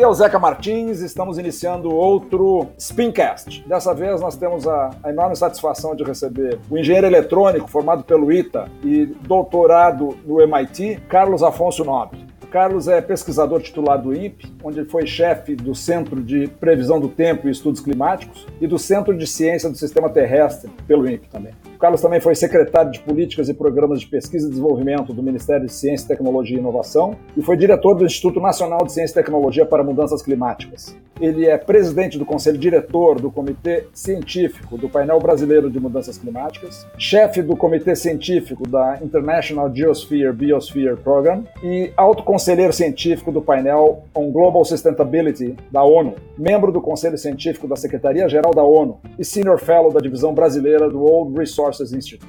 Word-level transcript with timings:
Aqui 0.00 0.06
é 0.06 0.08
o 0.08 0.14
Zeca 0.14 0.38
Martins, 0.38 1.02
estamos 1.02 1.36
iniciando 1.36 1.94
outro 1.94 2.68
Spincast. 2.80 3.62
Dessa 3.68 3.92
vez 3.92 4.18
nós 4.18 4.34
temos 4.34 4.66
a, 4.66 4.96
a, 5.02 5.10
enorme 5.10 5.36
satisfação 5.36 5.94
de 5.94 6.02
receber 6.02 6.58
o 6.70 6.78
engenheiro 6.78 7.06
eletrônico 7.06 7.68
formado 7.68 8.02
pelo 8.02 8.32
ITA 8.32 8.66
e 8.82 9.04
doutorado 9.04 10.16
no 10.24 10.40
MIT, 10.40 11.02
Carlos 11.06 11.42
Afonso 11.42 11.84
Nobre. 11.84 12.24
Carlos 12.50 12.88
é 12.88 13.02
pesquisador 13.02 13.60
titular 13.60 14.00
do 14.00 14.14
INPE, 14.14 14.50
onde 14.64 14.86
foi 14.86 15.06
chefe 15.06 15.54
do 15.54 15.74
Centro 15.74 16.22
de 16.22 16.48
Previsão 16.48 16.98
do 16.98 17.10
Tempo 17.10 17.46
e 17.46 17.50
Estudos 17.50 17.82
Climáticos 17.82 18.46
e 18.58 18.66
do 18.66 18.78
Centro 18.78 19.14
de 19.14 19.26
Ciência 19.26 19.68
do 19.68 19.76
Sistema 19.76 20.08
Terrestre, 20.08 20.70
pelo 20.88 21.06
INPE 21.06 21.28
também. 21.28 21.52
Carlos 21.80 22.02
também 22.02 22.20
foi 22.20 22.34
secretário 22.34 22.92
de 22.92 23.00
Políticas 23.00 23.48
e 23.48 23.54
Programas 23.54 24.00
de 24.00 24.06
Pesquisa 24.06 24.46
e 24.46 24.50
Desenvolvimento 24.50 25.14
do 25.14 25.22
Ministério 25.22 25.64
de 25.64 25.72
Ciência, 25.72 26.06
Tecnologia 26.06 26.58
e 26.58 26.60
Inovação 26.60 27.16
e 27.34 27.40
foi 27.40 27.56
diretor 27.56 27.94
do 27.94 28.04
Instituto 28.04 28.38
Nacional 28.38 28.84
de 28.84 28.92
Ciência 28.92 29.14
e 29.14 29.22
Tecnologia 29.22 29.64
para 29.64 29.82
Mudanças 29.82 30.20
Climáticas. 30.20 30.94
Ele 31.18 31.46
é 31.46 31.56
presidente 31.56 32.18
do 32.18 32.24
Conselho 32.24 32.58
Diretor 32.58 33.20
do 33.20 33.30
Comitê 33.30 33.86
Científico 33.94 34.76
do 34.76 34.88
Painel 34.88 35.18
Brasileiro 35.18 35.70
de 35.70 35.80
Mudanças 35.80 36.16
Climáticas, 36.16 36.86
chefe 36.98 37.42
do 37.42 37.56
Comitê 37.56 37.94
Científico 37.94 38.68
da 38.68 38.98
International 39.02 39.74
Geosphere 39.74 40.32
Biosphere 40.32 40.96
Program 40.96 41.44
e 41.62 41.92
autoconselheiro 41.96 42.72
científico 42.72 43.32
do 43.32 43.42
painel 43.42 44.02
On 44.14 44.30
Global 44.30 44.64
Sustainability 44.64 45.56
da 45.70 45.82
ONU, 45.82 46.14
membro 46.38 46.72
do 46.72 46.80
Conselho 46.80 47.18
Científico 47.18 47.68
da 47.68 47.76
Secretaria-Geral 47.76 48.54
da 48.54 48.62
ONU 48.62 48.98
e 49.18 49.24
Senior 49.24 49.58
Fellow 49.58 49.92
da 49.92 50.00
Divisão 50.00 50.32
Brasileira 50.32 50.88
do 50.88 51.00
World 51.00 51.34
Resources 51.70 51.92
Institute. 51.92 52.26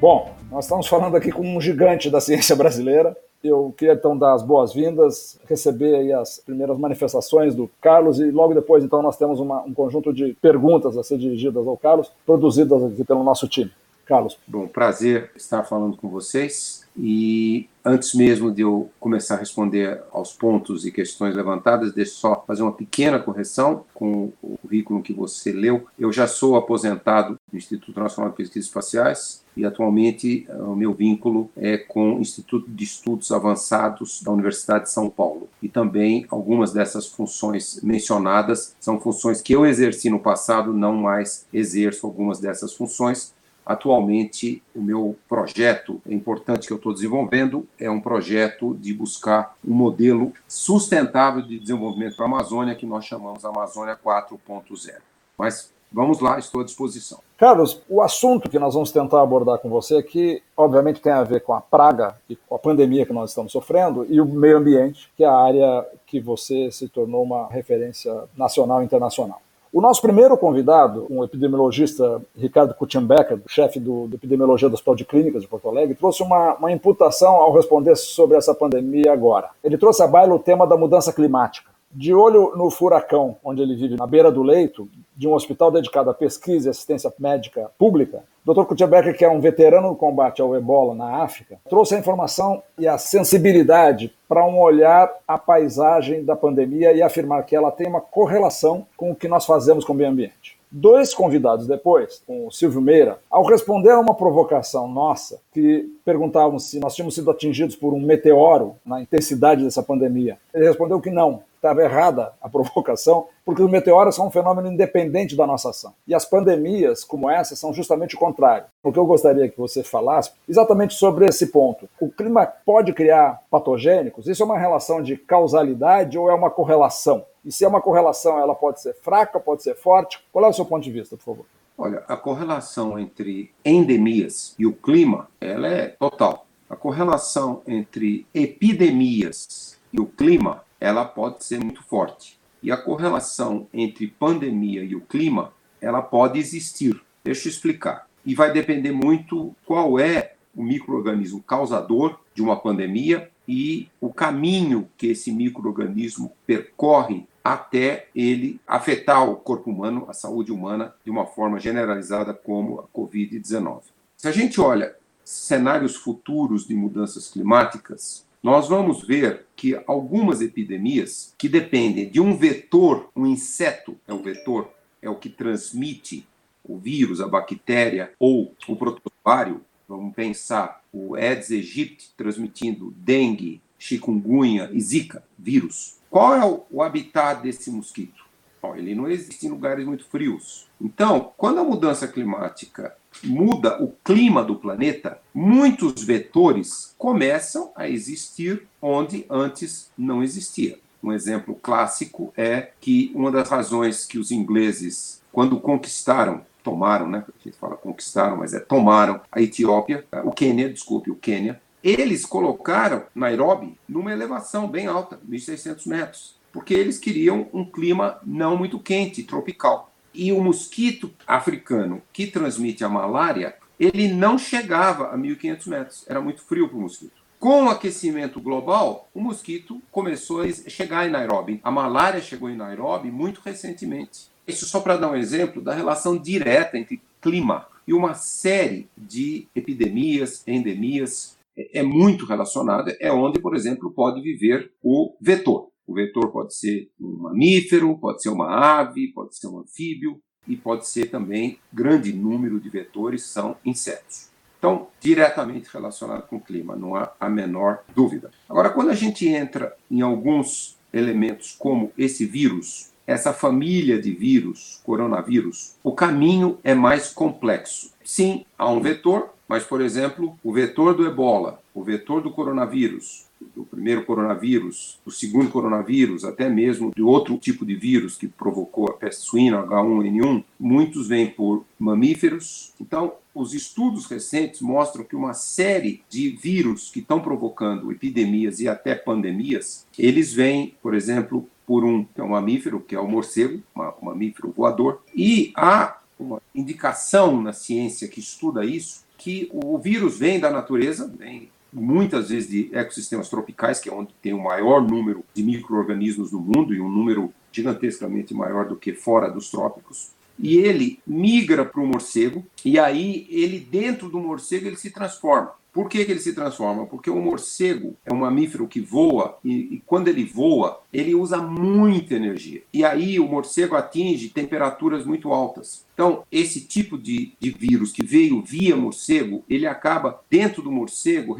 Bom, 0.00 0.34
nós 0.50 0.64
estamos 0.64 0.86
falando 0.86 1.16
aqui 1.16 1.32
com 1.32 1.42
um 1.42 1.60
gigante 1.60 2.10
da 2.10 2.20
ciência 2.20 2.54
brasileira, 2.54 3.16
eu 3.42 3.72
queria 3.76 3.94
então 3.94 4.18
dar 4.18 4.34
as 4.34 4.42
boas-vindas, 4.42 5.38
receber 5.48 6.12
as 6.12 6.38
primeiras 6.38 6.76
manifestações 6.78 7.54
do 7.54 7.70
Carlos 7.80 8.18
e 8.18 8.30
logo 8.30 8.52
depois 8.52 8.84
então 8.84 9.00
nós 9.00 9.16
temos 9.16 9.40
uma, 9.40 9.62
um 9.62 9.72
conjunto 9.72 10.12
de 10.12 10.36
perguntas 10.42 10.98
a 10.98 11.02
ser 11.02 11.18
dirigidas 11.18 11.66
ao 11.66 11.76
Carlos, 11.76 12.10
produzidas 12.26 12.82
aqui 12.84 13.04
pelo 13.04 13.22
nosso 13.22 13.48
time. 13.48 13.70
Carlos. 14.04 14.38
Bom, 14.46 14.66
prazer 14.66 15.30
estar 15.36 15.64
falando 15.64 15.96
com 15.98 16.08
vocês. 16.08 16.86
E 16.96 17.68
antes 17.84 18.14
mesmo 18.14 18.50
de 18.50 18.62
eu 18.62 18.88
começar 18.98 19.34
a 19.34 19.38
responder 19.38 20.02
aos 20.18 20.32
pontos 20.32 20.84
e 20.84 20.92
questões 20.92 21.34
levantadas, 21.34 21.92
deixe 21.92 22.12
só 22.12 22.44
fazer 22.46 22.62
uma 22.62 22.72
pequena 22.72 23.18
correção 23.18 23.84
com 23.94 24.32
o 24.42 24.58
currículo 24.58 25.02
que 25.02 25.12
você 25.12 25.52
leu. 25.52 25.86
Eu 25.98 26.12
já 26.12 26.26
sou 26.26 26.56
aposentado 26.56 27.38
do 27.50 27.56
Instituto 27.56 27.98
Nacional 27.98 28.30
de 28.30 28.36
Pesquisas 28.36 28.66
Espaciais 28.66 29.44
e 29.56 29.64
atualmente 29.64 30.46
o 30.50 30.74
meu 30.74 30.92
vínculo 30.92 31.50
é 31.56 31.76
com 31.78 32.16
o 32.16 32.20
Instituto 32.20 32.70
de 32.70 32.84
Estudos 32.84 33.32
Avançados 33.32 34.22
da 34.22 34.30
Universidade 34.30 34.84
de 34.84 34.92
São 34.92 35.08
Paulo. 35.10 35.48
E 35.62 35.68
também 35.68 36.26
algumas 36.30 36.72
dessas 36.72 37.06
funções 37.06 37.80
mencionadas 37.82 38.76
são 38.78 39.00
funções 39.00 39.40
que 39.40 39.54
eu 39.54 39.66
exerci 39.66 40.10
no 40.10 40.20
passado, 40.20 40.72
não 40.72 40.94
mais 40.94 41.46
exerço 41.52 42.06
algumas 42.06 42.38
dessas 42.38 42.72
funções, 42.72 43.34
Atualmente, 43.68 44.62
o 44.74 44.80
meu 44.80 45.14
projeto 45.28 46.00
importante 46.08 46.66
que 46.66 46.72
eu 46.72 46.78
estou 46.78 46.94
desenvolvendo 46.94 47.68
é 47.78 47.90
um 47.90 48.00
projeto 48.00 48.74
de 48.74 48.94
buscar 48.94 49.54
um 49.62 49.74
modelo 49.74 50.32
sustentável 50.48 51.42
de 51.42 51.58
desenvolvimento 51.58 52.16
para 52.16 52.24
a 52.24 52.28
Amazônia, 52.28 52.74
que 52.74 52.86
nós 52.86 53.04
chamamos 53.04 53.44
Amazônia 53.44 53.94
4.0. 54.02 54.94
Mas 55.36 55.70
vamos 55.92 56.18
lá, 56.18 56.38
estou 56.38 56.62
à 56.62 56.64
disposição. 56.64 57.18
Carlos, 57.36 57.82
o 57.90 58.00
assunto 58.00 58.48
que 58.48 58.58
nós 58.58 58.72
vamos 58.72 58.90
tentar 58.90 59.20
abordar 59.20 59.58
com 59.58 59.68
você 59.68 59.98
aqui, 59.98 60.42
obviamente, 60.56 61.02
tem 61.02 61.12
a 61.12 61.22
ver 61.22 61.42
com 61.42 61.52
a 61.52 61.60
praga 61.60 62.16
e 62.26 62.36
com 62.36 62.54
a 62.54 62.58
pandemia 62.58 63.04
que 63.04 63.12
nós 63.12 63.32
estamos 63.32 63.52
sofrendo 63.52 64.06
e 64.08 64.18
o 64.18 64.24
meio 64.24 64.56
ambiente, 64.56 65.12
que 65.14 65.22
é 65.22 65.26
a 65.26 65.36
área 65.36 65.86
que 66.06 66.20
você 66.20 66.70
se 66.72 66.88
tornou 66.88 67.22
uma 67.22 67.46
referência 67.48 68.24
nacional 68.34 68.80
e 68.80 68.86
internacional. 68.86 69.42
O 69.70 69.82
nosso 69.82 70.00
primeiro 70.00 70.36
convidado, 70.38 71.06
um 71.10 71.22
epidemiologista, 71.22 72.22
Ricardo 72.34 72.74
Kutchenbecker, 72.74 73.40
chefe 73.46 73.78
do, 73.78 74.06
do 74.06 74.16
Epidemiologia 74.16 74.68
do 74.68 74.74
Hospital 74.74 74.94
de 74.94 75.04
Clínicas 75.04 75.42
de 75.42 75.48
Porto 75.48 75.68
Alegre, 75.68 75.94
trouxe 75.94 76.22
uma, 76.22 76.54
uma 76.54 76.72
imputação 76.72 77.34
ao 77.34 77.52
responder 77.52 77.94
sobre 77.96 78.36
essa 78.36 78.54
pandemia 78.54 79.12
agora. 79.12 79.50
Ele 79.62 79.76
trouxe 79.76 80.02
a 80.02 80.06
baila 80.06 80.34
o 80.34 80.38
tema 80.38 80.66
da 80.66 80.76
mudança 80.76 81.12
climática. 81.12 81.70
De 81.90 82.12
olho 82.12 82.54
no 82.54 82.70
furacão, 82.70 83.36
onde 83.42 83.62
ele 83.62 83.74
vive 83.74 83.96
na 83.96 84.06
beira 84.06 84.30
do 84.30 84.42
leito, 84.42 84.88
de 85.16 85.26
um 85.26 85.32
hospital 85.32 85.70
dedicado 85.70 86.10
à 86.10 86.14
pesquisa 86.14 86.68
e 86.68 86.70
assistência 86.70 87.12
médica 87.18 87.70
pública, 87.78 88.22
Dr. 88.44 88.64
Kutchebecker, 88.64 89.16
que 89.16 89.24
é 89.24 89.28
um 89.28 89.40
veterano 89.40 89.88
no 89.88 89.96
combate 89.96 90.40
ao 90.40 90.56
ebola 90.56 90.94
na 90.94 91.22
África, 91.22 91.58
trouxe 91.68 91.94
a 91.94 91.98
informação 91.98 92.62
e 92.78 92.86
a 92.86 92.96
sensibilidade 92.96 94.14
para 94.28 94.46
um 94.46 94.58
olhar 94.58 95.12
à 95.26 95.36
paisagem 95.36 96.24
da 96.24 96.36
pandemia 96.36 96.92
e 96.92 97.02
afirmar 97.02 97.44
que 97.44 97.56
ela 97.56 97.70
tem 97.70 97.86
uma 97.86 98.00
correlação 98.00 98.86
com 98.96 99.10
o 99.10 99.14
que 99.14 99.28
nós 99.28 99.44
fazemos 99.44 99.84
com 99.84 99.92
o 99.92 99.96
meio 99.96 100.10
ambiente. 100.10 100.58
Dois 100.70 101.14
convidados 101.14 101.66
depois, 101.66 102.22
com 102.26 102.46
o 102.46 102.50
Silvio 102.50 102.80
Meira, 102.80 103.18
ao 103.30 103.42
responder 103.42 103.90
a 103.90 104.00
uma 104.00 104.14
provocação 104.14 104.86
nossa, 104.86 105.40
que 105.52 105.90
perguntavam 106.04 106.58
se 106.58 106.78
nós 106.78 106.94
tínhamos 106.94 107.14
sido 107.14 107.30
atingidos 107.30 107.74
por 107.74 107.94
um 107.94 108.00
meteoro 108.00 108.76
na 108.84 109.00
intensidade 109.00 109.64
dessa 109.64 109.82
pandemia, 109.82 110.36
ele 110.52 110.68
respondeu 110.68 111.00
que 111.00 111.10
não, 111.10 111.42
estava 111.58 111.82
errada 111.82 112.32
a 112.40 112.48
provocação, 112.50 113.26
porque 113.44 113.62
os 113.62 113.70
meteoros 113.70 114.14
são 114.14 114.26
um 114.26 114.30
fenômeno 114.30 114.72
independente 114.72 115.36
da 115.36 115.46
nossa 115.46 115.70
ação. 115.70 115.92
E 116.06 116.14
as 116.14 116.24
pandemias, 116.24 117.04
como 117.04 117.28
essa, 117.28 117.54
são 117.54 117.72
justamente 117.72 118.14
o 118.14 118.18
contrário. 118.18 118.66
O 118.82 118.92
que 118.92 118.98
eu 118.98 119.06
gostaria 119.06 119.48
que 119.48 119.58
você 119.58 119.82
falasse 119.82 120.32
exatamente 120.48 120.94
sobre 120.94 121.26
esse 121.26 121.48
ponto. 121.48 121.88
O 122.00 122.10
clima 122.10 122.46
pode 122.46 122.92
criar 122.92 123.42
patogênicos? 123.50 124.26
Isso 124.26 124.42
é 124.42 124.46
uma 124.46 124.58
relação 124.58 125.02
de 125.02 125.16
causalidade 125.16 126.18
ou 126.18 126.30
é 126.30 126.34
uma 126.34 126.50
correlação? 126.50 127.24
E 127.44 127.52
se 127.52 127.64
é 127.64 127.68
uma 127.68 127.80
correlação, 127.80 128.38
ela 128.38 128.54
pode 128.54 128.80
ser 128.80 128.94
fraca, 128.94 129.40
pode 129.40 129.62
ser 129.62 129.74
forte? 129.74 130.20
Qual 130.32 130.44
é 130.44 130.48
o 130.48 130.52
seu 130.52 130.64
ponto 130.64 130.82
de 130.82 130.90
vista, 130.90 131.16
por 131.16 131.24
favor? 131.24 131.46
Olha, 131.76 132.02
a 132.08 132.16
correlação 132.16 132.98
entre 132.98 133.52
endemias 133.64 134.54
e 134.58 134.66
o 134.66 134.72
clima, 134.72 135.28
ela 135.40 135.68
é 135.68 135.88
total. 135.88 136.44
A 136.68 136.74
correlação 136.74 137.62
entre 137.66 138.26
epidemias 138.34 139.78
e 139.92 140.00
o 140.00 140.06
clima 140.06 140.64
ela 140.80 141.04
pode 141.04 141.44
ser 141.44 141.58
muito 141.62 141.82
forte. 141.82 142.38
E 142.62 142.72
a 142.72 142.76
correlação 142.76 143.68
entre 143.72 144.08
pandemia 144.08 144.82
e 144.82 144.94
o 144.94 145.00
clima, 145.00 145.52
ela 145.80 146.02
pode 146.02 146.38
existir. 146.38 147.00
Deixa 147.22 147.48
eu 147.48 147.52
explicar. 147.52 148.08
E 148.24 148.34
vai 148.34 148.52
depender 148.52 148.92
muito 148.92 149.54
qual 149.64 149.98
é 149.98 150.34
o 150.54 150.62
microorganismo 150.62 151.42
causador 151.42 152.18
de 152.34 152.42
uma 152.42 152.56
pandemia 152.56 153.30
e 153.46 153.88
o 154.00 154.12
caminho 154.12 154.88
que 154.96 155.06
esse 155.06 155.32
microorganismo 155.32 156.32
percorre 156.46 157.26
até 157.42 158.08
ele 158.14 158.60
afetar 158.66 159.26
o 159.28 159.36
corpo 159.36 159.70
humano, 159.70 160.04
a 160.08 160.12
saúde 160.12 160.52
humana, 160.52 160.94
de 161.04 161.10
uma 161.10 161.24
forma 161.24 161.58
generalizada, 161.58 162.34
como 162.34 162.80
a 162.80 162.88
Covid-19. 162.88 163.82
Se 164.16 164.28
a 164.28 164.32
gente 164.32 164.60
olha 164.60 164.94
cenários 165.24 165.96
futuros 165.96 166.66
de 166.66 166.74
mudanças 166.74 167.28
climáticas, 167.28 168.26
nós 168.42 168.68
vamos 168.68 169.02
ver 169.02 169.46
que 169.56 169.80
algumas 169.86 170.40
epidemias 170.40 171.34
que 171.36 171.48
dependem 171.48 172.08
de 172.08 172.20
um 172.20 172.36
vetor, 172.36 173.10
um 173.14 173.26
inseto 173.26 173.96
é 174.06 174.12
o 174.12 174.22
vetor, 174.22 174.70
é 175.02 175.10
o 175.10 175.16
que 175.16 175.28
transmite 175.28 176.26
o 176.62 176.76
vírus, 176.76 177.20
a 177.20 177.26
bactéria 177.26 178.12
ou 178.18 178.54
o 178.68 178.76
protozoário. 178.76 179.62
Vamos 179.88 180.14
pensar 180.14 180.82
o 180.92 181.14
Aedes 181.14 181.50
aegypti 181.50 182.12
transmitindo 182.16 182.92
dengue, 182.96 183.60
chikungunya 183.78 184.70
e 184.72 184.80
zika, 184.80 185.24
vírus. 185.38 185.98
Qual 186.10 186.34
é 186.34 186.64
o 186.70 186.82
habitat 186.82 187.42
desse 187.42 187.70
mosquito? 187.70 188.26
Bom, 188.60 188.76
ele 188.76 188.94
não 188.94 189.08
existe 189.08 189.46
em 189.46 189.50
lugares 189.50 189.86
muito 189.86 190.04
frios. 190.04 190.68
Então, 190.80 191.32
quando 191.36 191.60
a 191.60 191.64
mudança 191.64 192.08
climática 192.08 192.94
muda 193.22 193.82
o 193.82 193.92
clima 194.04 194.42
do 194.42 194.56
planeta, 194.56 195.20
muitos 195.34 196.02
vetores 196.02 196.94
começam 196.98 197.70
a 197.74 197.88
existir 197.88 198.66
onde 198.80 199.24
antes 199.28 199.90
não 199.96 200.22
existia. 200.22 200.78
Um 201.02 201.12
exemplo 201.12 201.54
clássico 201.54 202.32
é 202.36 202.70
que 202.80 203.12
uma 203.14 203.30
das 203.30 203.48
razões 203.48 204.04
que 204.04 204.18
os 204.18 204.30
ingleses, 204.30 205.22
quando 205.32 205.60
conquistaram, 205.60 206.42
tomaram, 206.62 207.08
né? 207.08 207.24
A 207.28 207.44
gente 207.44 207.56
fala 207.56 207.76
conquistaram, 207.76 208.36
mas 208.36 208.52
é 208.52 208.60
tomaram 208.60 209.20
a 209.30 209.40
Etiópia, 209.40 210.04
o 210.24 210.32
Quênia, 210.32 210.68
desculpe, 210.68 211.10
o 211.10 211.16
Quênia, 211.16 211.60
eles 211.82 212.26
colocaram 212.26 213.04
Nairobi 213.14 213.78
numa 213.88 214.12
elevação 214.12 214.68
bem 214.68 214.86
alta, 214.86 215.18
1.600 215.28 215.86
metros, 215.86 216.36
porque 216.52 216.74
eles 216.74 216.98
queriam 216.98 217.48
um 217.52 217.64
clima 217.64 218.18
não 218.24 218.56
muito 218.56 218.78
quente, 218.78 219.22
tropical. 219.22 219.87
E 220.14 220.32
o 220.32 220.42
mosquito 220.42 221.10
africano 221.26 222.02
que 222.12 222.26
transmite 222.26 222.84
a 222.84 222.88
malária, 222.88 223.54
ele 223.78 224.08
não 224.08 224.38
chegava 224.38 225.08
a 225.08 225.16
1.500 225.16 225.66
metros, 225.68 226.04
era 226.08 226.20
muito 226.20 226.42
frio 226.42 226.68
para 226.68 226.78
o 226.78 226.80
mosquito. 226.80 227.18
Com 227.38 227.66
o 227.66 227.68
aquecimento 227.68 228.40
global, 228.40 229.08
o 229.14 229.20
mosquito 229.20 229.80
começou 229.92 230.42
a 230.42 230.50
chegar 230.50 231.06
em 231.06 231.10
Nairobi. 231.10 231.60
A 231.62 231.70
malária 231.70 232.20
chegou 232.20 232.50
em 232.50 232.56
Nairobi 232.56 233.12
muito 233.12 233.40
recentemente. 233.44 234.28
Isso 234.44 234.66
só 234.66 234.80
para 234.80 234.96
dar 234.96 235.12
um 235.12 235.16
exemplo 235.16 235.62
da 235.62 235.72
relação 235.72 236.18
direta 236.18 236.76
entre 236.76 237.00
clima 237.20 237.66
e 237.86 237.94
uma 237.94 238.14
série 238.14 238.88
de 238.96 239.46
epidemias, 239.54 240.42
endemias. 240.48 241.38
é 241.56 241.82
muito 241.82 242.24
relacionada, 242.24 242.96
é 243.00 243.10
onde, 243.10 243.40
por 243.40 243.54
exemplo, 243.54 243.90
pode 243.90 244.20
viver 244.20 244.70
o 244.82 245.14
vetor. 245.20 245.67
O 245.88 245.94
vetor 245.94 246.30
pode 246.30 246.54
ser 246.54 246.90
um 247.00 247.16
mamífero, 247.22 247.96
pode 247.96 248.22
ser 248.22 248.28
uma 248.28 248.78
ave, 248.78 249.08
pode 249.08 249.34
ser 249.34 249.46
um 249.46 249.60
anfíbio 249.60 250.20
e 250.46 250.54
pode 250.54 250.86
ser 250.86 251.06
também 251.06 251.58
grande 251.72 252.12
número 252.12 252.60
de 252.60 252.68
vetores 252.68 253.22
são 253.22 253.56
insetos. 253.64 254.28
Então, 254.58 254.88
diretamente 255.00 255.70
relacionado 255.72 256.26
com 256.26 256.36
o 256.36 256.40
clima, 256.40 256.76
não 256.76 256.94
há 256.94 257.12
a 257.18 257.30
menor 257.30 257.84
dúvida. 257.94 258.30
Agora, 258.46 258.68
quando 258.68 258.90
a 258.90 258.94
gente 258.94 259.26
entra 259.26 259.74
em 259.90 260.02
alguns 260.02 260.76
elementos 260.92 261.56
como 261.58 261.90
esse 261.96 262.26
vírus, 262.26 262.92
essa 263.06 263.32
família 263.32 263.98
de 263.98 264.10
vírus, 264.10 264.82
coronavírus, 264.84 265.76
o 265.82 265.92
caminho 265.92 266.58
é 266.62 266.74
mais 266.74 267.10
complexo. 267.10 267.94
Sim, 268.04 268.44
há 268.58 268.68
um 268.70 268.80
vetor, 268.80 269.30
mas, 269.48 269.64
por 269.64 269.80
exemplo, 269.80 270.38
o 270.44 270.52
vetor 270.52 270.94
do 270.94 271.06
ebola, 271.06 271.62
o 271.72 271.82
vetor 271.82 272.20
do 272.20 272.30
coronavírus, 272.30 273.27
do 273.54 273.64
primeiro 273.64 274.04
coronavírus, 274.04 274.98
do 275.04 275.10
segundo 275.10 275.50
coronavírus, 275.50 276.24
até 276.24 276.48
mesmo 276.48 276.92
de 276.94 277.02
outro 277.02 277.36
tipo 277.36 277.64
de 277.64 277.74
vírus 277.74 278.16
que 278.16 278.26
provocou 278.26 278.88
a 278.88 278.94
peste 278.94 279.22
suína, 279.22 279.62
H1N1, 279.62 280.44
muitos 280.58 281.08
vêm 281.08 281.28
por 281.28 281.64
mamíferos. 281.78 282.72
Então, 282.80 283.14
os 283.34 283.54
estudos 283.54 284.06
recentes 284.06 284.60
mostram 284.60 285.04
que 285.04 285.14
uma 285.14 285.34
série 285.34 286.02
de 286.08 286.30
vírus 286.30 286.90
que 286.90 287.00
estão 287.00 287.20
provocando 287.20 287.92
epidemias 287.92 288.60
e 288.60 288.68
até 288.68 288.94
pandemias, 288.94 289.86
eles 289.96 290.32
vêm, 290.32 290.74
por 290.82 290.94
exemplo, 290.94 291.48
por 291.66 291.84
um, 291.84 292.04
que 292.04 292.20
é 292.20 292.24
um 292.24 292.30
mamífero, 292.30 292.80
que 292.80 292.94
é 292.94 293.00
o 293.00 293.06
morcego, 293.06 293.62
um 293.76 294.06
mamífero 294.06 294.52
voador, 294.56 295.02
e 295.14 295.52
há 295.54 295.98
uma 296.18 296.42
indicação 296.54 297.40
na 297.40 297.52
ciência 297.52 298.08
que 298.08 298.20
estuda 298.20 298.64
isso, 298.64 299.04
que 299.16 299.48
o 299.52 299.78
vírus 299.78 300.18
vem 300.18 300.40
da 300.40 300.50
natureza, 300.50 301.12
vem 301.18 301.50
muitas 301.72 302.30
vezes 302.30 302.48
de 302.48 302.70
ecossistemas 302.72 303.28
tropicais, 303.28 303.80
que 303.80 303.88
é 303.88 303.92
onde 303.92 304.12
tem 304.22 304.32
o 304.32 304.42
maior 304.42 304.82
número 304.82 305.24
de 305.34 305.42
micro-organismos 305.42 306.32
no 306.32 306.40
mundo 306.40 306.74
e 306.74 306.80
um 306.80 306.88
número 306.88 307.32
gigantescamente 307.52 308.34
maior 308.34 308.68
do 308.68 308.76
que 308.76 308.92
fora 308.92 309.30
dos 309.30 309.50
trópicos. 309.50 310.10
E 310.38 310.58
ele 310.58 311.00
migra 311.06 311.64
para 311.64 311.80
o 311.80 311.86
morcego, 311.86 312.46
e 312.64 312.78
aí 312.78 313.26
ele, 313.28 313.58
dentro 313.58 314.08
do 314.08 314.20
morcego, 314.20 314.66
ele 314.66 314.76
se 314.76 314.90
transforma. 314.90 315.52
Por 315.78 315.88
que, 315.88 316.04
que 316.04 316.10
ele 316.10 316.18
se 316.18 316.32
transforma? 316.32 316.86
Porque 316.86 317.08
o 317.08 317.22
morcego 317.22 317.96
é 318.04 318.12
um 318.12 318.16
mamífero 318.16 318.66
que 318.66 318.80
voa 318.80 319.38
e, 319.44 319.76
e, 319.76 319.82
quando 319.86 320.08
ele 320.08 320.24
voa, 320.24 320.80
ele 320.92 321.14
usa 321.14 321.38
muita 321.38 322.14
energia. 322.14 322.64
E 322.72 322.84
aí 322.84 323.20
o 323.20 323.28
morcego 323.28 323.76
atinge 323.76 324.28
temperaturas 324.28 325.06
muito 325.06 325.32
altas. 325.32 325.86
Então, 325.94 326.24
esse 326.32 326.62
tipo 326.62 326.98
de, 326.98 327.32
de 327.38 327.50
vírus 327.50 327.92
que 327.92 328.02
veio 328.02 328.42
via 328.42 328.76
morcego, 328.76 329.44
ele 329.48 329.68
acaba 329.68 330.20
dentro 330.28 330.62
do 330.62 330.72
morcego 330.72 331.38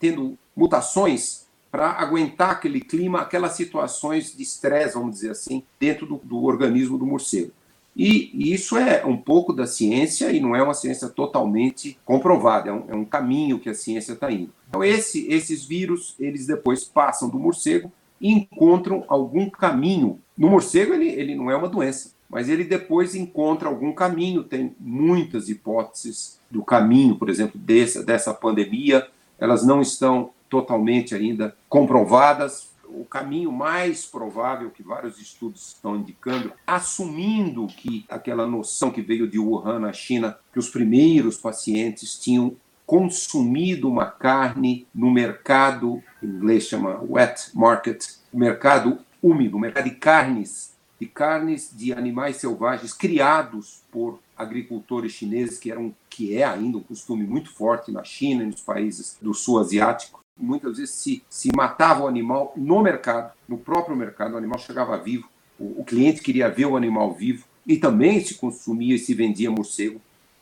tendo 0.00 0.36
mutações 0.56 1.46
para 1.70 1.92
aguentar 1.92 2.50
aquele 2.50 2.80
clima, 2.80 3.20
aquelas 3.20 3.52
situações 3.52 4.36
de 4.36 4.42
estresse, 4.42 4.94
vamos 4.94 5.14
dizer 5.14 5.30
assim, 5.30 5.62
dentro 5.78 6.06
do, 6.06 6.20
do 6.24 6.42
organismo 6.42 6.98
do 6.98 7.06
morcego. 7.06 7.52
E, 7.96 8.52
isso 8.52 8.76
é 8.76 9.04
um 9.06 9.16
pouco 9.16 9.54
da 9.54 9.66
ciência 9.66 10.30
e 10.30 10.38
não 10.38 10.54
é 10.54 10.62
uma 10.62 10.74
ciência 10.74 11.08
totalmente 11.08 11.98
comprovada, 12.04 12.68
é 12.68 12.72
um, 12.72 12.84
é 12.88 12.94
um 12.94 13.04
caminho 13.06 13.58
que 13.58 13.70
a 13.70 13.74
ciência 13.74 14.12
está 14.12 14.30
indo. 14.30 14.52
Então, 14.68 14.84
esse, 14.84 15.26
esses 15.32 15.64
vírus, 15.64 16.14
eles 16.20 16.46
depois 16.46 16.84
passam 16.84 17.30
do 17.30 17.38
morcego 17.38 17.90
e 18.20 18.30
encontram 18.30 19.02
algum 19.08 19.48
caminho. 19.48 20.20
No 20.36 20.50
morcego, 20.50 20.92
ele, 20.92 21.08
ele 21.08 21.34
não 21.34 21.50
é 21.50 21.56
uma 21.56 21.68
doença, 21.68 22.12
mas 22.28 22.50
ele 22.50 22.64
depois 22.64 23.14
encontra 23.14 23.68
algum 23.68 23.92
caminho. 23.92 24.44
Tem 24.44 24.74
muitas 24.78 25.48
hipóteses 25.48 26.38
do 26.50 26.62
caminho, 26.62 27.16
por 27.16 27.30
exemplo, 27.30 27.58
dessa, 27.58 28.02
dessa 28.02 28.34
pandemia. 28.34 29.08
Elas 29.38 29.64
não 29.64 29.80
estão 29.80 30.30
totalmente 30.50 31.14
ainda 31.14 31.56
comprovadas, 31.68 32.68
o 32.88 33.04
caminho 33.04 33.52
mais 33.52 34.06
provável 34.06 34.70
que 34.70 34.82
vários 34.82 35.20
estudos 35.20 35.68
estão 35.68 35.96
indicando, 35.96 36.52
assumindo 36.66 37.66
que 37.66 38.04
aquela 38.08 38.46
noção 38.46 38.90
que 38.90 39.02
veio 39.02 39.28
de 39.28 39.38
Wuhan, 39.38 39.80
na 39.80 39.92
China, 39.92 40.38
que 40.52 40.58
os 40.58 40.68
primeiros 40.68 41.36
pacientes 41.36 42.18
tinham 42.18 42.56
consumido 42.86 43.88
uma 43.88 44.06
carne 44.06 44.86
no 44.94 45.10
mercado, 45.10 46.02
em 46.22 46.26
inglês 46.26 46.64
chama 46.64 47.00
wet 47.02 47.50
market, 47.54 48.04
mercado 48.32 48.98
úmido, 49.22 49.58
mercado 49.58 49.84
de 49.84 49.96
carnes, 49.96 50.76
de 50.98 51.06
carnes 51.06 51.70
de 51.74 51.92
animais 51.92 52.36
selvagens 52.36 52.92
criados 52.92 53.82
por 53.90 54.20
agricultores 54.36 55.12
chineses, 55.12 55.58
que 55.58 55.70
eram 55.70 55.94
que 56.08 56.36
é 56.36 56.44
ainda 56.44 56.78
um 56.78 56.82
costume 56.82 57.26
muito 57.26 57.52
forte 57.52 57.90
na 57.90 58.04
China 58.04 58.42
e 58.42 58.46
nos 58.46 58.60
países 58.60 59.18
do 59.20 59.34
sul 59.34 59.58
asiático 59.58 60.25
muitas 60.36 60.78
vezes 60.78 60.94
se, 60.94 61.22
se 61.28 61.50
matava 61.54 62.04
o 62.04 62.08
animal 62.08 62.52
no 62.56 62.82
mercado, 62.82 63.32
no 63.48 63.56
próprio 63.58 63.96
mercado, 63.96 64.34
o 64.34 64.38
animal 64.38 64.58
chegava 64.58 64.96
vivo, 64.98 65.28
o, 65.58 65.80
o 65.80 65.84
cliente 65.84 66.20
queria 66.20 66.48
ver 66.48 66.66
o 66.66 66.76
animal 66.76 67.12
vivo 67.14 67.44
e 67.66 67.76
também 67.76 68.20
se 68.24 68.34
consumia 68.34 68.94
e 68.94 68.98
se 68.98 69.14
vendia 69.14 69.50
morcego. 69.50 70.00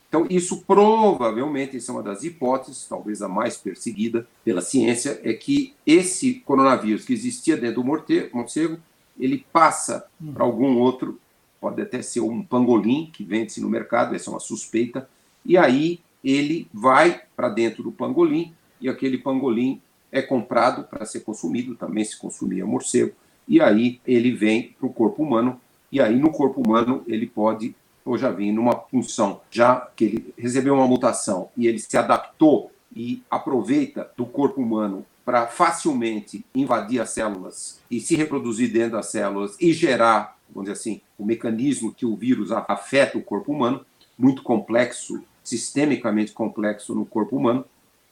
Então, 0.08 0.28
isso 0.30 0.62
provavelmente, 0.64 1.76
essa 1.76 1.90
é 1.90 1.94
uma 1.94 2.02
das 2.02 2.22
hipóteses, 2.22 2.86
talvez 2.88 3.20
a 3.20 3.28
mais 3.28 3.56
perseguida 3.56 4.28
pela 4.44 4.60
ciência, 4.60 5.20
é 5.24 5.32
que 5.32 5.74
esse 5.84 6.34
coronavírus 6.34 7.04
que 7.04 7.12
existia 7.12 7.56
dentro 7.56 7.82
do 7.82 8.28
morcego, 8.32 8.78
ele 9.18 9.44
passa 9.52 10.06
para 10.32 10.44
algum 10.44 10.78
outro, 10.78 11.18
pode 11.60 11.82
até 11.82 12.00
ser 12.00 12.20
um 12.20 12.42
pangolim 12.42 13.10
que 13.12 13.24
vende-se 13.24 13.60
no 13.60 13.68
mercado, 13.68 14.14
essa 14.14 14.30
é 14.30 14.32
uma 14.32 14.38
suspeita, 14.38 15.08
e 15.44 15.56
aí 15.56 15.98
ele 16.22 16.68
vai 16.72 17.22
para 17.34 17.48
dentro 17.48 17.82
do 17.82 17.90
pangolim 17.90 18.54
e 18.80 18.88
aquele 18.88 19.18
pangolim 19.18 19.80
é 20.14 20.22
comprado 20.22 20.84
para 20.84 21.04
ser 21.04 21.20
consumido, 21.20 21.74
também 21.74 22.04
se 22.04 22.16
consumia 22.16 22.64
morcego, 22.64 23.12
e 23.48 23.60
aí 23.60 24.00
ele 24.06 24.30
vem 24.30 24.74
para 24.78 24.86
o 24.86 24.92
corpo 24.92 25.24
humano, 25.24 25.60
e 25.90 26.00
aí 26.00 26.16
no 26.16 26.30
corpo 26.30 26.62
humano 26.64 27.02
ele 27.08 27.26
pode, 27.26 27.74
ou 28.04 28.16
já 28.16 28.30
vem 28.30 28.52
numa 28.52 28.76
função, 28.76 29.40
já 29.50 29.88
que 29.96 30.04
ele 30.04 30.34
recebeu 30.38 30.74
uma 30.74 30.86
mutação 30.86 31.48
e 31.56 31.66
ele 31.66 31.80
se 31.80 31.96
adaptou 31.96 32.70
e 32.94 33.24
aproveita 33.28 34.08
do 34.16 34.24
corpo 34.24 34.62
humano 34.62 35.04
para 35.24 35.48
facilmente 35.48 36.46
invadir 36.54 37.00
as 37.00 37.10
células 37.10 37.80
e 37.90 38.00
se 38.00 38.14
reproduzir 38.14 38.72
dentro 38.72 38.92
das 38.92 39.06
células 39.06 39.56
e 39.60 39.72
gerar, 39.72 40.38
vamos 40.48 40.70
dizer 40.70 40.78
assim, 40.78 41.00
o 41.18 41.24
mecanismo 41.24 41.92
que 41.92 42.06
o 42.06 42.14
vírus 42.14 42.52
afeta 42.52 43.18
o 43.18 43.22
corpo 43.22 43.50
humano, 43.50 43.84
muito 44.16 44.44
complexo, 44.44 45.24
sistemicamente 45.42 46.32
complexo 46.32 46.94
no 46.94 47.04
corpo 47.04 47.36
humano, 47.36 47.64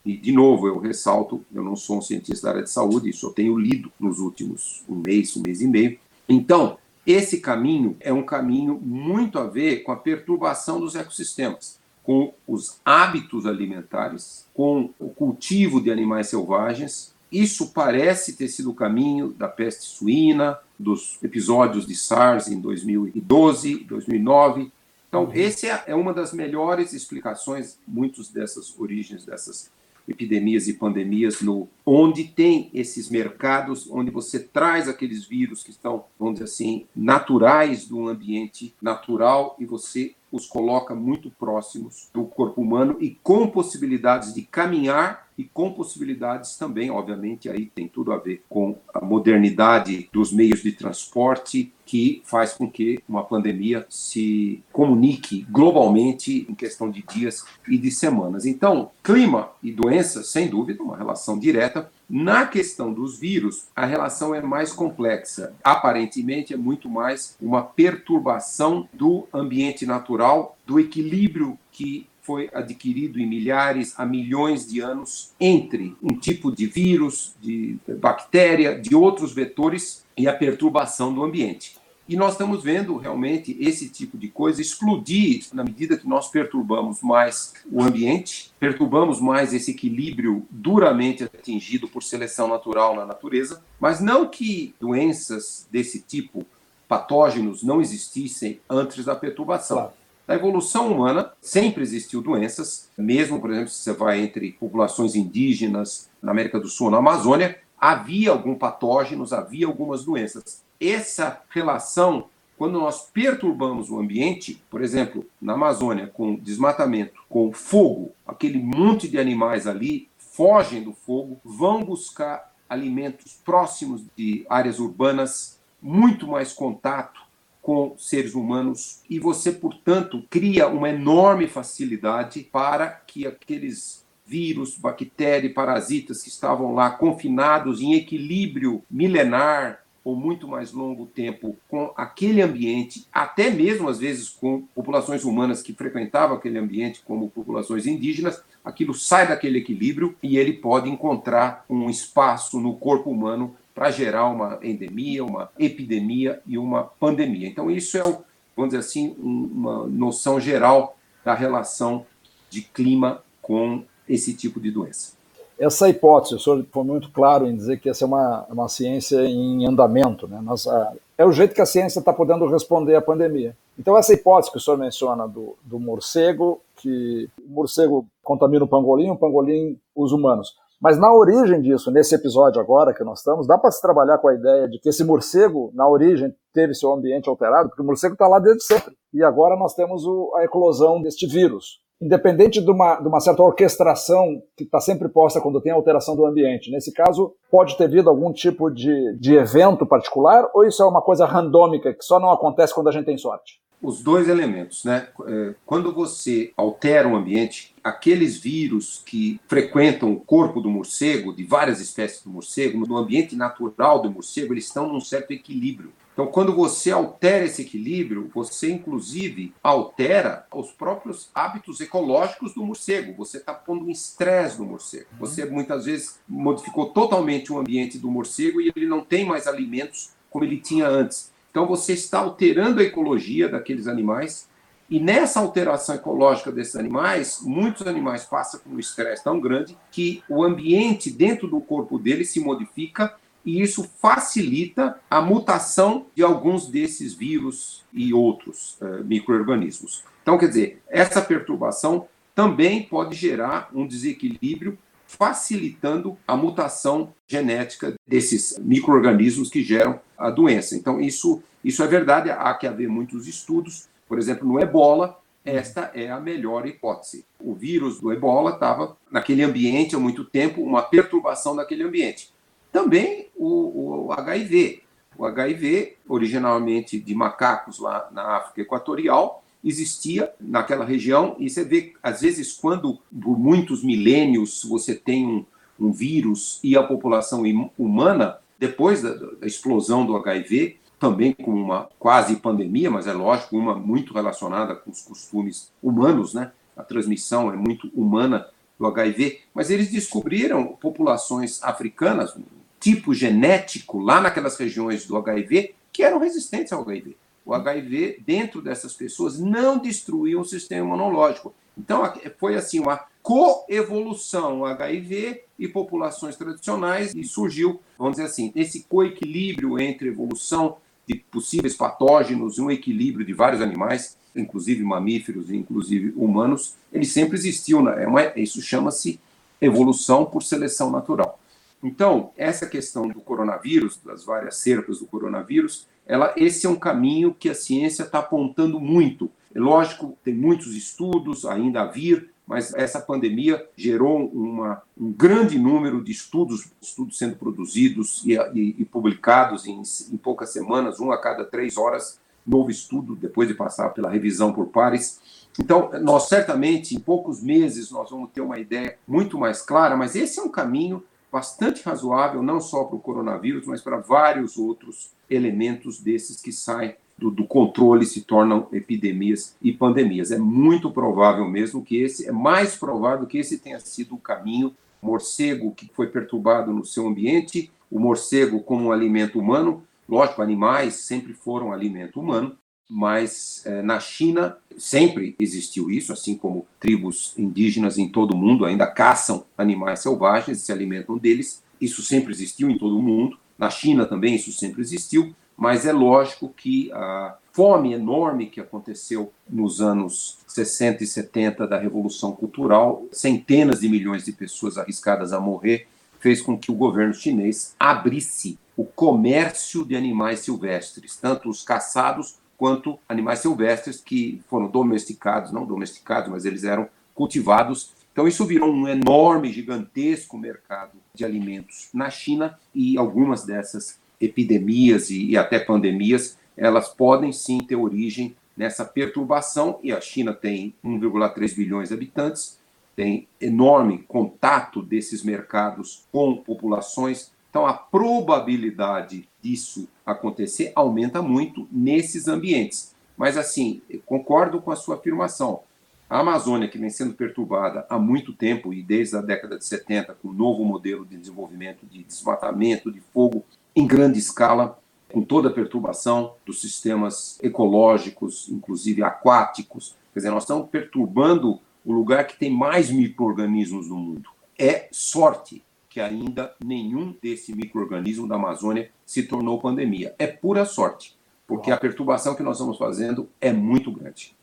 e, 0.04 0.16
de 0.16 0.32
novo, 0.32 0.66
eu 0.66 0.78
ressalto, 0.78 1.44
eu 1.54 1.62
não 1.62 1.76
sou 1.76 1.98
um 1.98 2.02
cientista 2.02 2.46
da 2.46 2.52
área 2.54 2.62
de 2.64 2.70
saúde, 2.70 3.10
isso 3.10 3.26
eu 3.26 3.30
tenho 3.30 3.56
lido 3.56 3.90
nos 4.00 4.18
últimos 4.18 4.82
um 4.88 4.96
mês, 4.96 5.36
um 5.36 5.42
mês 5.46 5.60
e 5.60 5.68
meio. 5.68 5.98
Então, 6.28 6.76
esse 7.06 7.40
caminho 7.40 7.96
é 8.00 8.12
um 8.12 8.22
caminho 8.22 8.80
muito 8.80 9.38
a 9.38 9.44
ver 9.44 9.82
com 9.84 9.92
a 9.92 9.96
perturbação 9.96 10.80
dos 10.80 10.96
ecossistemas, 10.96 11.78
com 12.02 12.34
os 12.48 12.80
hábitos 12.84 13.46
alimentares, 13.46 14.46
com 14.52 14.90
o 14.98 15.08
cultivo 15.08 15.80
de 15.80 15.90
animais 15.90 16.28
selvagens. 16.28 17.12
Isso 17.30 17.68
parece 17.72 18.34
ter 18.34 18.48
sido 18.48 18.70
o 18.70 18.74
caminho 18.74 19.28
da 19.28 19.48
peste 19.48 19.84
suína, 19.84 20.58
dos 20.78 21.16
episódios 21.22 21.86
de 21.86 21.94
SARS 21.94 22.48
em 22.48 22.60
2012, 22.60 23.84
2009. 23.84 24.70
Então, 25.08 25.30
essa 25.32 25.66
é, 25.66 25.84
é 25.88 25.94
uma 25.94 26.12
das 26.12 26.32
melhores 26.32 26.92
explicações, 26.92 27.78
muitas 27.86 28.28
dessas 28.28 28.74
origens 28.78 29.24
dessas 29.24 29.70
epidemias 30.08 30.68
e 30.68 30.74
pandemias 30.74 31.40
no 31.40 31.68
onde 31.84 32.24
tem 32.24 32.70
esses 32.72 33.10
mercados, 33.10 33.88
onde 33.90 34.10
você 34.10 34.38
traz 34.38 34.88
aqueles 34.88 35.24
vírus 35.24 35.62
que 35.62 35.70
estão, 35.70 36.04
vamos 36.18 36.34
dizer 36.34 36.44
assim, 36.44 36.86
naturais 36.94 37.86
do 37.86 38.08
ambiente 38.08 38.74
natural 38.80 39.56
e 39.58 39.66
você 39.66 40.14
os 40.30 40.46
coloca 40.46 40.94
muito 40.94 41.30
próximos 41.30 42.08
do 42.12 42.24
corpo 42.24 42.62
humano 42.62 42.96
e 43.00 43.10
com 43.22 43.46
possibilidades 43.48 44.32
de 44.32 44.42
caminhar 44.42 45.28
e 45.36 45.44
com 45.44 45.72
possibilidades 45.72 46.56
também, 46.56 46.90
obviamente, 46.90 47.48
aí 47.48 47.66
tem 47.66 47.88
tudo 47.88 48.12
a 48.12 48.18
ver 48.18 48.42
com 48.48 48.76
a 48.92 49.04
modernidade 49.04 50.08
dos 50.12 50.32
meios 50.32 50.62
de 50.62 50.72
transporte, 50.72 51.72
que 51.84 52.22
faz 52.24 52.54
com 52.54 52.70
que 52.70 53.02
uma 53.08 53.24
pandemia 53.24 53.84
se 53.88 54.62
comunique 54.72 55.46
globalmente 55.50 56.46
em 56.48 56.54
questão 56.54 56.90
de 56.90 57.02
dias 57.02 57.44
e 57.68 57.76
de 57.76 57.90
semanas. 57.90 58.46
Então, 58.46 58.90
clima 59.02 59.50
e 59.62 59.72
doença, 59.72 60.22
sem 60.22 60.48
dúvida, 60.48 60.82
uma 60.82 60.96
relação 60.96 61.38
direta. 61.38 61.90
Na 62.08 62.46
questão 62.46 62.92
dos 62.92 63.18
vírus, 63.18 63.66
a 63.74 63.84
relação 63.84 64.34
é 64.34 64.40
mais 64.40 64.72
complexa. 64.72 65.54
Aparentemente, 65.62 66.54
é 66.54 66.56
muito 66.56 66.88
mais 66.88 67.36
uma 67.40 67.62
perturbação 67.62 68.88
do 68.92 69.26
ambiente 69.32 69.84
natural, 69.84 70.56
do 70.66 70.78
equilíbrio 70.78 71.58
que 71.70 72.06
foi 72.22 72.48
adquirido 72.54 73.18
em 73.18 73.26
milhares 73.26 73.94
a 73.98 74.06
milhões 74.06 74.66
de 74.66 74.80
anos 74.80 75.32
entre 75.40 75.96
um 76.00 76.16
tipo 76.16 76.50
de 76.54 76.66
vírus, 76.66 77.34
de 77.40 77.76
bactéria, 78.00 78.80
de 78.80 78.94
outros 78.94 79.32
vetores 79.32 80.04
e 80.16 80.28
a 80.28 80.32
perturbação 80.32 81.12
do 81.12 81.22
ambiente. 81.22 81.76
E 82.08 82.16
nós 82.16 82.32
estamos 82.32 82.62
vendo 82.62 82.96
realmente 82.96 83.56
esse 83.60 83.88
tipo 83.88 84.18
de 84.18 84.28
coisa 84.28 84.60
explodir 84.60 85.46
na 85.52 85.64
medida 85.64 85.96
que 85.96 86.06
nós 86.06 86.28
perturbamos 86.28 87.00
mais 87.00 87.54
o 87.70 87.82
ambiente, 87.82 88.52
perturbamos 88.58 89.20
mais 89.20 89.54
esse 89.54 89.70
equilíbrio 89.70 90.44
duramente 90.50 91.24
atingido 91.24 91.88
por 91.88 92.02
seleção 92.02 92.48
natural 92.48 92.96
na 92.96 93.06
natureza, 93.06 93.64
mas 93.80 94.00
não 94.00 94.28
que 94.28 94.74
doenças 94.80 95.66
desse 95.70 96.00
tipo, 96.00 96.44
patógenos, 96.88 97.62
não 97.62 97.80
existissem 97.80 98.60
antes 98.68 99.04
da 99.04 99.16
perturbação. 99.16 99.78
Claro. 99.78 100.01
Na 100.32 100.38
evolução 100.38 100.90
humana, 100.90 101.30
sempre 101.42 101.82
existiu 101.82 102.22
doenças, 102.22 102.88
mesmo, 102.96 103.38
por 103.38 103.50
exemplo, 103.50 103.68
se 103.68 103.82
você 103.82 103.92
vai 103.92 104.18
entre 104.18 104.52
populações 104.52 105.14
indígenas 105.14 106.08
na 106.22 106.30
América 106.30 106.58
do 106.58 106.68
Sul, 106.68 106.90
na 106.90 106.96
Amazônia, 106.96 107.58
havia 107.78 108.30
alguns 108.30 108.56
patógenos, 108.56 109.34
havia 109.34 109.66
algumas 109.66 110.06
doenças. 110.06 110.64
Essa 110.80 111.42
relação, 111.50 112.30
quando 112.56 112.80
nós 112.80 113.10
perturbamos 113.12 113.90
o 113.90 113.98
ambiente, 114.00 114.58
por 114.70 114.80
exemplo, 114.80 115.26
na 115.38 115.52
Amazônia, 115.52 116.06
com 116.06 116.34
desmatamento, 116.34 117.20
com 117.28 117.52
fogo, 117.52 118.12
aquele 118.26 118.58
monte 118.58 119.08
de 119.08 119.18
animais 119.18 119.66
ali 119.66 120.08
fogem 120.16 120.82
do 120.82 120.94
fogo, 120.94 121.38
vão 121.44 121.84
buscar 121.84 122.54
alimentos 122.70 123.38
próximos 123.44 124.02
de 124.16 124.46
áreas 124.48 124.78
urbanas, 124.78 125.60
muito 125.82 126.26
mais 126.26 126.54
contato 126.54 127.21
com 127.62 127.94
seres 127.96 128.34
humanos 128.34 129.00
e 129.08 129.20
você, 129.20 129.52
portanto, 129.52 130.22
cria 130.28 130.66
uma 130.66 130.90
enorme 130.90 131.46
facilidade 131.46 132.40
para 132.52 132.88
que 132.88 133.24
aqueles 133.24 134.04
vírus, 134.26 134.76
bactérias, 134.76 135.52
parasitas 135.52 136.22
que 136.22 136.28
estavam 136.28 136.74
lá 136.74 136.90
confinados 136.90 137.80
em 137.80 137.94
equilíbrio 137.94 138.82
milenar 138.90 139.82
ou 140.04 140.16
muito 140.16 140.48
mais 140.48 140.72
longo 140.72 141.06
tempo 141.06 141.56
com 141.68 141.92
aquele 141.96 142.42
ambiente, 142.42 143.06
até 143.12 143.50
mesmo 143.50 143.88
às 143.88 143.98
vezes 143.98 144.28
com 144.28 144.62
populações 144.74 145.24
humanas 145.24 145.62
que 145.62 145.72
frequentavam 145.72 146.36
aquele 146.36 146.58
ambiente, 146.58 147.02
como 147.04 147.30
populações 147.30 147.86
indígenas, 147.86 148.42
aquilo 148.64 148.94
sai 148.94 149.28
daquele 149.28 149.58
equilíbrio 149.58 150.16
e 150.20 150.36
ele 150.36 150.54
pode 150.54 150.90
encontrar 150.90 151.64
um 151.68 151.88
espaço 151.88 152.58
no 152.58 152.74
corpo 152.74 153.10
humano 153.10 153.54
para 153.74 153.90
gerar 153.90 154.28
uma 154.28 154.58
endemia, 154.62 155.24
uma 155.24 155.50
epidemia 155.58 156.40
e 156.46 156.58
uma 156.58 156.84
pandemia. 156.84 157.48
Então, 157.48 157.70
isso 157.70 157.96
é, 157.98 158.02
vamos 158.02 158.72
dizer 158.72 158.78
assim, 158.78 159.16
uma 159.18 159.86
noção 159.86 160.38
geral 160.38 160.96
da 161.24 161.34
relação 161.34 162.04
de 162.50 162.62
clima 162.62 163.22
com 163.40 163.82
esse 164.08 164.34
tipo 164.34 164.60
de 164.60 164.70
doença. 164.70 165.12
Essa 165.58 165.88
hipótese, 165.88 166.34
o 166.34 166.38
senhor 166.38 166.66
foi 166.72 166.84
muito 166.84 167.10
claro 167.10 167.46
em 167.46 167.54
dizer 167.54 167.78
que 167.78 167.88
essa 167.88 168.04
é 168.04 168.06
uma, 168.06 168.46
uma 168.50 168.68
ciência 168.68 169.24
em 169.24 169.66
andamento. 169.66 170.26
Né? 170.26 170.40
Nós, 170.42 170.66
a, 170.66 170.92
é 171.16 171.24
o 171.24 171.32
jeito 171.32 171.54
que 171.54 171.60
a 171.60 171.66
ciência 171.66 172.00
está 172.00 172.12
podendo 172.12 172.46
responder 172.46 172.96
à 172.96 173.00
pandemia. 173.00 173.56
Então, 173.78 173.96
essa 173.96 174.12
hipótese 174.12 174.50
que 174.50 174.58
o 174.58 174.60
senhor 174.60 174.76
menciona 174.76 175.26
do, 175.26 175.56
do 175.64 175.78
morcego, 175.78 176.60
que 176.76 177.28
o 177.38 177.52
morcego 177.52 178.06
contamina 178.22 178.64
o 178.64 178.68
pangolim, 178.68 179.10
o 179.10 179.16
pangolim 179.16 179.78
os 179.94 180.12
humanos. 180.12 180.56
Mas 180.82 180.98
na 180.98 181.14
origem 181.14 181.60
disso, 181.60 181.92
nesse 181.92 182.12
episódio 182.16 182.60
agora 182.60 182.92
que 182.92 183.04
nós 183.04 183.20
estamos, 183.20 183.46
dá 183.46 183.56
para 183.56 183.70
se 183.70 183.80
trabalhar 183.80 184.18
com 184.18 184.26
a 184.26 184.34
ideia 184.34 184.68
de 184.68 184.80
que 184.80 184.88
esse 184.88 185.04
morcego, 185.04 185.70
na 185.74 185.88
origem, 185.88 186.34
teve 186.52 186.74
seu 186.74 186.90
ambiente 186.92 187.28
alterado, 187.28 187.68
porque 187.68 187.82
o 187.82 187.86
morcego 187.86 188.14
está 188.14 188.26
lá 188.26 188.40
desde 188.40 188.64
sempre. 188.64 188.92
E 189.14 189.22
agora 189.22 189.56
nós 189.56 189.74
temos 189.74 190.04
o, 190.04 190.34
a 190.34 190.44
eclosão 190.44 191.00
deste 191.00 191.26
vírus 191.26 191.80
independente 192.02 192.60
de 192.60 192.68
uma, 192.68 192.96
de 192.96 193.06
uma 193.06 193.20
certa 193.20 193.44
orquestração 193.44 194.42
que 194.56 194.64
está 194.64 194.80
sempre 194.80 195.08
posta 195.08 195.40
quando 195.40 195.60
tem 195.60 195.70
alteração 195.70 196.16
do 196.16 196.26
ambiente. 196.26 196.68
Nesse 196.68 196.92
caso, 196.92 197.32
pode 197.48 197.76
ter 197.76 197.84
havido 197.84 198.10
algum 198.10 198.32
tipo 198.32 198.68
de, 198.68 199.16
de 199.20 199.36
evento 199.36 199.86
particular 199.86 200.50
ou 200.52 200.64
isso 200.64 200.82
é 200.82 200.86
uma 200.86 201.00
coisa 201.00 201.24
randômica 201.24 201.94
que 201.94 202.04
só 202.04 202.18
não 202.18 202.32
acontece 202.32 202.74
quando 202.74 202.88
a 202.88 202.92
gente 202.92 203.04
tem 203.04 203.16
sorte? 203.16 203.61
Os 203.82 204.00
dois 204.00 204.28
elementos, 204.28 204.84
né? 204.84 205.08
É, 205.26 205.54
quando 205.66 205.92
você 205.92 206.52
altera 206.56 207.08
o 207.08 207.16
ambiente, 207.16 207.74
aqueles 207.82 208.38
vírus 208.38 209.02
que 209.04 209.40
frequentam 209.48 210.12
o 210.12 210.20
corpo 210.20 210.60
do 210.60 210.70
morcego, 210.70 211.34
de 211.34 211.42
várias 211.42 211.80
espécies 211.80 212.22
do 212.22 212.30
morcego, 212.30 212.86
no 212.86 212.96
ambiente 212.96 213.34
natural 213.34 214.00
do 214.00 214.10
morcego, 214.10 214.54
eles 214.54 214.66
estão 214.66 214.86
num 214.86 215.00
certo 215.00 215.32
equilíbrio. 215.32 215.92
Então, 216.12 216.26
quando 216.26 216.54
você 216.54 216.90
altera 216.90 217.44
esse 217.44 217.62
equilíbrio, 217.62 218.30
você 218.34 218.70
inclusive 218.70 219.54
altera 219.62 220.46
os 220.54 220.70
próprios 220.70 221.30
hábitos 221.34 221.80
ecológicos 221.80 222.54
do 222.54 222.64
morcego. 222.64 223.14
Você 223.16 223.38
está 223.38 223.54
pondo 223.54 223.86
um 223.86 223.90
estresse 223.90 224.58
no 224.58 224.66
morcego. 224.66 225.06
Uhum. 225.12 225.18
Você 225.20 225.44
muitas 225.46 225.86
vezes 225.86 226.20
modificou 226.28 226.90
totalmente 226.90 227.50
o 227.50 227.58
ambiente 227.58 227.98
do 227.98 228.10
morcego 228.10 228.60
e 228.60 228.70
ele 228.76 228.86
não 228.86 229.00
tem 229.00 229.24
mais 229.24 229.46
alimentos 229.46 230.10
como 230.28 230.44
ele 230.44 230.58
tinha 230.58 230.86
antes. 230.86 231.31
Então, 231.52 231.66
você 231.66 231.92
está 231.92 232.18
alterando 232.18 232.80
a 232.80 232.82
ecologia 232.82 233.46
daqueles 233.46 233.86
animais. 233.86 234.48
E 234.88 234.98
nessa 234.98 235.38
alteração 235.38 235.94
ecológica 235.94 236.50
desses 236.50 236.76
animais, 236.76 237.40
muitos 237.42 237.86
animais 237.86 238.24
passam 238.24 238.58
por 238.58 238.72
um 238.72 238.78
estresse 238.78 239.22
tão 239.22 239.38
grande 239.38 239.76
que 239.90 240.22
o 240.28 240.42
ambiente 240.42 241.10
dentro 241.10 241.46
do 241.46 241.60
corpo 241.60 241.98
deles 241.98 242.30
se 242.30 242.40
modifica 242.40 243.14
e 243.44 243.60
isso 243.60 243.88
facilita 244.00 244.98
a 245.10 245.20
mutação 245.20 246.06
de 246.14 246.22
alguns 246.22 246.66
desses 246.66 247.12
vírus 247.12 247.84
e 247.92 248.14
outros 248.14 248.78
uh, 248.80 249.04
microorganismos. 249.04 250.04
Então, 250.22 250.38
quer 250.38 250.48
dizer, 250.48 250.82
essa 250.88 251.20
perturbação 251.20 252.08
também 252.34 252.82
pode 252.82 253.16
gerar 253.16 253.68
um 253.74 253.86
desequilíbrio, 253.86 254.78
facilitando 255.12 256.16
a 256.26 256.34
mutação 256.36 257.12
genética 257.26 257.94
desses 258.06 258.58
microorganismos 258.58 259.50
que 259.50 259.62
geram 259.62 260.00
a 260.16 260.30
doença. 260.30 260.74
Então, 260.74 261.00
isso, 261.00 261.42
isso 261.62 261.82
é 261.82 261.86
verdade, 261.86 262.30
há 262.30 262.54
que 262.54 262.66
haver 262.66 262.88
muitos 262.88 263.28
estudos. 263.28 263.88
Por 264.08 264.18
exemplo, 264.18 264.48
no 264.48 264.58
ebola, 264.58 265.20
esta 265.44 265.90
é 265.94 266.10
a 266.10 266.18
melhor 266.18 266.66
hipótese. 266.66 267.26
O 267.38 267.54
vírus 267.54 268.00
do 268.00 268.10
ebola 268.10 268.52
estava 268.52 268.96
naquele 269.10 269.42
ambiente 269.42 269.94
há 269.94 269.98
muito 269.98 270.24
tempo, 270.24 270.62
uma 270.62 270.82
perturbação 270.82 271.54
daquele 271.54 271.82
ambiente. 271.82 272.32
Também 272.70 273.28
o, 273.36 274.06
o 274.06 274.12
HIV. 274.12 274.82
O 275.18 275.26
HIV, 275.26 275.98
originalmente 276.08 276.98
de 276.98 277.14
macacos 277.14 277.78
lá 277.78 278.08
na 278.12 278.38
África 278.38 278.62
Equatorial, 278.62 279.41
existia 279.64 280.32
naquela 280.40 280.84
região 280.84 281.36
e 281.38 281.48
você 281.48 281.64
vê, 281.64 281.94
às 282.02 282.20
vezes, 282.20 282.52
quando 282.52 282.98
por 283.20 283.38
muitos 283.38 283.82
milênios 283.82 284.64
você 284.64 284.94
tem 284.94 285.26
um, 285.26 285.44
um 285.78 285.92
vírus 285.92 286.58
e 286.62 286.76
a 286.76 286.82
população 286.82 287.42
humana, 287.78 288.38
depois 288.58 289.02
da, 289.02 289.14
da, 289.14 289.46
explosão 289.46 290.04
do 290.04 290.16
HIV, 290.16 290.78
também 290.98 291.32
com 291.32 291.52
uma 291.52 291.88
quase 291.98 292.36
pandemia, 292.36 292.90
mas 292.90 293.06
é 293.06 293.12
lógico, 293.12 293.56
uma 293.56 293.74
muito 293.74 294.14
relacionada 294.14 294.74
com 294.74 294.90
os 294.90 295.02
costumes 295.02 295.72
humanos, 295.82 296.32
né? 296.34 296.52
A 296.76 296.82
transmissão 296.82 297.52
é 297.52 297.56
muito 297.56 297.90
humana 297.94 298.46
do 298.78 298.86
HIV, 298.86 299.40
mas 299.52 299.70
eles 299.70 299.90
descobriram 299.90 300.76
populações 300.80 301.62
africanas, 301.62 302.36
tipo 302.80 303.14
genético 303.14 303.98
lá 303.98 304.20
naquelas 304.20 304.56
regiões 304.56 305.06
do 305.06 305.16
HIV 305.16 305.74
que 305.92 306.02
eram 306.02 306.18
resistentes 306.18 306.72
ao 306.72 306.82
HIV. 306.82 307.16
O 307.44 307.54
HIV, 307.54 308.22
dentro 308.24 308.62
dessas 308.62 308.94
pessoas, 308.94 309.38
não 309.38 309.78
destruía 309.78 310.38
o 310.38 310.44
sistema 310.44 310.86
imunológico. 310.86 311.54
Então, 311.76 312.02
foi 312.38 312.54
assim 312.54 312.80
uma 312.80 313.04
coevolução 313.22 314.64
HIV 314.64 315.44
e 315.58 315.68
populações 315.68 316.36
tradicionais 316.36 317.14
e 317.14 317.24
surgiu, 317.24 317.80
vamos 317.96 318.16
dizer 318.16 318.26
assim, 318.26 318.52
esse 318.54 318.84
coequilíbrio 318.84 319.78
entre 319.78 320.08
evolução 320.08 320.76
de 321.06 321.16
possíveis 321.16 321.74
patógenos 321.74 322.58
e 322.58 322.60
um 322.60 322.70
equilíbrio 322.70 323.24
de 323.24 323.32
vários 323.32 323.60
animais, 323.60 324.16
inclusive 324.34 324.82
mamíferos 324.82 325.50
e 325.50 325.56
inclusive 325.56 326.12
humanos, 326.16 326.74
ele 326.92 327.04
sempre 327.04 327.36
existiu. 327.36 327.82
Né? 327.82 328.04
É 328.34 328.40
isso 328.40 328.60
chama-se 328.60 329.20
evolução 329.60 330.24
por 330.24 330.42
seleção 330.42 330.90
natural. 330.90 331.38
Então, 331.82 332.30
essa 332.36 332.66
questão 332.66 333.08
do 333.08 333.20
coronavírus, 333.20 333.98
das 334.04 334.24
várias 334.24 334.56
cepas 334.56 335.00
do 335.00 335.06
coronavírus, 335.06 335.86
ela, 336.06 336.34
esse 336.36 336.66
é 336.66 336.68
um 336.68 336.76
caminho 336.76 337.34
que 337.34 337.48
a 337.48 337.54
ciência 337.54 338.02
está 338.02 338.18
apontando 338.18 338.80
muito. 338.80 339.30
É 339.54 339.60
lógico, 339.60 340.16
tem 340.24 340.34
muitos 340.34 340.74
estudos 340.74 341.44
ainda 341.44 341.82
a 341.82 341.86
vir, 341.86 342.30
mas 342.46 342.74
essa 342.74 343.00
pandemia 343.00 343.64
gerou 343.76 344.26
uma, 344.28 344.82
um 344.98 345.12
grande 345.12 345.58
número 345.58 346.02
de 346.02 346.10
estudos, 346.12 346.70
estudos 346.80 347.16
sendo 347.16 347.36
produzidos 347.36 348.22
e, 348.24 348.34
e, 348.34 348.76
e 348.78 348.84
publicados 348.84 349.66
em, 349.66 349.80
em, 350.12 350.16
poucas 350.16 350.52
semanas, 350.52 351.00
um 351.00 351.12
a 351.12 351.20
cada 351.20 351.44
três 351.44 351.76
horas, 351.76 352.20
novo 352.44 352.70
estudo, 352.70 353.14
depois 353.14 353.48
de 353.48 353.54
passar 353.54 353.90
pela 353.90 354.10
revisão 354.10 354.52
por 354.52 354.66
pares. 354.66 355.20
Então, 355.58 355.90
nós 356.00 356.28
certamente, 356.28 356.96
em 356.96 357.00
poucos 357.00 357.42
meses, 357.42 357.90
nós 357.90 358.10
vamos 358.10 358.30
ter 358.32 358.40
uma 358.40 358.58
ideia 358.58 358.98
muito 359.06 359.38
mais 359.38 359.62
clara, 359.62 359.96
mas 359.96 360.16
esse 360.16 360.40
é 360.40 360.42
um 360.42 360.50
caminho 360.50 361.02
bastante 361.32 361.82
razoável, 361.82 362.42
não 362.42 362.60
só 362.60 362.84
para 362.84 362.96
o 362.96 363.00
coronavírus, 363.00 363.66
mas 363.66 363.80
para 363.80 363.96
vários 363.96 364.58
outros 364.58 365.10
elementos 365.30 365.98
desses 365.98 366.40
que 366.40 366.52
saem 366.52 366.94
do, 367.16 367.30
do, 367.30 367.46
controle 367.46 368.04
se 368.04 368.20
tornam 368.22 368.68
epidemias 368.72 369.56
e 369.62 369.72
pandemias. 369.72 370.30
É 370.30 370.38
muito 370.38 370.90
provável 370.90 371.48
mesmo 371.48 371.82
que 371.82 371.96
esse, 371.96 372.28
é 372.28 372.32
mais 372.32 372.76
provável 372.76 373.26
que 373.26 373.38
esse 373.38 373.58
tenha 373.58 373.80
sido 373.80 374.14
o 374.14 374.18
caminho. 374.18 374.74
Morcego 375.00 375.72
que 375.72 375.90
foi 375.94 376.06
perturbado 376.06 376.72
no 376.72 376.84
seu 376.84 377.08
ambiente, 377.08 377.72
o 377.90 377.98
morcego 377.98 378.60
como 378.60 378.86
um 378.86 378.92
alimento 378.92 379.38
humano, 379.38 379.82
Lógico, 380.08 380.42
animais 380.42 380.94
sempre 380.94 381.32
foram 381.32 381.72
alimento 381.72 382.20
humano, 382.20 382.54
mas 382.94 383.62
eh, 383.64 383.80
na 383.80 383.98
China 383.98 384.58
sempre 384.76 385.34
existiu 385.40 385.90
isso, 385.90 386.12
assim 386.12 386.36
como 386.36 386.66
tribos 386.78 387.32
indígenas 387.38 387.96
em 387.96 388.06
todo 388.06 388.32
o 388.32 388.36
mundo 388.36 388.66
ainda 388.66 388.86
caçam 388.86 389.46
animais 389.56 390.00
selvagens 390.00 390.58
e 390.58 390.60
se 390.60 390.70
alimentam 390.70 391.16
deles. 391.16 391.62
Isso 391.80 392.02
sempre 392.02 392.32
existiu 392.32 392.68
em 392.68 392.76
todo 392.76 392.98
o 392.98 393.02
mundo. 393.02 393.38
Na 393.56 393.70
China 393.70 394.04
também 394.04 394.34
isso 394.34 394.52
sempre 394.52 394.82
existiu, 394.82 395.34
mas 395.56 395.86
é 395.86 395.92
lógico 395.92 396.52
que 396.54 396.92
a 396.92 397.34
fome 397.50 397.94
enorme 397.94 398.50
que 398.50 398.60
aconteceu 398.60 399.32
nos 399.48 399.80
anos 399.80 400.40
60 400.46 401.02
e 401.02 401.06
70 401.06 401.66
da 401.66 401.78
Revolução 401.78 402.32
Cultural, 402.32 403.06
centenas 403.10 403.80
de 403.80 403.88
milhões 403.88 404.22
de 404.22 404.32
pessoas 404.32 404.76
arriscadas 404.76 405.32
a 405.32 405.40
morrer, 405.40 405.86
fez 406.20 406.42
com 406.42 406.58
que 406.58 406.70
o 406.70 406.74
governo 406.74 407.14
chinês 407.14 407.74
abrisse 407.80 408.58
o 408.76 408.84
comércio 408.84 409.82
de 409.82 409.96
animais 409.96 410.40
silvestres, 410.40 411.16
tanto 411.16 411.48
os 411.48 411.62
caçados 411.62 412.41
quanto 412.62 412.96
animais 413.08 413.40
silvestres 413.40 414.00
que 414.00 414.40
foram 414.46 414.68
domesticados, 414.68 415.50
não 415.50 415.66
domesticados, 415.66 416.30
mas 416.30 416.44
eles 416.44 416.62
eram 416.62 416.88
cultivados. 417.12 417.92
Então 418.12 418.28
isso 418.28 418.46
virou 418.46 418.72
um 418.72 418.86
enorme, 418.86 419.52
gigantesco 419.52 420.38
mercado 420.38 420.92
de 421.12 421.24
alimentos 421.24 421.88
na 421.92 422.08
China 422.08 422.56
e 422.72 422.96
algumas 422.96 423.44
dessas 423.44 423.98
epidemias 424.20 425.10
e, 425.10 425.30
e 425.30 425.36
até 425.36 425.58
pandemias, 425.58 426.38
elas 426.56 426.88
podem 426.88 427.32
sim 427.32 427.58
ter 427.58 427.74
origem 427.74 428.36
nessa 428.56 428.84
perturbação 428.84 429.80
e 429.82 429.90
a 429.90 430.00
China 430.00 430.32
tem 430.32 430.72
1,3 430.84 431.56
bilhões 431.56 431.88
de 431.88 431.96
habitantes, 431.96 432.60
tem 432.94 433.26
enorme 433.40 434.04
contato 434.06 434.80
desses 434.80 435.24
mercados 435.24 436.06
com 436.12 436.36
populações 436.36 437.31
então, 437.52 437.66
a 437.66 437.74
probabilidade 437.74 439.28
disso 439.42 439.86
acontecer 440.06 440.72
aumenta 440.74 441.20
muito 441.20 441.68
nesses 441.70 442.26
ambientes. 442.26 442.94
Mas, 443.14 443.36
assim, 443.36 443.82
concordo 444.06 444.58
com 444.62 444.70
a 444.70 444.76
sua 444.76 444.94
afirmação. 444.94 445.60
A 446.08 446.20
Amazônia, 446.20 446.66
que 446.66 446.78
vem 446.78 446.88
sendo 446.88 447.12
perturbada 447.12 447.84
há 447.90 447.98
muito 447.98 448.32
tempo 448.32 448.72
e 448.72 448.82
desde 448.82 449.18
a 449.18 449.20
década 449.20 449.58
de 449.58 449.66
70, 449.66 450.14
com 450.14 450.28
um 450.28 450.32
novo 450.32 450.64
modelo 450.64 451.04
de 451.04 451.14
desenvolvimento 451.18 451.84
de 451.84 452.02
desmatamento, 452.02 452.90
de 452.90 453.00
fogo 453.12 453.44
em 453.76 453.86
grande 453.86 454.18
escala, 454.18 454.78
com 455.12 455.20
toda 455.20 455.50
a 455.50 455.52
perturbação 455.52 456.36
dos 456.46 456.58
sistemas 456.58 457.38
ecológicos, 457.42 458.48
inclusive 458.48 459.02
aquáticos. 459.02 459.94
Quer 460.14 460.20
dizer, 460.20 460.30
nós 460.30 460.44
estamos 460.44 460.70
perturbando 460.70 461.60
o 461.84 461.92
lugar 461.92 462.26
que 462.26 462.38
tem 462.38 462.50
mais 462.50 462.90
micro-organismos 462.90 463.90
no 463.90 463.96
mundo. 463.96 464.30
É 464.58 464.88
sorte 464.90 465.62
que 465.92 466.00
ainda 466.00 466.54
nenhum 466.64 467.14
desse 467.22 467.54
microorganismo 467.54 468.26
da 468.26 468.36
Amazônia 468.36 468.90
se 469.04 469.24
tornou 469.24 469.60
pandemia. 469.60 470.14
É 470.18 470.26
pura 470.26 470.64
sorte, 470.64 471.14
porque 471.46 471.68
Uau. 471.70 471.76
a 471.76 471.80
perturbação 471.80 472.34
que 472.34 472.42
nós 472.42 472.56
estamos 472.56 472.78
fazendo 472.78 473.28
é 473.38 473.52
muito 473.52 473.92
grande. 473.92 474.34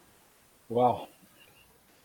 Uau! 0.70 1.08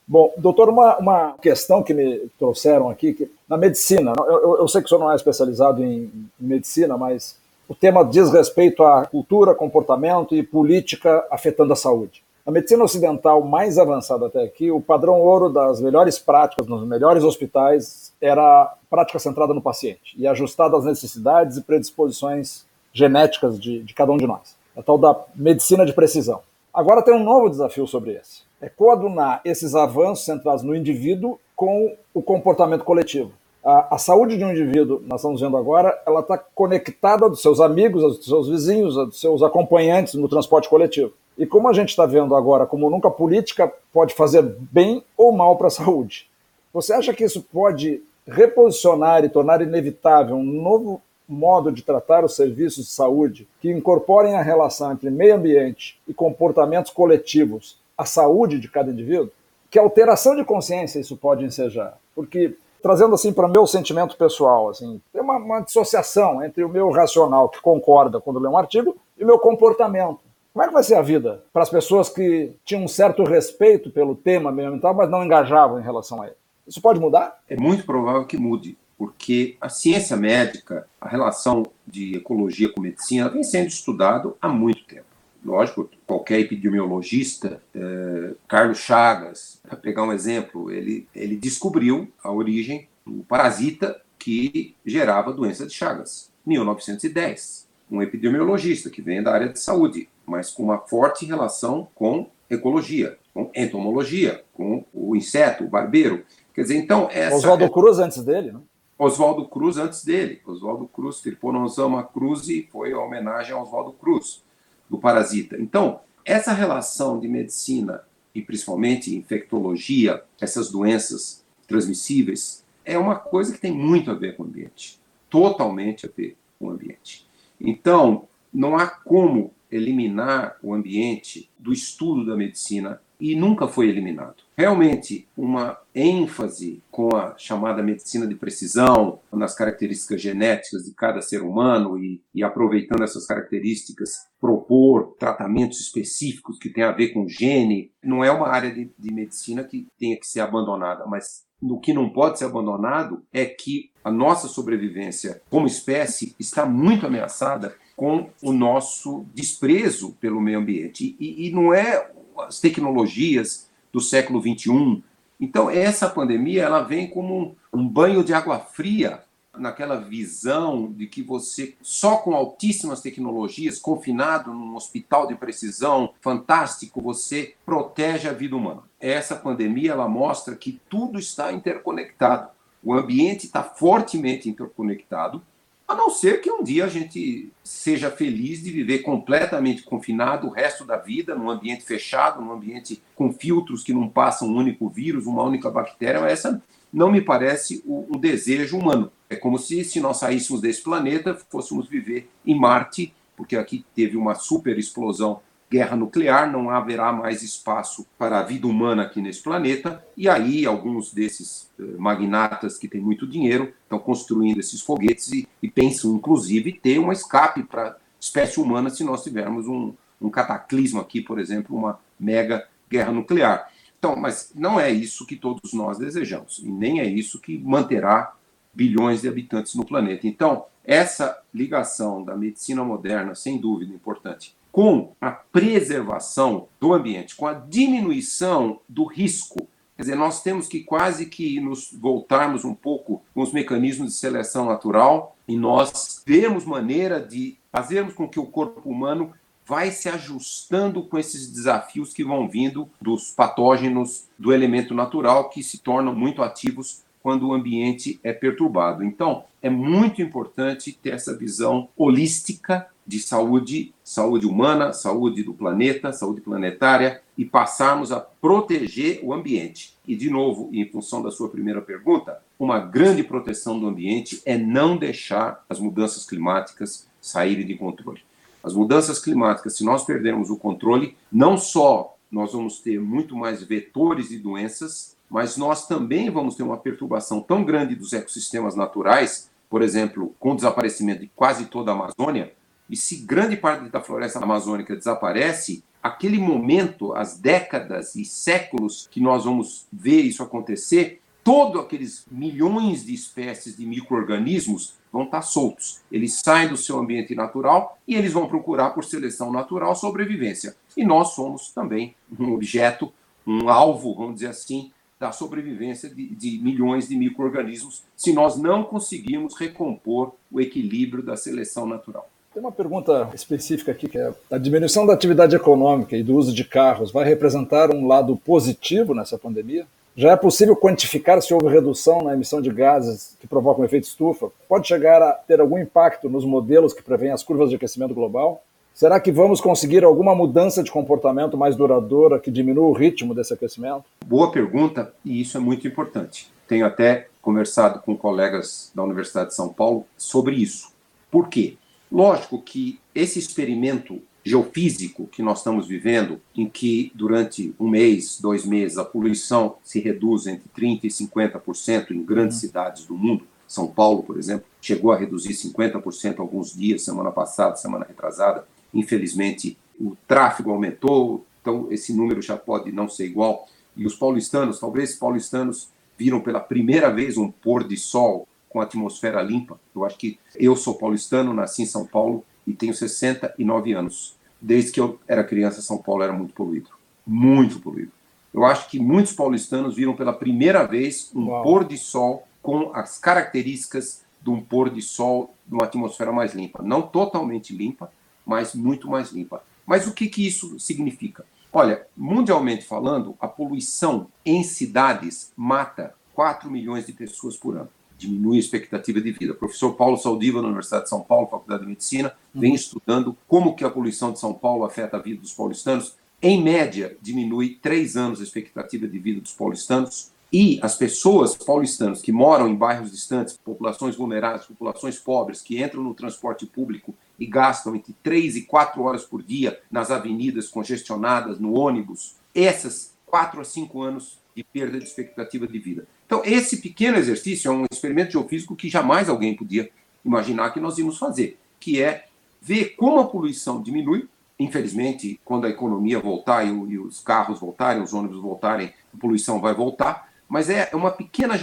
Bom, 0.06 0.32
doutor, 0.38 0.70
uma, 0.70 0.96
uma 0.96 1.32
questão 1.40 1.82
que 1.82 1.92
me 1.92 2.26
trouxeram 2.38 2.88
aqui, 2.88 3.12
que 3.12 3.30
na 3.46 3.58
medicina, 3.58 4.12
eu, 4.16 4.58
eu 4.58 4.68
sei 4.68 4.80
que 4.80 4.86
o 4.86 4.88
senhor 4.88 5.00
não 5.00 5.12
é 5.12 5.14
especializado 5.14 5.82
em, 5.84 6.04
em 6.40 6.46
medicina, 6.46 6.96
mas 6.96 7.38
o 7.68 7.74
tema 7.74 8.04
diz 8.04 8.30
respeito 8.30 8.82
à 8.82 9.06
cultura, 9.06 9.54
comportamento 9.54 10.34
e 10.34 10.42
política 10.42 11.26
afetando 11.30 11.72
a 11.72 11.76
saúde. 11.76 12.22
Na 12.44 12.52
medicina 12.52 12.84
ocidental 12.84 13.42
mais 13.42 13.78
avançada 13.78 14.26
até 14.26 14.42
aqui, 14.42 14.70
o 14.70 14.80
padrão 14.80 15.20
ouro 15.20 15.50
das 15.50 15.80
melhores 15.80 16.18
práticas 16.18 16.66
nos 16.66 16.86
melhores 16.86 17.24
hospitais 17.24 18.03
era 18.24 18.74
prática 18.88 19.18
centrada 19.18 19.52
no 19.52 19.60
paciente 19.60 20.14
e 20.16 20.26
ajustada 20.26 20.78
às 20.78 20.84
necessidades 20.86 21.58
e 21.58 21.62
predisposições 21.62 22.64
genéticas 22.90 23.60
de, 23.60 23.82
de 23.82 23.92
cada 23.92 24.10
um 24.10 24.16
de 24.16 24.26
nós. 24.26 24.56
A 24.74 24.82
tal 24.82 24.96
da 24.96 25.14
medicina 25.34 25.84
de 25.84 25.92
precisão. 25.92 26.40
Agora 26.72 27.02
tem 27.02 27.14
um 27.14 27.22
novo 27.22 27.50
desafio 27.50 27.86
sobre 27.86 28.12
esse. 28.14 28.42
É 28.60 28.68
coadunar 28.68 29.42
esses 29.44 29.74
avanços 29.74 30.24
centrados 30.24 30.62
no 30.62 30.74
indivíduo 30.74 31.38
com 31.54 31.94
o 32.14 32.22
comportamento 32.22 32.82
coletivo. 32.82 33.30
A, 33.62 33.94
a, 33.94 33.98
saúde 33.98 34.36
de 34.36 34.44
um 34.44 34.50
indivíduo, 34.50 35.02
nós 35.06 35.20
estamos 35.20 35.40
vendo 35.40 35.56
agora, 35.56 35.96
ela 36.06 36.20
está 36.20 36.38
conectada 36.38 37.28
dos 37.28 37.42
seus 37.42 37.60
amigos, 37.60 38.02
dos 38.02 38.24
seus 38.24 38.48
vizinhos, 38.48 38.94
dos 38.94 39.20
seus 39.20 39.42
acompanhantes 39.42 40.14
no 40.14 40.28
transporte 40.28 40.68
coletivo. 40.68 41.12
E 41.36 41.46
como 41.46 41.68
a 41.68 41.72
gente 41.72 41.90
está 41.90 42.06
vendo 42.06 42.34
agora, 42.34 42.66
como 42.66 42.90
nunca 42.90 43.08
a 43.08 43.10
política 43.10 43.72
pode 43.92 44.14
fazer 44.14 44.42
bem 44.42 45.04
ou 45.16 45.32
mal 45.32 45.56
para 45.56 45.68
a 45.68 45.70
saúde, 45.70 46.26
você 46.72 46.92
acha 46.92 47.14
que 47.14 47.24
isso 47.24 47.40
pode 47.40 48.02
reposicionar 48.26 49.24
e 49.24 49.28
tornar 49.28 49.60
inevitável 49.60 50.36
um 50.36 50.44
novo 50.44 51.00
modo 51.28 51.72
de 51.72 51.82
tratar 51.82 52.24
os 52.24 52.36
serviços 52.36 52.86
de 52.86 52.90
saúde 52.90 53.48
que 53.60 53.70
incorporem 53.70 54.34
a 54.34 54.42
relação 54.42 54.92
entre 54.92 55.10
meio 55.10 55.34
ambiente 55.34 56.00
e 56.06 56.14
comportamentos 56.14 56.92
coletivos 56.92 57.78
à 57.96 58.04
saúde 58.04 58.58
de 58.58 58.68
cada 58.68 58.90
indivíduo? 58.90 59.30
Que 59.70 59.78
alteração 59.78 60.36
de 60.36 60.44
consciência 60.44 61.00
isso 61.00 61.16
pode 61.16 61.44
ensejar? 61.44 61.98
Porque 62.14 62.56
trazendo 62.82 63.14
assim 63.14 63.32
para 63.32 63.48
meu 63.48 63.66
sentimento 63.66 64.16
pessoal, 64.16 64.68
assim, 64.68 65.00
tem 65.10 65.22
uma, 65.22 65.38
uma, 65.38 65.60
dissociação 65.60 66.44
entre 66.44 66.62
o 66.62 66.68
meu 66.68 66.90
racional 66.90 67.48
que 67.48 67.60
concorda 67.60 68.20
quando 68.20 68.38
lê 68.38 68.46
um 68.46 68.58
artigo 68.58 68.94
e 69.16 69.24
o 69.24 69.26
meu 69.26 69.38
comportamento. 69.38 70.20
Como 70.52 70.62
é 70.62 70.68
que 70.68 70.74
vai 70.74 70.82
ser 70.82 70.94
a 70.94 71.02
vida 71.02 71.42
para 71.52 71.62
as 71.62 71.70
pessoas 71.70 72.10
que 72.10 72.52
tinham 72.64 72.84
um 72.84 72.88
certo 72.88 73.24
respeito 73.24 73.90
pelo 73.90 74.14
tema 74.14 74.50
ambiental, 74.50 74.94
mas 74.94 75.10
não 75.10 75.24
engajavam 75.24 75.80
em 75.80 75.82
relação 75.82 76.20
a 76.20 76.26
ele? 76.26 76.36
Isso 76.66 76.80
pode 76.80 77.00
mudar? 77.00 77.42
É 77.48 77.56
muito 77.56 77.84
provável 77.84 78.24
que 78.24 78.36
mude, 78.36 78.76
porque 78.96 79.56
a 79.60 79.68
ciência 79.68 80.16
médica, 80.16 80.86
a 81.00 81.08
relação 81.08 81.64
de 81.86 82.16
ecologia 82.16 82.68
com 82.68 82.80
medicina, 82.80 83.28
vem 83.28 83.42
sendo 83.42 83.68
estudado 83.68 84.36
há 84.40 84.48
muito 84.48 84.84
tempo. 84.84 85.06
Lógico, 85.44 85.90
qualquer 86.06 86.40
epidemiologista, 86.40 87.62
é, 87.74 88.34
Carlos 88.48 88.78
Chagas, 88.78 89.60
para 89.62 89.76
pegar 89.76 90.02
um 90.02 90.12
exemplo, 90.12 90.70
ele, 90.70 91.06
ele 91.14 91.36
descobriu 91.36 92.10
a 92.22 92.32
origem 92.32 92.88
do 93.06 93.22
parasita 93.24 94.00
que 94.18 94.74
gerava 94.86 95.30
a 95.30 95.34
doença 95.34 95.66
de 95.66 95.74
Chagas, 95.74 96.32
em 96.46 96.50
1910. 96.50 97.68
Um 97.90 98.00
epidemiologista 98.00 98.88
que 98.88 99.02
vem 99.02 99.22
da 99.22 99.34
área 99.34 99.50
de 99.50 99.60
saúde 99.60 100.08
mas 100.26 100.50
com 100.50 100.64
uma 100.64 100.78
forte 100.78 101.24
relação 101.24 101.88
com 101.94 102.28
ecologia, 102.48 103.18
com 103.32 103.50
entomologia, 103.54 104.44
com 104.52 104.84
o 104.92 105.16
inseto, 105.16 105.64
o 105.64 105.68
barbeiro. 105.68 106.24
Quer 106.54 106.62
dizer, 106.62 106.76
então 106.76 107.08
essa 107.10 107.36
Oswaldo 107.36 107.64
é... 107.64 107.68
Cruz 107.68 107.98
antes 107.98 108.24
dele, 108.24 108.52
né? 108.52 108.60
Oswaldo 108.96 109.48
Cruz 109.48 109.76
antes 109.76 110.04
dele. 110.04 110.40
Oswaldo 110.46 110.86
Cruz, 110.86 111.20
Triponosama 111.20 112.04
Cruzi, 112.04 112.68
foi 112.70 112.92
a 112.92 112.98
homenagem 112.98 113.52
a 113.52 113.60
Oswaldo 113.60 113.92
Cruz, 113.92 114.42
do 114.88 114.98
parasita. 114.98 115.56
Então, 115.60 116.00
essa 116.24 116.52
relação 116.52 117.18
de 117.18 117.26
medicina 117.26 118.02
e 118.34 118.40
principalmente 118.40 119.14
infectologia, 119.14 120.22
essas 120.40 120.70
doenças 120.70 121.44
transmissíveis, 121.66 122.64
é 122.84 122.96
uma 122.96 123.16
coisa 123.16 123.52
que 123.52 123.60
tem 123.60 123.72
muito 123.72 124.10
a 124.10 124.14
ver 124.14 124.36
com 124.36 124.44
o 124.44 124.46
ambiente. 124.46 125.00
Totalmente 125.28 126.06
a 126.06 126.10
ver 126.14 126.36
com 126.58 126.66
o 126.66 126.70
ambiente. 126.70 127.26
Então, 127.60 128.28
não 128.52 128.76
há 128.76 128.86
como 128.86 129.52
eliminar 129.70 130.56
o 130.62 130.72
ambiente 130.72 131.50
do 131.58 131.72
estudo 131.72 132.24
da 132.24 132.36
medicina 132.36 133.00
e 133.20 133.34
nunca 133.34 133.66
foi 133.66 133.88
eliminado. 133.88 134.44
Realmente, 134.56 135.26
uma 135.36 135.78
ênfase 135.94 136.82
com 136.90 137.14
a 137.16 137.34
chamada 137.36 137.82
medicina 137.82 138.26
de 138.26 138.34
precisão, 138.34 139.20
nas 139.32 139.54
características 139.54 140.20
genéticas 140.20 140.84
de 140.84 140.94
cada 140.94 141.20
ser 141.20 141.42
humano 141.42 141.98
e, 141.98 142.22
e 142.34 142.42
aproveitando 142.42 143.02
essas 143.02 143.26
características, 143.26 144.26
propor 144.40 145.14
tratamentos 145.18 145.80
específicos 145.80 146.58
que 146.58 146.68
têm 146.68 146.84
a 146.84 146.92
ver 146.92 147.08
com 147.08 147.28
gene, 147.28 147.90
não 148.02 148.22
é 148.22 148.30
uma 148.30 148.48
área 148.48 148.72
de, 148.72 148.90
de 148.98 149.12
medicina 149.12 149.64
que 149.64 149.86
tenha 149.98 150.18
que 150.18 150.26
ser 150.26 150.40
abandonada, 150.40 151.04
mas 151.06 151.44
o 151.62 151.80
que 151.80 151.92
não 151.92 152.10
pode 152.10 152.38
ser 152.38 152.44
abandonado 152.44 153.22
é 153.32 153.46
que 153.46 153.90
a 154.02 154.10
nossa 154.10 154.48
sobrevivência 154.48 155.40
como 155.48 155.66
espécie 155.66 156.34
está 156.38 156.66
muito 156.66 157.06
ameaçada 157.06 157.74
com 157.96 158.28
o 158.42 158.52
nosso 158.52 159.24
desprezo 159.32 160.12
pelo 160.20 160.40
meio 160.40 160.58
ambiente. 160.58 161.16
E, 161.18 161.48
e 161.48 161.52
não 161.52 161.72
é 161.72 162.10
as 162.40 162.60
tecnologias 162.60 163.70
do 163.92 164.00
século 164.00 164.40
XXI. 164.40 165.02
Então, 165.40 165.70
essa 165.70 166.08
pandemia 166.08 166.62
ela 166.62 166.82
vem 166.82 167.08
como 167.08 167.56
um, 167.72 167.80
um 167.80 167.88
banho 167.88 168.24
de 168.24 168.32
água 168.32 168.58
fria 168.58 169.22
naquela 169.56 169.96
visão 169.96 170.90
de 170.92 171.06
que 171.06 171.22
você, 171.22 171.76
só 171.80 172.16
com 172.16 172.34
altíssimas 172.34 173.00
tecnologias, 173.00 173.78
confinado 173.78 174.52
num 174.52 174.74
hospital 174.74 175.26
de 175.26 175.34
precisão 175.34 176.12
fantástico, 176.20 177.00
você 177.00 177.54
protege 177.64 178.28
a 178.28 178.32
vida 178.32 178.56
humana. 178.56 178.82
Essa 179.00 179.36
pandemia 179.36 179.92
ela 179.92 180.08
mostra 180.08 180.56
que 180.56 180.80
tudo 180.88 181.18
está 181.18 181.52
interconectado. 181.52 182.48
O 182.82 182.92
ambiente 182.94 183.46
está 183.46 183.62
fortemente 183.62 184.48
interconectado 184.48 185.42
a 185.86 185.94
não 185.94 186.08
ser 186.08 186.40
que 186.40 186.50
um 186.50 186.62
dia 186.62 186.84
a 186.84 186.88
gente 186.88 187.52
seja 187.62 188.10
feliz 188.10 188.62
de 188.62 188.70
viver 188.70 189.00
completamente 189.00 189.82
confinado 189.82 190.46
o 190.46 190.50
resto 190.50 190.84
da 190.84 190.96
vida, 190.96 191.34
num 191.34 191.50
ambiente 191.50 191.84
fechado, 191.84 192.40
num 192.40 192.52
ambiente 192.52 193.02
com 193.14 193.32
filtros 193.32 193.84
que 193.84 193.92
não 193.92 194.08
passam 194.08 194.48
um 194.48 194.56
único 194.56 194.88
vírus, 194.88 195.26
uma 195.26 195.42
única 195.42 195.70
bactéria. 195.70 196.18
Essa 196.20 196.62
não 196.92 197.10
me 197.10 197.20
parece 197.20 197.82
o, 197.84 198.06
o 198.14 198.18
desejo 198.18 198.78
humano. 198.78 199.10
É 199.28 199.36
como 199.36 199.58
se, 199.58 199.84
se 199.84 200.00
nós 200.00 200.18
saíssemos 200.18 200.60
desse 200.60 200.82
planeta, 200.82 201.38
fôssemos 201.50 201.88
viver 201.88 202.30
em 202.46 202.58
Marte 202.58 203.12
porque 203.36 203.56
aqui 203.56 203.84
teve 203.94 204.16
uma 204.16 204.34
super 204.34 204.78
explosão 204.78 205.40
guerra 205.70 205.96
nuclear, 205.96 206.50
não 206.50 206.70
haverá 206.70 207.12
mais 207.12 207.42
espaço 207.42 208.06
para 208.18 208.38
a 208.38 208.42
vida 208.42 208.66
humana 208.66 209.02
aqui 209.02 209.20
nesse 209.20 209.42
planeta. 209.42 210.04
E 210.16 210.28
aí, 210.28 210.64
alguns 210.66 211.12
desses 211.12 211.70
eh, 211.78 211.82
magnatas 211.98 212.78
que 212.78 212.88
têm 212.88 213.00
muito 213.00 213.26
dinheiro 213.26 213.72
estão 213.82 213.98
construindo 213.98 214.58
esses 214.58 214.80
foguetes 214.80 215.32
e, 215.32 215.48
e 215.62 215.68
pensam, 215.68 216.14
inclusive, 216.14 216.72
ter 216.72 216.98
um 216.98 217.10
escape 217.10 217.62
para 217.64 217.88
a 217.88 217.96
espécie 218.20 218.60
humana 218.60 218.90
se 218.90 219.02
nós 219.02 219.22
tivermos 219.24 219.66
um, 219.66 219.92
um 220.20 220.30
cataclismo 220.30 221.00
aqui, 221.00 221.20
por 221.20 221.38
exemplo, 221.38 221.76
uma 221.76 221.98
mega 222.18 222.66
guerra 222.88 223.12
nuclear. 223.12 223.70
Então, 223.98 224.16
mas 224.16 224.52
não 224.54 224.78
é 224.78 224.90
isso 224.90 225.26
que 225.26 225.34
todos 225.34 225.72
nós 225.72 225.98
desejamos, 225.98 226.58
e 226.58 226.70
nem 226.70 227.00
é 227.00 227.06
isso 227.06 227.40
que 227.40 227.58
manterá 227.58 228.34
bilhões 228.72 229.22
de 229.22 229.28
habitantes 229.28 229.74
no 229.74 229.84
planeta. 229.84 230.26
Então, 230.26 230.66
essa 230.84 231.42
ligação 231.52 232.22
da 232.22 232.36
medicina 232.36 232.84
moderna, 232.84 233.34
sem 233.34 233.56
dúvida 233.56 233.94
importante, 233.94 234.54
com 234.74 235.12
a 235.20 235.30
preservação 235.30 236.66
do 236.80 236.92
ambiente, 236.92 237.36
com 237.36 237.46
a 237.46 237.54
diminuição 237.54 238.80
do 238.88 239.04
risco. 239.04 239.68
Quer 239.94 240.02
dizer, 240.02 240.16
nós 240.16 240.42
temos 240.42 240.66
que 240.66 240.80
quase 240.80 241.26
que 241.26 241.60
nos 241.60 241.92
voltarmos 241.92 242.64
um 242.64 242.74
pouco 242.74 243.22
com 243.32 243.40
os 243.40 243.52
mecanismos 243.52 244.08
de 244.08 244.18
seleção 244.18 244.66
natural 244.66 245.36
e 245.46 245.56
nós 245.56 246.24
vermos 246.26 246.64
maneira 246.64 247.20
de 247.20 247.56
fazermos 247.70 248.14
com 248.14 248.28
que 248.28 248.40
o 248.40 248.46
corpo 248.46 248.90
humano 248.90 249.32
vai 249.64 249.92
se 249.92 250.08
ajustando 250.08 251.04
com 251.04 251.16
esses 251.16 251.52
desafios 251.52 252.12
que 252.12 252.24
vão 252.24 252.48
vindo 252.48 252.90
dos 253.00 253.30
patógenos 253.30 254.26
do 254.36 254.52
elemento 254.52 254.92
natural 254.92 255.50
que 255.50 255.62
se 255.62 255.78
tornam 255.78 256.12
muito 256.12 256.42
ativos 256.42 257.04
quando 257.22 257.46
o 257.46 257.54
ambiente 257.54 258.18
é 258.24 258.32
perturbado. 258.32 259.04
Então, 259.04 259.44
é 259.62 259.70
muito 259.70 260.20
importante 260.20 260.98
ter 261.00 261.10
essa 261.10 261.34
visão 261.34 261.88
holística 261.96 262.88
de 263.06 263.18
saúde, 263.18 263.92
saúde 264.02 264.46
humana, 264.46 264.92
saúde 264.92 265.42
do 265.42 265.52
planeta, 265.52 266.12
saúde 266.12 266.40
planetária 266.40 267.22
e 267.36 267.44
passarmos 267.44 268.12
a 268.12 268.20
proteger 268.20 269.20
o 269.22 269.32
ambiente. 269.32 269.94
E, 270.06 270.16
de 270.16 270.30
novo, 270.30 270.70
em 270.72 270.88
função 270.88 271.22
da 271.22 271.30
sua 271.30 271.48
primeira 271.48 271.82
pergunta, 271.82 272.40
uma 272.58 272.78
grande 272.78 273.22
proteção 273.22 273.78
do 273.78 273.86
ambiente 273.86 274.40
é 274.44 274.56
não 274.56 274.96
deixar 274.96 275.64
as 275.68 275.78
mudanças 275.78 276.24
climáticas 276.24 277.08
saírem 277.20 277.66
de 277.66 277.74
controle. 277.74 278.20
As 278.62 278.74
mudanças 278.74 279.18
climáticas, 279.18 279.76
se 279.76 279.84
nós 279.84 280.04
perdermos 280.04 280.48
o 280.48 280.56
controle, 280.56 281.16
não 281.30 281.58
só 281.58 282.16
nós 282.30 282.52
vamos 282.52 282.78
ter 282.80 283.00
muito 283.00 283.36
mais 283.36 283.62
vetores 283.62 284.28
de 284.30 284.38
doenças, 284.38 285.16
mas 285.28 285.56
nós 285.56 285.86
também 285.86 286.30
vamos 286.30 286.54
ter 286.54 286.62
uma 286.62 286.76
perturbação 286.76 287.40
tão 287.40 287.64
grande 287.64 287.94
dos 287.94 288.12
ecossistemas 288.12 288.74
naturais, 288.74 289.50
por 289.68 289.82
exemplo, 289.82 290.34
com 290.38 290.52
o 290.52 290.56
desaparecimento 290.56 291.20
de 291.20 291.30
quase 291.34 291.66
toda 291.66 291.90
a 291.90 291.94
Amazônia, 291.94 292.52
e 292.88 292.96
se 292.96 293.16
grande 293.16 293.56
parte 293.56 293.88
da 293.88 294.00
floresta 294.00 294.38
amazônica 294.38 294.94
desaparece, 294.94 295.82
aquele 296.02 296.38
momento, 296.38 297.14
as 297.14 297.38
décadas 297.38 298.14
e 298.14 298.24
séculos 298.24 299.08
que 299.10 299.20
nós 299.20 299.44
vamos 299.44 299.86
ver 299.92 300.20
isso 300.20 300.42
acontecer, 300.42 301.22
todos 301.42 301.80
aqueles 301.80 302.26
milhões 302.30 303.04
de 303.04 303.14
espécies 303.14 303.76
de 303.76 303.86
micro-organismos 303.86 304.94
vão 305.12 305.24
estar 305.24 305.42
soltos. 305.42 306.00
Eles 306.10 306.34
saem 306.34 306.68
do 306.68 306.76
seu 306.76 306.98
ambiente 306.98 307.34
natural 307.34 307.98
e 308.06 308.14
eles 308.14 308.32
vão 308.32 308.48
procurar, 308.48 308.90
por 308.90 309.04
seleção 309.04 309.52
natural, 309.52 309.94
sobrevivência. 309.94 310.76
E 310.96 311.04
nós 311.04 311.34
somos 311.34 311.70
também 311.70 312.14
um 312.38 312.52
objeto, 312.52 313.12
um 313.46 313.68
alvo, 313.68 314.14
vamos 314.14 314.36
dizer 314.36 314.48
assim, 314.48 314.90
da 315.18 315.32
sobrevivência 315.32 316.08
de, 316.08 316.34
de 316.34 316.58
milhões 316.58 317.08
de 317.08 317.16
micro-organismos 317.16 318.02
se 318.16 318.32
nós 318.32 318.56
não 318.56 318.82
conseguirmos 318.84 319.54
recompor 319.54 320.34
o 320.50 320.60
equilíbrio 320.60 321.22
da 321.22 321.36
seleção 321.36 321.86
natural. 321.86 322.28
Tem 322.54 322.60
uma 322.60 322.70
pergunta 322.70 323.30
específica 323.34 323.90
aqui, 323.90 324.06
que 324.06 324.16
é 324.16 324.32
a 324.48 324.58
diminuição 324.58 325.04
da 325.04 325.12
atividade 325.12 325.56
econômica 325.56 326.16
e 326.16 326.22
do 326.22 326.36
uso 326.36 326.54
de 326.54 326.62
carros 326.62 327.10
vai 327.10 327.24
representar 327.24 327.90
um 327.90 328.06
lado 328.06 328.36
positivo 328.36 329.12
nessa 329.12 329.36
pandemia? 329.36 329.84
Já 330.16 330.30
é 330.30 330.36
possível 330.36 330.76
quantificar 330.76 331.42
se 331.42 331.52
houve 331.52 331.66
redução 331.66 332.22
na 332.22 332.32
emissão 332.32 332.62
de 332.62 332.70
gases 332.70 333.36
que 333.40 333.48
provocam 333.48 333.84
efeito 333.84 334.04
estufa? 334.04 334.52
Pode 334.68 334.86
chegar 334.86 335.20
a 335.20 335.32
ter 335.32 335.60
algum 335.60 335.76
impacto 335.76 336.30
nos 336.30 336.44
modelos 336.44 336.92
que 336.92 337.02
prevêem 337.02 337.32
as 337.32 337.42
curvas 337.42 337.70
de 337.70 337.74
aquecimento 337.74 338.14
global? 338.14 338.62
Será 338.94 339.18
que 339.18 339.32
vamos 339.32 339.60
conseguir 339.60 340.04
alguma 340.04 340.32
mudança 340.32 340.80
de 340.84 340.92
comportamento 340.92 341.58
mais 341.58 341.74
duradoura 341.74 342.38
que 342.38 342.52
diminua 342.52 342.86
o 342.86 342.92
ritmo 342.92 343.34
desse 343.34 343.52
aquecimento? 343.52 344.04
Boa 344.24 344.52
pergunta, 344.52 345.12
e 345.24 345.40
isso 345.40 345.56
é 345.56 345.60
muito 345.60 345.88
importante. 345.88 346.48
Tenho 346.68 346.86
até 346.86 347.26
conversado 347.42 347.98
com 347.98 348.16
colegas 348.16 348.92
da 348.94 349.02
Universidade 349.02 349.48
de 349.48 349.56
São 349.56 349.70
Paulo 349.70 350.06
sobre 350.16 350.54
isso. 350.54 350.92
Por 351.32 351.48
quê? 351.48 351.76
Lógico 352.14 352.62
que 352.62 353.00
esse 353.14 353.38
experimento 353.38 354.22
geofísico 354.44 355.26
que 355.26 355.42
nós 355.42 355.58
estamos 355.58 355.88
vivendo, 355.88 356.40
em 356.54 356.68
que 356.68 357.10
durante 357.14 357.74
um 357.80 357.88
mês, 357.88 358.38
dois 358.40 358.64
meses, 358.64 358.98
a 358.98 359.04
poluição 359.04 359.76
se 359.82 360.00
reduz 360.00 360.46
entre 360.46 360.68
30% 360.68 361.00
e 361.04 361.08
50% 361.08 362.10
em 362.12 362.22
grandes 362.22 362.56
uhum. 362.56 362.60
cidades 362.60 363.04
do 363.06 363.14
mundo, 363.14 363.46
São 363.66 363.86
Paulo, 363.86 364.22
por 364.22 364.38
exemplo, 364.38 364.66
chegou 364.80 365.10
a 365.12 365.18
reduzir 365.18 365.54
50% 365.54 366.38
alguns 366.38 366.72
dias, 366.74 367.02
semana 367.02 367.32
passada, 367.32 367.76
semana 367.76 368.06
retrasada, 368.06 368.64
Infelizmente, 368.94 369.76
o 370.00 370.16
tráfego 370.28 370.70
aumentou, 370.70 371.44
então 371.60 371.88
esse 371.90 372.14
número 372.14 372.40
já 372.40 372.56
pode 372.56 372.92
não 372.92 373.08
ser 373.08 373.26
igual. 373.26 373.66
E 373.96 374.06
os 374.06 374.14
paulistanos, 374.14 374.78
talvez 374.78 375.16
paulistanos 375.16 375.88
viram 376.16 376.40
pela 376.40 376.60
primeira 376.60 377.10
vez 377.10 377.36
um 377.36 377.50
pôr 377.50 377.86
de 377.86 377.96
sol 377.96 378.46
com 378.74 378.80
atmosfera 378.80 379.40
limpa. 379.40 379.78
Eu 379.94 380.04
acho 380.04 380.18
que 380.18 380.36
eu 380.56 380.74
sou 380.74 380.96
paulistano, 380.96 381.54
nasci 381.54 381.82
em 381.82 381.86
São 381.86 382.04
Paulo 382.04 382.44
e 382.66 382.72
tenho 382.72 382.92
69 382.92 383.92
anos. 383.92 384.36
Desde 384.60 384.90
que 384.90 384.98
eu 384.98 385.20
era 385.28 385.44
criança, 385.44 385.80
São 385.80 385.96
Paulo 385.96 386.24
era 386.24 386.32
muito 386.32 386.52
poluído. 386.52 386.90
Muito 387.24 387.78
poluído. 387.78 388.10
Eu 388.52 388.64
acho 388.64 388.90
que 388.90 388.98
muitos 388.98 389.32
paulistanos 389.32 389.94
viram 389.94 390.16
pela 390.16 390.32
primeira 390.32 390.84
vez 390.84 391.30
um 391.32 391.50
Uau. 391.50 391.62
pôr 391.62 391.84
de 391.84 391.96
sol 391.96 392.48
com 392.60 392.90
as 392.92 393.16
características 393.16 394.24
de 394.42 394.50
um 394.50 394.60
pôr 394.60 394.90
de 394.90 395.02
sol 395.02 395.54
de 395.64 395.74
uma 395.74 395.84
atmosfera 395.84 396.32
mais 396.32 396.52
limpa. 396.52 396.82
Não 396.82 397.00
totalmente 397.00 397.72
limpa, 397.72 398.12
mas 398.44 398.74
muito 398.74 399.08
mais 399.08 399.30
limpa. 399.30 399.62
Mas 399.86 400.08
o 400.08 400.12
que, 400.12 400.26
que 400.26 400.44
isso 400.44 400.80
significa? 400.80 401.44
Olha, 401.72 402.04
mundialmente 402.16 402.84
falando, 402.84 403.36
a 403.38 403.46
poluição 403.46 404.26
em 404.44 404.64
cidades 404.64 405.52
mata 405.56 406.12
4 406.34 406.68
milhões 406.68 407.06
de 407.06 407.12
pessoas 407.12 407.56
por 407.56 407.76
ano. 407.76 407.90
Diminui 408.16 408.56
a 408.56 408.60
expectativa 408.60 409.20
de 409.20 409.32
vida. 409.32 409.52
O 409.52 409.56
professor 409.56 409.94
Paulo 409.94 410.16
Saldiva, 410.16 410.60
na 410.60 410.68
Universidade 410.68 411.04
de 411.04 411.10
São 411.10 411.20
Paulo, 411.20 411.48
Faculdade 411.48 411.82
de 411.82 411.88
Medicina, 411.88 412.32
vem 412.54 412.70
uhum. 412.70 412.76
estudando 412.76 413.36
como 413.48 413.74
que 413.74 413.84
a 413.84 413.90
poluição 413.90 414.32
de 414.32 414.38
São 414.38 414.54
Paulo 414.54 414.84
afeta 414.84 415.16
a 415.16 415.20
vida 415.20 415.40
dos 415.40 415.52
paulistanos. 415.52 416.14
Em 416.40 416.62
média, 416.62 417.16
diminui 417.20 417.78
3 417.80 418.16
anos 418.16 418.40
a 418.40 418.44
expectativa 418.44 419.08
de 419.08 419.18
vida 419.18 419.40
dos 419.40 419.52
paulistanos. 419.52 420.32
E 420.52 420.78
as 420.82 420.94
pessoas 420.94 421.56
paulistanas 421.56 422.22
que 422.22 422.30
moram 422.30 422.68
em 422.68 422.76
bairros 422.76 423.10
distantes, 423.10 423.56
populações 423.56 424.14
vulneráveis, 424.14 424.66
populações 424.66 425.18
pobres, 425.18 425.60
que 425.60 425.82
entram 425.82 426.00
no 426.00 426.14
transporte 426.14 426.64
público 426.64 427.12
e 427.36 427.44
gastam 427.44 427.96
entre 427.96 428.14
3 428.22 428.56
e 428.56 428.62
4 428.62 429.02
horas 429.02 429.24
por 429.24 429.42
dia 429.42 429.80
nas 429.90 430.12
avenidas 430.12 430.68
congestionadas, 430.68 431.58
no 431.58 431.72
ônibus, 431.74 432.36
essas 432.54 433.12
4 433.26 433.60
a 433.60 433.64
5 433.64 434.00
anos 434.00 434.38
de 434.54 434.62
perda 434.62 434.98
de 434.98 435.04
expectativa 435.04 435.66
de 435.66 435.78
vida. 435.80 436.06
Então, 436.26 436.42
esse 436.44 436.78
pequeno 436.78 437.18
exercício 437.18 437.70
é 437.70 437.74
um 437.74 437.86
experimento 437.90 438.32
geofísico 438.32 438.74
que 438.74 438.88
jamais 438.88 439.28
alguém 439.28 439.54
podia 439.54 439.90
imaginar 440.24 440.70
que 440.70 440.80
nós 440.80 440.96
íamos 440.98 441.18
fazer, 441.18 441.58
que 441.78 442.02
é 442.02 442.26
ver 442.60 442.94
como 442.96 443.20
a 443.20 443.26
poluição 443.26 443.82
diminui. 443.82 444.28
Infelizmente, 444.58 445.40
quando 445.44 445.66
a 445.66 445.70
economia 445.70 446.20
voltar 446.20 446.64
e, 446.64 446.98
os 446.98 447.20
carros 447.20 447.60
voltarem, 447.60 448.02
os 448.02 448.14
ônibus 448.14 448.40
voltarem, 448.40 448.92
a 449.12 449.18
poluição 449.18 449.60
vai 449.60 449.74
voltar, 449.74 450.32
mas 450.48 450.70
é 450.70 450.90
uma 450.94 451.10
pequena 451.10 451.54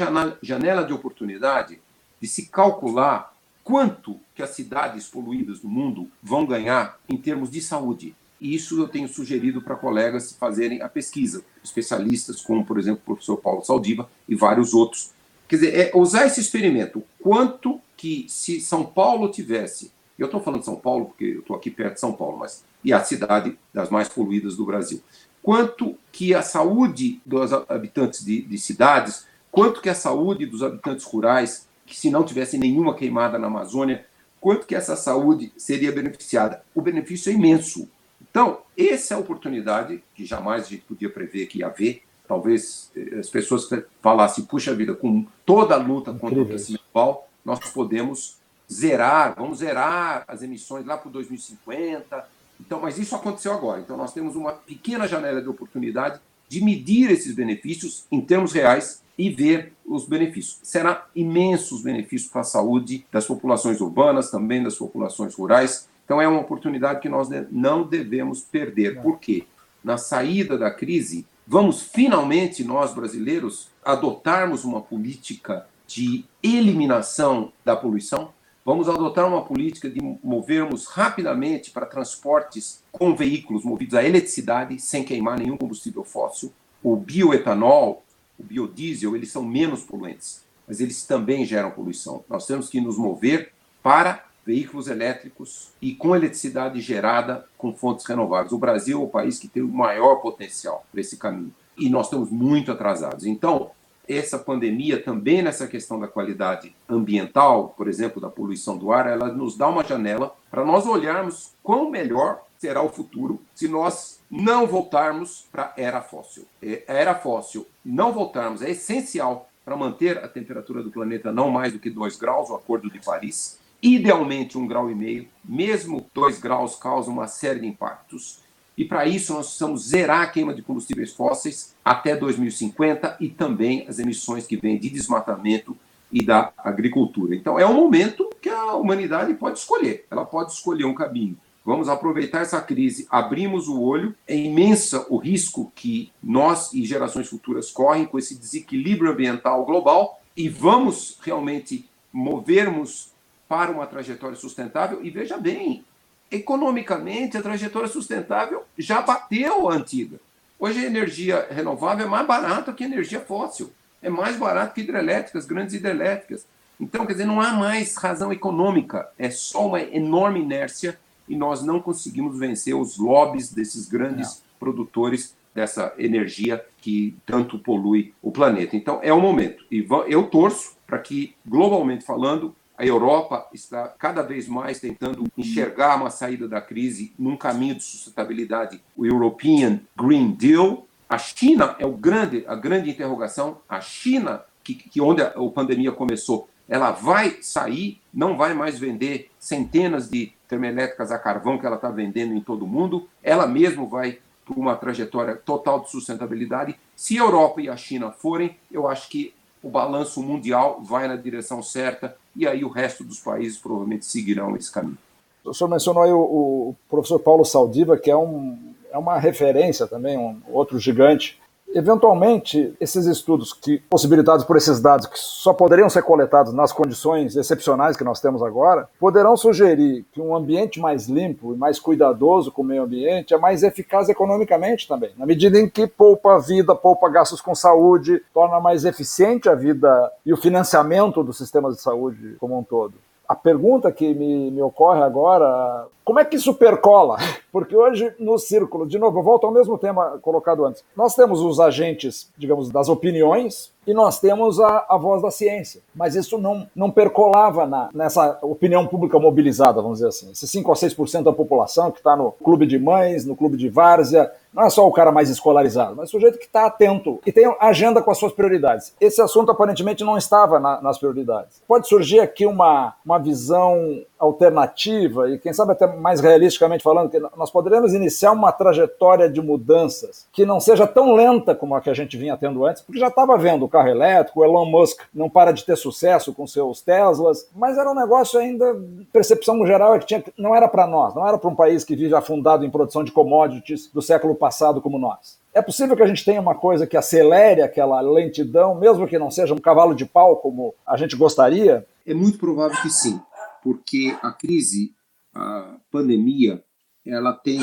janela 0.42 0.84
de 0.84 0.94
oportunidade 0.94 1.80
de 2.20 2.28
se 2.28 2.48
calcular 2.48 3.34
quanto 3.64 4.20
que 4.36 4.44
as 4.44 4.52
cidades 4.52 5.08
poluídas 5.08 5.60
do 5.60 5.70
mundo 5.70 6.10
vão 6.22 6.46
ganhar 6.46 7.00
em 7.08 7.18
termos 7.18 7.50
de 7.50 7.62
saúde. 7.62 8.16
E 8.42 8.56
isso 8.56 8.82
eu 8.82 8.88
tenho 8.88 9.08
sugerido 9.08 9.62
para 9.62 9.76
colegas 9.76 10.34
fazerem 10.34 10.82
a 10.82 10.90
pesquisa, 10.90 11.46
especialistas 11.64 12.42
como, 12.42 12.66
por 12.66 12.80
exemplo, 12.80 13.02
o 13.04 13.06
professor 13.06 13.38
Paulo 13.38 13.64
Saldiva 13.64 14.10
e 14.28 14.34
vários 14.34 14.74
outros. 14.74 15.12
Quer 15.48 15.58
dizer, 15.58 15.76
é 15.76 15.92
usar 15.94 16.26
esse 16.26 16.40
experimento, 16.40 17.04
quanto 17.22 17.80
que 17.96 18.26
se 18.28 18.60
São 18.60 18.84
Paulo 18.84 19.30
tivesse, 19.30 19.92
eu 20.18 20.26
estou 20.26 20.42
falando 20.42 20.62
de 20.62 20.66
São 20.66 20.76
Paulo 20.76 21.06
porque 21.06 21.26
eu 21.26 21.42
estou 21.42 21.56
aqui 21.56 21.70
perto 21.70 21.96
de 21.96 22.00
São 22.00 22.14
Paulo, 22.14 22.38
mas 22.40 22.64
e 22.84 22.92
a 22.92 23.04
cidade 23.04 23.58
das 23.72 23.92
mais 23.92 24.10
poluídas 24.10 24.56
do 24.56 24.66
Brasil, 24.66 25.02
quanto 25.44 25.96
que 26.12 26.34
a 26.34 26.42
saúde 26.42 27.22
dos 27.24 27.54
habitantes 27.54 28.26
de, 28.26 28.42
de 28.42 28.58
cidades, 28.58 29.28
quanto 29.52 29.82
que 29.82 29.90
a 29.90 29.96
saúde 29.96 30.48
dos 30.48 30.64
habitantes 30.64 31.06
rurais 31.06 31.68
que 31.86 31.96
se 31.96 32.10
não 32.10 32.24
tivesse 32.24 32.58
nenhuma 32.58 32.96
queimada 32.96 33.38
na 33.38 33.48
Amazônia, 33.48 34.06
quanto 34.40 34.66
que 34.66 34.74
essa 34.74 34.96
saúde 34.96 35.52
seria 35.58 35.92
beneficiada? 35.92 36.64
O 36.74 36.82
benefício 36.82 37.30
é 37.30 37.36
imenso. 37.36 37.88
Então, 38.32 38.62
essa 38.78 39.14
é 39.14 39.18
a 39.18 39.20
oportunidade 39.20 40.02
que 40.16 40.26
jamais 40.26 40.66
a 40.66 40.70
gente 40.70 40.84
podia 40.84 41.10
prever 41.10 41.46
que 41.48 41.60
ia 41.60 41.68
haver. 41.68 42.02
Talvez 42.28 42.90
eh, 42.96 43.20
as 43.20 43.30
pessoas 43.30 43.68
falassem, 44.02 44.46
puxa 44.46 44.74
vida, 44.74 44.96
com 44.96 45.26
toda 45.46 45.76
a 45.76 45.78
luta 45.78 46.12
Incrível. 46.12 46.20
contra 46.20 46.40
o 46.40 46.44
aquecimento 46.44 46.84
global, 46.94 47.28
nós 47.44 47.60
podemos 47.72 48.38
zerar, 48.72 49.36
vamos 49.38 49.58
zerar 49.60 50.24
as 50.28 50.42
emissões 50.42 50.86
lá 50.86 50.98
para 50.98 51.12
2050. 51.12 52.26
Então, 52.60 52.80
mas 52.80 52.98
isso 52.98 53.14
aconteceu 53.16 53.52
agora. 53.52 53.82
Então, 53.82 53.98
nós 53.98 54.14
temos 54.14 54.36
uma 54.36 54.54
pequena 54.54 55.08
janela 55.08 55.42
de 55.42 55.50
oportunidade 55.50 56.22
de 56.48 56.64
medir 56.64 57.12
esses 57.12 57.36
benefícios 57.36 58.06
em 58.10 58.22
termos 58.22 58.54
reais 58.54 59.02
e 59.18 59.30
ver 59.30 59.74
os 59.86 60.06
benefícios. 60.06 60.60
Será 60.64 61.08
imensos 61.16 61.82
benefícios 61.82 62.32
para 62.32 62.42
a 62.42 62.46
saúde 62.46 63.06
das 63.12 63.26
populações 63.26 63.82
urbanas, 63.82 64.32
também 64.32 64.64
das 64.64 64.76
populações 64.76 65.36
rurais. 65.36 65.88
Então, 66.06 66.22
é 66.22 66.28
uma 66.28 66.42
oportunidade 66.42 67.00
que 67.00 67.10
nós 67.10 67.30
não 67.52 67.84
devemos 67.84 68.42
perder. 68.42 69.02
Por 69.02 69.20
quê? 69.20 69.46
Na 69.84 69.98
saída 69.98 70.58
da 70.58 70.70
crise, 70.70 71.26
vamos 71.48 71.82
finalmente, 71.82 72.64
nós 72.64 72.94
brasileiros, 72.94 73.70
adotarmos 73.84 74.64
uma 74.64 74.82
política 74.82 75.66
de 75.88 76.24
eliminação 76.44 77.52
da 77.66 77.76
poluição? 77.76 78.32
Vamos 78.64 78.88
adotar 78.88 79.28
uma 79.28 79.44
política 79.44 79.90
de 79.90 80.00
movermos 80.24 80.86
rapidamente 80.86 81.72
para 81.72 81.86
transportes 81.86 82.84
com 82.92 83.16
veículos 83.16 83.64
movidos 83.64 83.96
a 83.96 84.04
eletricidade, 84.04 84.80
sem 84.80 85.04
queimar 85.04 85.40
nenhum 85.40 85.58
combustível 85.58 86.04
fóssil. 86.04 86.54
O 86.84 86.96
bioetanol, 86.96 88.04
o 88.38 88.44
biodiesel, 88.44 89.16
eles 89.16 89.32
são 89.32 89.44
menos 89.44 89.84
poluentes, 89.84 90.44
mas 90.68 90.80
eles 90.80 91.04
também 91.06 91.44
geram 91.44 91.72
poluição. 91.72 92.24
Nós 92.30 92.46
temos 92.46 92.70
que 92.70 92.80
nos 92.80 92.98
mover 92.98 93.52
para 93.82 94.24
veículos 94.46 94.88
elétricos 94.88 95.72
e 95.82 95.94
com 95.94 96.16
eletricidade 96.16 96.82
gerada 96.82 97.46
com 97.58 97.74
fontes 97.74 98.06
renováveis. 98.06 98.52
O 98.52 98.58
Brasil 98.58 99.00
é 99.00 99.04
o 99.04 99.08
país 99.08 99.38
que 99.38 99.48
tem 99.48 99.62
o 99.64 99.68
maior 99.68 100.16
potencial 100.16 100.86
para 100.92 101.02
esse 101.02 101.18
caminho. 101.18 101.54
E 101.78 101.90
nós 101.90 102.08
estamos 102.08 102.30
muito 102.30 102.72
atrasados. 102.72 103.26
Então, 103.26 103.72
essa 104.08 104.38
pandemia 104.38 105.02
também 105.02 105.42
nessa 105.42 105.68
questão 105.68 106.00
da 106.00 106.08
qualidade 106.08 106.76
ambiental, 106.90 107.74
por 107.78 107.88
exemplo, 107.88 108.22
da 108.22 108.30
poluição 108.30 108.78
do 108.78 108.92
ar, 108.92 109.08
ela 109.08 109.32
nos 109.32 109.56
dá 109.56 109.68
uma 109.70 109.84
janela 109.84 110.36
para 110.50 110.66
nós 110.66 110.86
olharmos 110.86 111.54
quão 111.64 111.90
melhor 111.90 112.42
será 112.58 112.82
o 112.82 112.90
futuro 112.90 113.42
se 113.56 113.68
nós 113.68 114.20
não 114.30 114.68
voltarmos 114.68 115.48
para 115.52 115.64
a 115.64 115.74
era 115.76 116.02
fóssil. 116.02 116.46
A 116.62 116.94
era 116.94 117.16
fóssil, 117.16 117.68
não 117.84 118.12
voltarmos, 118.12 118.62
é 118.62 118.72
essencial 118.72 119.50
para 119.64 119.76
manter 119.76 120.18
a 120.18 120.28
temperatura 120.28 120.84
do 120.84 120.92
planeta 120.92 121.32
não 121.32 121.50
mais 121.50 121.74
do 121.74 121.80
que 121.80 121.90
2 121.90 122.18
graus, 122.18 122.50
o 122.50 122.56
Acordo 122.56 122.90
de 122.90 123.00
Paris. 123.00 123.60
Idealmente, 123.82 124.58
um 124.58 124.68
grau 124.68 124.92
e 124.92 124.96
meio, 124.96 125.28
mesmo 125.44 126.06
2 126.14 126.40
graus 126.40 126.76
causa 126.76 127.10
uma 127.10 127.28
série 127.28 127.62
de 127.62 127.68
impactos. 127.68 128.40
E 128.78 128.86
para 128.86 129.06
isso 129.06 129.34
nós 129.34 129.48
precisamos 129.48 129.88
zerar 129.90 130.22
a 130.22 130.28
queima 130.28 130.54
de 130.54 130.62
combustíveis 130.62 131.14
fósseis 131.14 131.76
até 131.84 132.16
2050 132.16 133.18
e 133.20 133.30
também 133.30 133.86
as 133.88 134.00
emissões 134.00 134.46
que 134.46 134.56
vêm 134.56 134.78
de 134.78 134.90
desmatamento 134.90 135.76
e 136.12 136.24
da 136.24 136.52
agricultura. 136.58 137.36
Então 137.36 137.60
é 137.60 137.66
um 137.66 137.74
momento 137.74 138.30
que 138.42 138.50
a 138.50 138.76
humanidade 138.76 139.34
pode 139.34 139.60
escolher. 139.60 140.06
Ela 140.12 140.26
pode 140.26 140.52
escolher 140.52 140.86
um 140.86 140.94
caminho. 140.94 141.38
Vamos 141.64 141.90
aproveitar 141.90 142.42
essa 142.42 142.60
crise, 142.60 143.08
abrimos 143.10 143.68
o 143.68 143.82
olho. 143.82 144.16
É 144.28 144.36
imensa 144.36 145.06
o 145.10 145.18
risco 145.18 145.72
que 145.76 146.12
nós 146.22 146.74
e 146.74 146.86
gerações 146.86 147.28
futuras 147.30 147.72
correm 147.72 148.06
com 148.06 148.18
esse 148.18 148.36
desequilíbrio 148.36 149.12
ambiental 149.12 149.64
global 149.66 150.22
e 150.36 150.50
vamos 150.50 151.18
realmente 151.22 151.88
movermos 152.12 153.11
para 153.52 153.70
uma 153.70 153.86
trajetória 153.86 154.38
sustentável. 154.38 155.04
E 155.04 155.10
veja 155.10 155.38
bem, 155.38 155.84
economicamente, 156.32 157.36
a 157.36 157.42
trajetória 157.42 157.90
sustentável 157.90 158.64
já 158.78 159.02
bateu 159.02 159.70
a 159.70 159.74
antiga. 159.74 160.22
Hoje 160.58 160.80
a 160.80 160.88
energia 160.88 161.48
renovável 161.52 162.06
é 162.06 162.10
mais 162.10 162.26
barata 162.26 162.72
que 162.72 162.86
a 162.86 162.88
energia 162.88 163.20
fóssil. 163.20 163.70
É 164.02 164.10
mais 164.10 164.38
barato 164.38 164.74
que 164.74 164.80
hidrelétricas, 164.80 165.46
grandes 165.46 165.74
hidrelétricas. 165.74 166.46
Então, 166.80 167.06
quer 167.06 167.12
dizer, 167.12 167.26
não 167.26 167.42
há 167.42 167.52
mais 167.52 167.98
razão 167.98 168.32
econômica, 168.32 169.10
é 169.20 169.30
só 169.30 169.68
uma 169.68 169.82
enorme 169.82 170.40
inércia 170.40 170.98
e 171.28 171.36
nós 171.36 171.62
não 171.62 171.82
conseguimos 171.82 172.40
vencer 172.40 172.74
os 172.74 172.98
lobbies 172.98 173.52
desses 173.52 173.86
grandes 173.86 174.30
não. 174.30 174.60
produtores 174.62 175.36
dessa 175.54 175.94
energia 175.98 176.64
que 176.80 177.18
tanto 177.26 177.60
polui 177.60 178.14
o 178.22 178.32
planeta. 178.32 178.78
Então, 178.78 179.02
é 179.04 179.12
o 179.12 179.20
momento. 179.20 179.66
E 179.70 179.86
eu 180.08 180.24
torço 180.28 180.78
para 180.88 181.00
que, 181.00 181.36
globalmente 181.46 182.06
falando, 182.06 182.56
a 182.82 182.86
Europa 182.86 183.48
está 183.54 183.88
cada 183.90 184.24
vez 184.24 184.48
mais 184.48 184.80
tentando 184.80 185.32
enxergar 185.38 185.98
uma 185.98 186.10
saída 186.10 186.48
da 186.48 186.60
crise 186.60 187.14
num 187.18 187.38
caminho 187.38 187.76
de 187.76 187.84
sustentabilidade, 187.84 188.82
o 188.98 189.06
European 189.06 189.82
Green 189.96 190.32
Deal. 190.32 190.88
A 191.08 191.20
China 191.20 191.76
é 191.78 191.86
o 191.86 191.92
grande, 191.92 192.44
a 192.48 192.56
grande 192.56 192.90
interrogação. 192.90 193.60
A 193.70 193.80
China, 193.80 194.42
que, 194.64 194.74
que 194.74 195.00
onde 195.00 195.22
a, 195.22 195.28
a 195.28 195.50
pandemia 195.52 195.92
começou, 195.92 196.50
ela 196.68 196.90
vai 196.90 197.38
sair, 197.44 198.02
não 198.12 198.36
vai 198.36 198.56
mais 198.56 198.80
vender 198.80 199.30
centenas 199.38 200.10
de 200.10 200.34
termoelétricas 200.48 201.12
a 201.12 201.20
carvão 201.20 201.60
que 201.60 201.68
ela 201.68 201.76
está 201.76 201.92
vendendo 201.92 202.34
em 202.34 202.42
todo 202.42 202.66
o 202.66 202.68
mundo. 202.68 203.08
Ela 203.22 203.46
mesma 203.46 203.86
vai 203.86 204.18
por 204.44 204.58
uma 204.58 204.76
trajetória 204.76 205.36
total 205.36 205.82
de 205.82 205.92
sustentabilidade. 205.92 206.76
Se 206.96 207.16
a 207.20 207.22
Europa 207.22 207.62
e 207.62 207.70
a 207.70 207.78
China 207.78 208.10
forem, 208.12 208.58
eu 208.72 208.88
acho 208.88 209.08
que 209.08 209.36
o 209.64 209.70
balanço 209.70 210.22
mundial 210.22 210.82
vai 210.82 211.08
na 211.08 211.16
direção 211.16 211.62
certa 211.62 212.16
e 212.36 212.48
aí 212.48 212.64
o 212.64 212.70
resto 212.70 213.04
dos 213.04 213.20
países 213.20 213.58
provavelmente 213.58 214.06
seguirão 214.06 214.56
esse 214.56 214.72
caminho. 214.72 214.98
O 215.44 215.54
senhor 215.54 215.70
mencionou 215.70 216.04
aí 216.04 216.12
o, 216.12 216.20
o 216.20 216.76
professor 216.90 217.20
Paulo 217.20 217.44
Saldiva, 217.44 217.98
que 217.98 218.12
é, 218.12 218.16
um, 218.16 218.58
é 218.92 218.98
uma 218.98 219.18
referência 219.18 219.88
também, 219.88 220.18
um 220.18 220.40
outro 220.48 220.80
gigante 220.80 221.41
Eventualmente, 221.74 222.74
esses 222.80 223.06
estudos 223.06 223.54
que 223.54 223.80
possibilitados 223.90 224.44
por 224.44 224.58
esses 224.58 224.82
dados 224.82 225.06
que 225.08 225.18
só 225.18 225.54
poderiam 225.54 225.90
ser 225.90 226.04
coletados 226.04 226.54
nas 226.54 226.72
condições 226.74 227.36
excepcionais 227.36 227.96
que 227.96 228.04
nós 228.04 228.20
temos 228.20 228.44
agora, 228.44 228.90
poderão 229.00 229.38
sugerir 229.38 230.06
que 230.12 230.20
um 230.20 230.36
ambiente 230.36 230.80
mais 230.80 231.08
limpo 231.08 231.54
e 231.54 231.58
mais 231.58 231.80
cuidadoso 231.80 232.52
com 232.52 232.62
o 232.62 232.66
meio 232.66 232.84
ambiente 232.84 233.34
é 233.34 233.38
mais 233.38 233.64
eficaz 233.64 234.10
economicamente 234.10 234.88
também, 234.88 235.12
na 235.18 235.26
medida 235.26 235.58
em 235.60 235.70
que 235.70 235.88
poupa 235.88 236.40
vida, 236.40 236.76
poupa 236.76 237.10
gastos 237.10 237.42
com 237.42 237.56
saúde, 237.56 238.22
torna 238.34 238.60
mais 238.60 238.84
eficiente 238.84 239.48
a 239.48 239.56
vida 239.56 240.12
e 240.26 240.34
o 240.34 240.38
financiamento 240.38 241.24
do 241.24 241.34
sistema 241.34 241.72
de 241.72 241.82
saúde 241.82 242.36
como 242.40 242.58
um 242.58 242.64
todo. 242.64 242.94
A 243.32 243.36
pergunta 243.36 243.90
que 243.94 244.14
me, 244.14 244.52
me 244.52 244.62
ocorre 244.62 245.02
agora, 245.02 245.88
como 246.04 246.20
é 246.20 246.26
que 246.26 246.36
isso 246.36 246.54
percola? 246.54 247.16
Porque 247.50 247.74
hoje, 247.74 248.14
no 248.20 248.38
círculo, 248.38 248.86
de 248.86 249.00
novo, 249.00 249.20
eu 249.20 249.24
volto 249.24 249.48
ao 249.48 249.54
mesmo 249.54 249.78
tema 249.78 250.20
colocado 250.22 250.66
antes. 250.66 250.84
Nós 250.98 251.16
temos 251.16 251.40
os 251.40 251.58
agentes, 251.58 252.30
digamos, 252.38 252.70
das 252.70 252.90
opiniões 252.90 253.72
e 253.88 253.94
nós 253.94 254.20
temos 254.20 254.60
a, 254.60 254.86
a 254.90 254.98
voz 254.98 255.22
da 255.22 255.32
ciência. 255.32 255.82
Mas 255.96 256.14
isso 256.14 256.38
não, 256.38 256.68
não 256.76 256.92
percolava 256.92 257.66
na, 257.66 257.90
nessa 257.94 258.38
opinião 258.42 258.86
pública 258.86 259.18
mobilizada, 259.18 259.82
vamos 259.82 260.00
dizer 260.00 260.10
assim. 260.10 260.30
Esses 260.30 260.52
5 260.52 260.70
a 260.70 260.76
6% 260.76 261.24
da 261.24 261.32
população 261.32 261.90
que 261.90 262.00
está 262.00 262.18
no 262.18 262.34
clube 262.34 262.68
de 262.68 262.78
mães, 262.78 263.26
no 263.26 263.36
clube 263.38 263.56
de 263.56 263.70
várzea, 263.70 264.30
não 264.54 264.64
é 264.64 264.70
só 264.70 264.88
o 264.88 264.92
cara 264.92 265.12
mais 265.12 265.30
escolarizado, 265.30 265.96
mas 265.96 266.10
o 266.10 266.12
sujeito 266.12 266.38
que 266.38 266.46
está 266.46 266.66
atento 266.66 267.20
e 267.26 267.32
tem 267.32 267.54
agenda 267.60 268.02
com 268.02 268.12
as 268.12 268.18
suas 268.18 268.34
prioridades. 268.34 268.94
Esse 269.00 269.22
assunto 269.22 269.52
aparentemente 269.52 270.04
não 270.04 270.18
estava 270.18 270.60
na, 270.60 270.82
nas 270.82 270.98
prioridades. 270.98 271.62
Pode 271.68 271.88
surgir 271.88 272.20
aqui 272.20 272.46
uma, 272.46 272.94
uma 273.06 273.18
visão 273.18 274.04
alternativa 274.22 275.30
e, 275.30 275.40
quem 275.40 275.52
sabe, 275.52 275.72
até 275.72 275.88
mais 275.88 276.20
realisticamente 276.20 276.84
falando, 276.84 277.10
que 277.10 277.20
nós 277.36 277.50
poderemos 277.50 277.94
iniciar 277.94 278.32
uma 278.32 278.52
trajetória 278.52 279.28
de 279.28 279.42
mudanças 279.42 280.28
que 280.32 280.46
não 280.46 280.60
seja 280.60 280.86
tão 280.86 281.16
lenta 281.16 281.56
como 281.56 281.74
a 281.74 281.82
que 281.82 281.90
a 281.90 281.94
gente 281.94 282.16
vinha 282.16 282.38
tendo 282.38 282.64
antes, 282.64 282.84
porque 282.84 283.00
já 283.00 283.08
estava 283.08 283.36
vendo 283.38 283.66
o 283.66 283.70
carro 283.70 283.88
elétrico, 283.88 284.42
o 284.42 284.44
Elon 284.44 284.66
Musk 284.66 285.02
não 285.14 285.28
para 285.28 285.52
de 285.52 285.66
ter 285.66 285.76
sucesso 285.76 286.34
com 286.34 286.46
seus 286.46 286.82
Teslas, 286.82 287.50
mas 287.56 287.78
era 287.78 287.90
um 287.90 287.96
negócio 287.96 288.40
ainda, 288.40 288.76
percepção 289.12 289.66
geral 289.66 289.96
é 289.96 290.00
que 290.00 290.06
tinha, 290.06 290.24
não 290.38 290.56
era 290.56 290.68
para 290.68 290.86
nós, 290.86 291.16
não 291.16 291.28
era 291.28 291.38
para 291.38 291.50
um 291.50 291.56
país 291.56 291.84
que 291.84 291.96
vive 291.96 292.14
afundado 292.14 292.64
em 292.64 292.70
produção 292.70 293.04
de 293.04 293.12
commodities 293.12 293.90
do 293.92 294.02
século 294.02 294.36
passado 294.42 294.82
como 294.82 295.00
nós. 295.00 295.40
É 295.54 295.62
possível 295.62 295.96
que 295.96 296.04
a 296.04 296.08
gente 296.08 296.26
tenha 296.26 296.42
uma 296.42 296.56
coisa 296.56 296.88
que 296.88 296.98
acelere 296.98 297.62
aquela 297.62 298.02
lentidão, 298.02 298.74
mesmo 298.76 299.08
que 299.08 299.20
não 299.20 299.30
seja 299.30 299.54
um 299.54 299.60
cavalo 299.60 299.94
de 299.94 300.06
pau 300.06 300.38
como 300.38 300.74
a 300.86 300.98
gente 300.98 301.16
gostaria? 301.16 301.86
É 302.06 302.14
muito 302.14 302.38
provável 302.38 302.82
que 302.82 302.90
sim 302.90 303.22
porque 303.62 304.18
a 304.22 304.32
crise, 304.32 304.96
a 305.34 305.78
pandemia, 305.92 306.64
ela 307.06 307.34
tem 307.34 307.60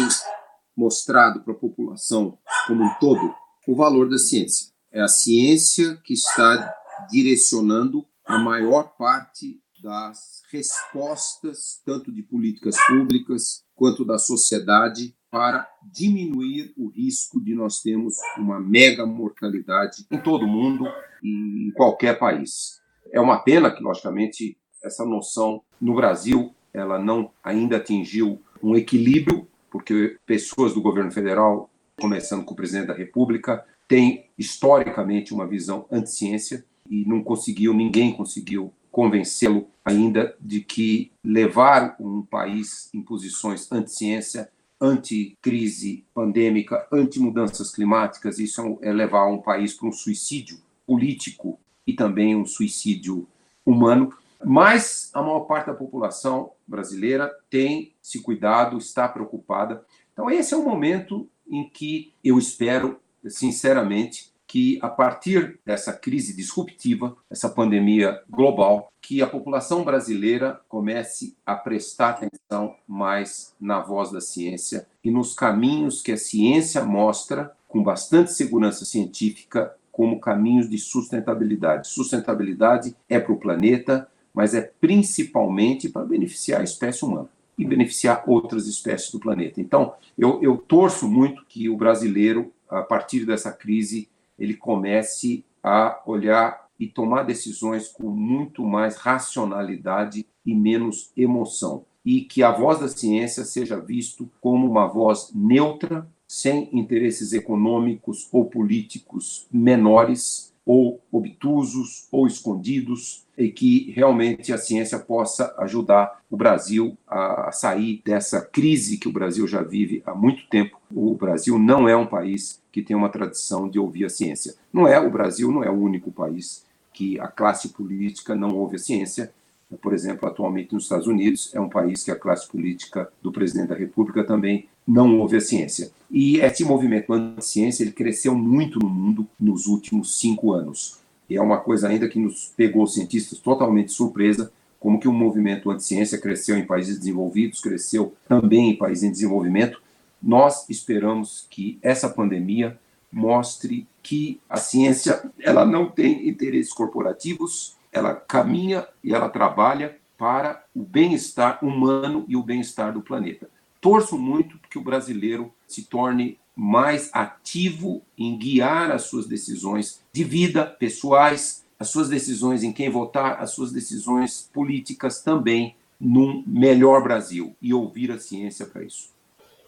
mostrado 0.77 1.41
para 1.43 1.53
a 1.53 1.57
população 1.57 2.39
como 2.67 2.85
um 2.85 2.95
todo 3.01 3.35
o 3.67 3.75
valor 3.75 4.09
da 4.09 4.19
ciência. 4.19 4.73
É 4.91 5.01
a 5.01 5.09
ciência 5.09 5.97
que 6.05 6.15
está 6.15 6.75
direcionando 7.11 8.07
a 8.25 8.39
maior 8.39 8.95
parte 8.97 9.61
das 9.83 10.43
respostas, 10.51 11.81
tanto 11.85 12.13
de 12.13 12.23
políticas 12.23 12.77
públicas 12.87 13.65
quanto 13.75 14.05
da 14.05 14.19
sociedade, 14.19 15.15
para 15.31 15.69
diminuir 15.93 16.73
o 16.77 16.89
risco 16.89 17.41
de 17.43 17.55
nós 17.55 17.81
termos 17.81 18.15
uma 18.39 18.59
mega 18.59 19.05
mortalidade 19.05 20.07
em 20.11 20.19
todo 20.19 20.45
o 20.45 20.49
mundo 20.49 20.87
e 21.23 21.69
em 21.69 21.71
qualquer 21.73 22.19
país. 22.19 22.81
É 23.13 23.21
uma 23.21 23.39
pena 23.39 23.71
que, 23.71 23.83
logicamente, 23.83 24.57
essa 24.83 25.05
noção 25.05 25.63
no 25.81 25.95
Brasil 25.95 26.55
ela 26.73 26.99
não 26.99 27.31
ainda 27.43 27.77
atingiu 27.77 28.41
um 28.63 28.77
equilíbrio, 28.77 29.49
porque 29.71 30.17
pessoas 30.27 30.75
do 30.75 30.83
governo 30.83 31.11
federal, 31.11 31.71
começando 32.01 32.45
com 32.45 32.53
o 32.53 32.57
presidente 32.57 32.89
da 32.89 32.95
República, 32.95 33.65
têm 33.87 34.27
historicamente 34.37 35.33
uma 35.33 35.47
visão 35.47 35.87
anti-ciência 35.91 36.65
e 36.89 37.05
não 37.07 37.23
conseguiu, 37.23 37.75
ninguém 37.75 38.15
conseguiu 38.15 38.73
convencê-lo 38.99 39.69
ainda 39.85 40.35
de 40.41 40.61
que 40.61 41.13
levar 41.23 41.95
um 42.01 42.21
país 42.21 42.93
em 42.93 43.01
posições 43.01 43.71
anti-ciência, 43.71 44.51
anti-crise 44.81 46.05
pandêmica, 46.13 46.85
anti-mudanças 46.91 47.71
climáticas, 47.71 48.41
isso 48.41 48.77
é 48.83 48.93
levar 48.93 49.29
um 49.29 49.39
país 49.39 49.73
para 49.73 49.87
um 49.87 49.93
suicídio 49.93 50.59
político 50.85 51.61
e 51.87 51.93
também 51.93 52.35
um 52.35 52.45
suicídio 52.45 53.29
humano. 53.65 54.13
Mas 54.45 55.13
a 55.15 55.23
maior 55.23 55.45
parte 55.45 55.67
da 55.67 55.75
população 55.75 56.51
brasileira 56.67 57.33
tem 57.49 57.93
se 58.03 58.21
cuidado, 58.21 58.79
está 58.79 59.07
preocupada. 59.07 59.85
Então, 60.13 60.29
esse 60.29 60.53
é 60.53 60.57
o 60.57 60.65
momento 60.65 61.31
em 61.49 61.69
que 61.69 62.13
eu 62.25 62.37
espero, 62.37 62.99
sinceramente, 63.29 64.33
que 64.49 64.79
a 64.81 64.89
partir 64.89 65.61
dessa 65.65 65.93
crise 65.93 66.35
disruptiva, 66.35 67.15
essa 67.31 67.51
pandemia 67.51 68.23
global, 68.31 68.91
que 69.01 69.21
a 69.21 69.27
população 69.27 69.85
brasileira 69.85 70.59
comece 70.67 71.37
a 71.45 71.55
prestar 71.55 72.11
atenção 72.11 72.75
mais 72.89 73.55
na 73.61 73.79
voz 73.79 74.11
da 74.11 74.23
ciência 74.23 74.89
e 75.05 75.11
nos 75.11 75.35
caminhos 75.35 76.01
que 76.01 76.13
a 76.13 76.17
ciência 76.17 76.83
mostra 76.83 77.53
com 77.69 77.83
bastante 77.83 78.33
segurança 78.33 78.87
científica 78.87 79.75
como 79.93 80.19
caminhos 80.19 80.71
de 80.71 80.79
sustentabilidade. 80.79 81.89
Sustentabilidade 81.89 82.97
é 83.07 83.21
para 83.21 83.33
o 83.33 83.39
planeta, 83.39 84.09
mas 84.33 84.55
é 84.55 84.63
principalmente 84.81 85.91
para 85.91 86.07
beneficiar 86.07 86.63
a 86.63 86.65
espécie 86.65 87.05
humana 87.05 87.29
e 87.59 87.67
beneficiar 87.67 88.25
outras 88.27 88.67
espécies 88.67 89.11
do 89.11 89.19
planeta. 89.19 89.61
Então, 89.61 89.93
eu, 90.17 90.41
eu 90.43 90.57
torço 90.57 91.07
muito 91.07 91.45
que 91.47 91.69
o 91.69 91.77
brasileiro, 91.77 92.51
a 92.69 92.83
partir 92.83 93.27
dessa 93.27 93.53
crise, 93.53 94.09
ele 94.39 94.55
comece 94.55 95.45
a 95.63 96.01
olhar 96.07 96.69
e 96.79 96.87
tomar 96.87 97.25
decisões 97.25 97.89
com 97.89 98.09
muito 98.09 98.63
mais 98.63 98.97
racionalidade 98.97 100.25
e 100.47 100.55
menos 100.55 101.11
emoção. 101.17 101.85
E 102.05 102.21
que 102.23 102.43
a 102.43 102.53
voz 102.53 102.79
da 102.79 102.89
ciência 102.89 103.45
seja 103.45 103.81
visto 103.81 104.31
como 104.41 104.71
uma 104.71 104.87
voz 104.87 105.31
neutra, 105.35 106.09
sem 106.27 106.69
interesses 106.73 107.33
econômicos 107.33 108.29
ou 108.31 108.45
políticos 108.45 109.47
menores, 109.51 110.55
ou 110.69 111.01
obtusos, 111.11 112.07
ou 112.13 112.27
escondidos, 112.27 113.25
e 113.39 113.49
que 113.49 113.91
realmente 113.93 114.53
a 114.53 114.59
ciência 114.59 114.99
possa 114.99 115.55
ajudar 115.61 116.21
o 116.31 116.37
Brasil 116.37 116.95
a 117.07 117.51
sair 117.51 118.03
dessa 118.05 118.43
crise 118.43 118.99
que 118.99 119.09
o 119.09 119.13
Brasil 119.13 119.49
já 119.49 119.63
vive 119.63 120.03
há 120.05 120.15
muito 120.15 120.47
tempo. 120.51 120.79
O 120.95 121.15
Brasil 121.15 121.59
não 121.59 121.89
é 121.89 121.97
um 121.97 122.05
país 122.05 122.61
que 122.71 122.83
tem 122.83 122.95
uma 122.95 123.09
tradição 123.09 123.67
de 123.67 123.79
ouvir 123.79 124.05
a 124.05 124.11
ciência. 124.11 124.57
Não 124.71 124.87
é 124.87 125.01
o 125.01 125.11
Brasil, 125.11 125.51
não 125.51 125.65
é 125.65 125.71
o 125.71 125.81
único 125.81 126.13
país 126.13 126.67
que 126.93 127.19
a 127.19 127.29
classe 127.29 127.71
política 127.71 128.35
não 128.35 128.51
ouve 128.51 128.77
a 128.77 128.79
ciência. 128.79 129.33
Por 129.81 129.95
exemplo, 129.95 130.29
atualmente 130.29 130.75
nos 130.75 130.83
Estados 130.83 131.07
Unidos 131.07 131.51
é 131.55 131.61
um 131.61 131.71
país 131.71 132.05
que 132.05 132.11
a 132.11 132.17
classe 132.17 132.47
política 132.47 133.11
do 133.23 133.33
presidente 133.33 133.69
da 133.69 133.75
República 133.75 134.23
também 134.23 134.69
não 134.89 135.19
ouve 135.19 135.37
a 135.37 135.41
ciência. 135.41 135.91
E 136.11 136.39
esse 136.39 136.65
movimento 136.65 137.13
anti-ciência 137.13 137.83
ele 137.83 137.93
cresceu 137.93 138.35
muito 138.35 138.79
no 138.79 138.89
mundo 138.89 139.29
nos 139.39 139.67
últimos 139.67 140.19
cinco 140.19 140.55
anos. 140.55 140.99
E 141.29 141.37
é 141.37 141.43
uma 141.43 141.59
coisa 141.59 141.89
ainda 141.89 142.09
que 142.09 142.19
nos 142.19 142.55
pegou 142.57 142.87
cientistas 142.87 143.39
totalmente 143.39 143.93
surpresa, 143.93 144.51
como 144.81 144.99
que 144.99 145.07
o 145.07 145.13
movimento 145.13 145.71
anti-ciência 145.71 146.19
cresceu 146.19 146.57
em 146.57 146.65
países 146.65 146.99
desenvolvidos, 146.99 147.61
cresceu 147.61 148.15
também 148.27 148.71
em 148.71 148.77
países 148.77 149.05
em 149.05 149.11
desenvolvimento, 149.11 149.79
nós 150.23 150.69
esperamos 150.71 151.47
que 151.51 151.79
essa 151.83 152.09
pandemia 152.09 152.79
mostre 153.13 153.87
que 154.03 154.41
a 154.49 154.57
ciência 154.57 155.31
ela 155.41 155.67
não 155.67 155.91
tem 155.91 156.29
interesses 156.29 156.73
corporativos, 156.73 157.77
ela 157.93 158.15
caminha 158.15 158.87
e 159.05 159.13
ela 159.13 159.29
trabalha 159.29 159.97
para 160.17 160.65
o 160.75 160.83
bem-estar 160.83 161.63
humano 161.63 162.25
e 162.27 162.37
o 162.37 162.43
bem-estar 162.43 162.93
do 162.93 163.03
planeta. 163.03 163.49
Torço 163.81 164.19
muito 164.19 164.59
que 164.71 164.79
o 164.79 164.83
brasileiro 164.83 165.53
se 165.67 165.85
torne 165.85 166.39
mais 166.55 167.11
ativo 167.13 168.03
em 168.17 168.37
guiar 168.37 168.91
as 168.91 169.03
suas 169.03 169.27
decisões 169.27 170.01
de 170.13 170.25
vida 170.25 170.67
pessoais, 170.67 171.65
as 171.79 171.89
suas 171.89 172.09
decisões 172.09 172.65
em 172.65 172.73
quem 172.73 172.91
votar, 172.91 173.41
as 173.41 173.53
suas 173.53 173.71
decisões 173.71 174.51
políticas 174.53 175.23
também 175.23 175.77
num 176.01 176.43
melhor 176.47 177.03
Brasil 177.03 177.55
e 177.63 177.73
ouvir 177.73 178.11
a 178.11 178.19
ciência 178.19 178.67
para 178.67 178.83
isso. 178.83 179.11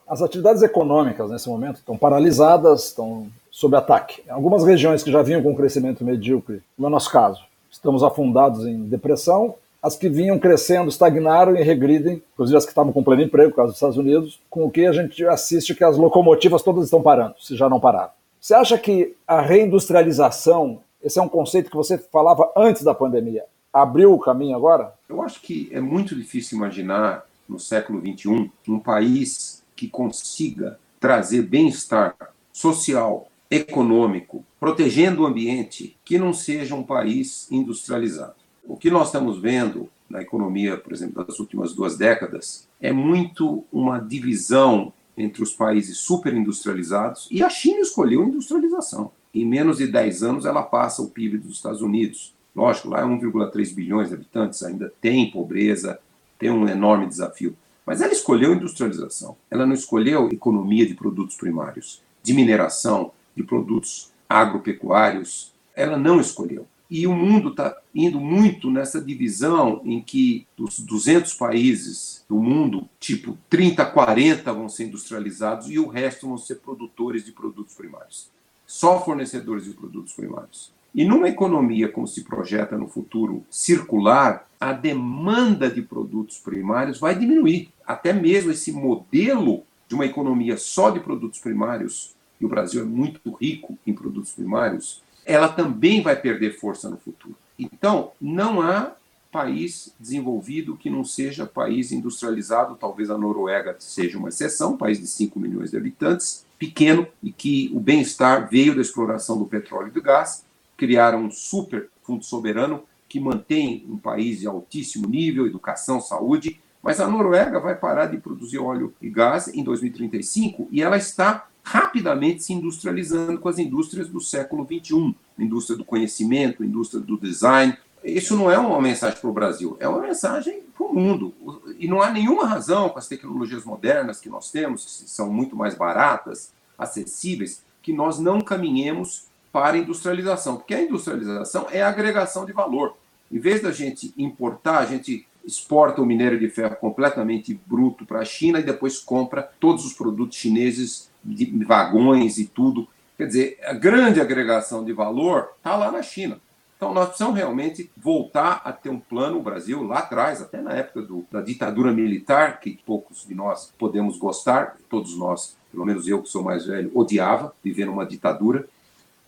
As 0.06 0.20
atividades 0.20 0.62
econômicas 0.62 1.30
nesse 1.30 1.48
momento 1.48 1.76
estão 1.76 1.96
paralisadas, 1.96 2.86
estão 2.86 3.28
sob 3.48 3.76
ataque. 3.76 4.22
Algumas 4.28 4.64
regiões 4.64 5.04
que 5.04 5.12
já 5.12 5.22
vinham 5.22 5.42
com 5.42 5.54
crescimento 5.54 6.04
medíocre, 6.04 6.60
no 6.76 6.90
nosso 6.90 7.10
caso, 7.12 7.40
estamos 7.70 8.02
afundados 8.02 8.66
em 8.66 8.88
depressão. 8.88 9.54
As 9.82 9.96
que 9.96 10.08
vinham 10.08 10.38
crescendo 10.38 10.90
estagnaram 10.90 11.56
e 11.56 11.62
regridem, 11.62 12.22
inclusive 12.34 12.56
as 12.58 12.64
que 12.64 12.70
estavam 12.70 12.92
com 12.92 13.02
pleno 13.02 13.22
emprego, 13.22 13.54
caso 13.54 13.68
dos 13.68 13.76
Estados 13.76 13.96
Unidos, 13.96 14.40
com 14.50 14.64
o 14.64 14.70
que 14.70 14.84
a 14.84 14.92
gente 14.92 15.24
assiste 15.26 15.74
que 15.74 15.82
as 15.82 15.96
locomotivas 15.96 16.62
todas 16.62 16.84
estão 16.84 17.02
parando, 17.02 17.34
se 17.40 17.56
já 17.56 17.68
não 17.68 17.80
pararam. 17.80 18.10
Você 18.38 18.54
acha 18.54 18.76
que 18.76 19.14
a 19.26 19.40
reindustrialização, 19.40 20.80
esse 21.02 21.18
é 21.18 21.22
um 21.22 21.28
conceito 21.28 21.70
que 21.70 21.76
você 21.76 21.96
falava 21.96 22.52
antes 22.56 22.82
da 22.82 22.94
pandemia, 22.94 23.44
abriu 23.72 24.12
o 24.12 24.18
caminho 24.18 24.56
agora? 24.56 24.92
Eu 25.08 25.22
acho 25.22 25.40
que 25.40 25.70
é 25.72 25.80
muito 25.80 26.14
difícil 26.14 26.58
imaginar 26.58 27.24
no 27.48 27.58
século 27.58 28.00
XXI 28.00 28.50
um 28.68 28.78
país 28.78 29.62
que 29.74 29.88
consiga 29.88 30.78
trazer 30.98 31.42
bem-estar 31.42 32.14
social, 32.52 33.28
econômico, 33.50 34.44
protegendo 34.60 35.22
o 35.22 35.26
ambiente, 35.26 35.96
que 36.04 36.18
não 36.18 36.32
seja 36.32 36.74
um 36.74 36.82
país 36.82 37.50
industrializado. 37.50 38.39
O 38.70 38.76
que 38.76 38.88
nós 38.88 39.08
estamos 39.08 39.40
vendo 39.40 39.88
na 40.08 40.22
economia, 40.22 40.76
por 40.76 40.92
exemplo, 40.92 41.24
das 41.24 41.40
últimas 41.40 41.74
duas 41.74 41.96
décadas, 41.98 42.68
é 42.80 42.92
muito 42.92 43.64
uma 43.72 43.98
divisão 43.98 44.92
entre 45.18 45.42
os 45.42 45.52
países 45.52 45.98
superindustrializados 45.98 47.26
e 47.32 47.42
a 47.42 47.50
China 47.50 47.80
escolheu 47.80 48.22
industrialização. 48.22 49.10
Em 49.34 49.44
menos 49.44 49.78
de 49.78 49.88
10 49.88 50.22
anos, 50.22 50.46
ela 50.46 50.62
passa 50.62 51.02
o 51.02 51.10
PIB 51.10 51.38
dos 51.38 51.56
Estados 51.56 51.82
Unidos. 51.82 52.32
Lógico, 52.54 52.90
lá 52.90 53.00
é 53.00 53.04
1,3 53.04 53.74
bilhões 53.74 54.08
de 54.10 54.14
habitantes, 54.14 54.62
ainda 54.62 54.92
tem 55.00 55.32
pobreza, 55.32 55.98
tem 56.38 56.48
um 56.48 56.68
enorme 56.68 57.08
desafio. 57.08 57.56
Mas 57.84 58.00
ela 58.00 58.12
escolheu 58.12 58.54
industrialização. 58.54 59.36
Ela 59.50 59.66
não 59.66 59.74
escolheu 59.74 60.28
economia 60.28 60.86
de 60.86 60.94
produtos 60.94 61.34
primários, 61.34 62.04
de 62.22 62.32
mineração, 62.32 63.10
de 63.36 63.42
produtos 63.42 64.12
agropecuários. 64.28 65.52
Ela 65.74 65.98
não 65.98 66.20
escolheu. 66.20 66.68
E 66.90 67.06
o 67.06 67.14
mundo 67.14 67.50
está 67.50 67.76
indo 67.94 68.18
muito 68.18 68.68
nessa 68.68 69.00
divisão 69.00 69.80
em 69.84 70.02
que 70.02 70.46
dos 70.56 70.80
200 70.80 71.34
países 71.34 72.24
do 72.28 72.36
mundo, 72.36 72.88
tipo 72.98 73.38
30, 73.48 73.86
40 73.86 74.52
vão 74.52 74.68
ser 74.68 74.86
industrializados 74.86 75.70
e 75.70 75.78
o 75.78 75.86
resto 75.86 76.26
vão 76.26 76.36
ser 76.36 76.56
produtores 76.56 77.24
de 77.24 77.30
produtos 77.30 77.74
primários. 77.74 78.28
Só 78.66 79.04
fornecedores 79.04 79.64
de 79.64 79.70
produtos 79.70 80.12
primários. 80.14 80.72
E 80.92 81.04
numa 81.04 81.28
economia 81.28 81.88
como 81.88 82.08
se 82.08 82.24
projeta 82.24 82.76
no 82.76 82.88
futuro 82.88 83.44
circular, 83.48 84.48
a 84.58 84.72
demanda 84.72 85.70
de 85.70 85.82
produtos 85.82 86.38
primários 86.38 86.98
vai 86.98 87.16
diminuir. 87.16 87.70
Até 87.86 88.12
mesmo 88.12 88.50
esse 88.50 88.72
modelo 88.72 89.62
de 89.88 89.94
uma 89.94 90.06
economia 90.06 90.56
só 90.56 90.90
de 90.90 90.98
produtos 90.98 91.38
primários, 91.38 92.14
e 92.40 92.44
o 92.44 92.48
Brasil 92.48 92.82
é 92.82 92.84
muito 92.84 93.32
rico 93.40 93.78
em 93.86 93.92
produtos 93.92 94.32
primários, 94.32 95.02
ela 95.30 95.48
também 95.48 96.02
vai 96.02 96.16
perder 96.16 96.58
força 96.58 96.90
no 96.90 96.96
futuro. 96.96 97.36
Então, 97.56 98.10
não 98.20 98.60
há 98.60 98.92
país 99.30 99.94
desenvolvido 99.98 100.76
que 100.76 100.90
não 100.90 101.04
seja 101.04 101.46
país 101.46 101.92
industrializado, 101.92 102.74
talvez 102.74 103.10
a 103.10 103.16
Noruega 103.16 103.76
seja 103.78 104.18
uma 104.18 104.30
exceção, 104.30 104.76
país 104.76 104.98
de 104.98 105.06
5 105.06 105.38
milhões 105.38 105.70
de 105.70 105.76
habitantes, 105.76 106.44
pequeno 106.58 107.06
e 107.22 107.30
que 107.30 107.70
o 107.72 107.78
bem-estar 107.78 108.50
veio 108.50 108.74
da 108.74 108.80
exploração 108.80 109.38
do 109.38 109.46
petróleo 109.46 109.88
e 109.88 109.92
do 109.92 110.02
gás, 110.02 110.44
criaram 110.76 111.24
um 111.24 111.30
super 111.30 111.88
fundo 112.02 112.24
soberano 112.24 112.82
que 113.08 113.20
mantém 113.20 113.86
um 113.88 113.96
país 113.96 114.40
de 114.40 114.48
altíssimo 114.48 115.08
nível, 115.08 115.46
educação, 115.46 116.00
saúde, 116.00 116.60
mas 116.82 116.98
a 116.98 117.06
Noruega 117.06 117.60
vai 117.60 117.76
parar 117.76 118.06
de 118.06 118.16
produzir 118.16 118.58
óleo 118.58 118.92
e 119.00 119.08
gás 119.08 119.46
em 119.48 119.62
2035 119.62 120.68
e 120.72 120.82
ela 120.82 120.96
está 120.96 121.46
rapidamente 121.62 122.42
se 122.42 122.52
industrializando 122.52 123.38
com 123.38 123.48
as 123.48 123.58
indústrias 123.58 124.08
do 124.08 124.20
século 124.20 124.64
21, 124.64 125.14
indústria 125.38 125.76
do 125.76 125.84
conhecimento, 125.84 126.64
indústria 126.64 127.00
do 127.00 127.18
design. 127.18 127.76
Isso 128.02 128.36
não 128.36 128.50
é 128.50 128.58
uma 128.58 128.80
mensagem 128.80 129.18
para 129.20 129.30
o 129.30 129.32
Brasil, 129.32 129.76
é 129.78 129.88
uma 129.88 130.00
mensagem 130.00 130.62
para 130.76 130.86
o 130.86 130.94
mundo. 130.94 131.34
E 131.78 131.86
não 131.86 132.00
há 132.00 132.10
nenhuma 132.10 132.46
razão 132.46 132.88
com 132.88 132.98
as 132.98 133.08
tecnologias 133.08 133.64
modernas 133.64 134.20
que 134.20 134.28
nós 134.28 134.50
temos, 134.50 134.84
que 134.84 135.10
são 135.10 135.30
muito 135.30 135.54
mais 135.54 135.74
baratas, 135.74 136.52
acessíveis, 136.78 137.62
que 137.82 137.92
nós 137.92 138.18
não 138.18 138.40
caminhemos 138.40 139.26
para 139.52 139.76
a 139.76 139.78
industrialização, 139.78 140.56
porque 140.56 140.74
a 140.74 140.82
industrialização 140.82 141.66
é 141.70 141.82
a 141.82 141.88
agregação 141.88 142.44
de 142.44 142.52
valor. 142.52 142.96
Em 143.30 143.38
vez 143.38 143.62
da 143.62 143.72
gente 143.72 144.14
importar, 144.16 144.78
a 144.78 144.86
gente 144.86 145.26
exporta 145.44 146.02
o 146.02 146.06
minério 146.06 146.38
de 146.38 146.48
ferro 146.48 146.76
completamente 146.76 147.58
bruto 147.66 148.04
para 148.04 148.20
a 148.20 148.24
China 148.24 148.60
e 148.60 148.64
depois 148.64 148.98
compra 148.98 149.50
todos 149.58 149.84
os 149.84 149.92
produtos 149.92 150.36
chineses, 150.36 151.09
de 151.24 151.64
vagões 151.64 152.38
e 152.38 152.46
tudo. 152.46 152.88
Quer 153.16 153.26
dizer, 153.26 153.58
a 153.64 153.72
grande 153.72 154.20
agregação 154.20 154.84
de 154.84 154.92
valor 154.92 155.50
está 155.58 155.76
lá 155.76 155.92
na 155.92 156.02
China. 156.02 156.40
Então, 156.76 156.94
nós 156.94 157.08
precisamos 157.08 157.36
realmente 157.36 157.90
voltar 157.94 158.62
a 158.64 158.72
ter 158.72 158.88
um 158.88 158.98
plano. 158.98 159.38
O 159.38 159.42
Brasil, 159.42 159.82
lá 159.82 159.98
atrás, 159.98 160.40
até 160.40 160.62
na 160.62 160.72
época 160.72 161.02
do, 161.02 161.26
da 161.30 161.42
ditadura 161.42 161.92
militar, 161.92 162.58
que 162.58 162.80
poucos 162.86 163.26
de 163.26 163.34
nós 163.34 163.70
podemos 163.78 164.16
gostar, 164.16 164.78
todos 164.88 165.14
nós, 165.14 165.58
pelo 165.70 165.84
menos 165.84 166.08
eu 166.08 166.22
que 166.22 166.30
sou 166.30 166.42
mais 166.42 166.64
velho, 166.64 166.90
odiava 166.94 167.54
viver 167.62 167.84
numa 167.84 168.06
ditadura. 168.06 168.66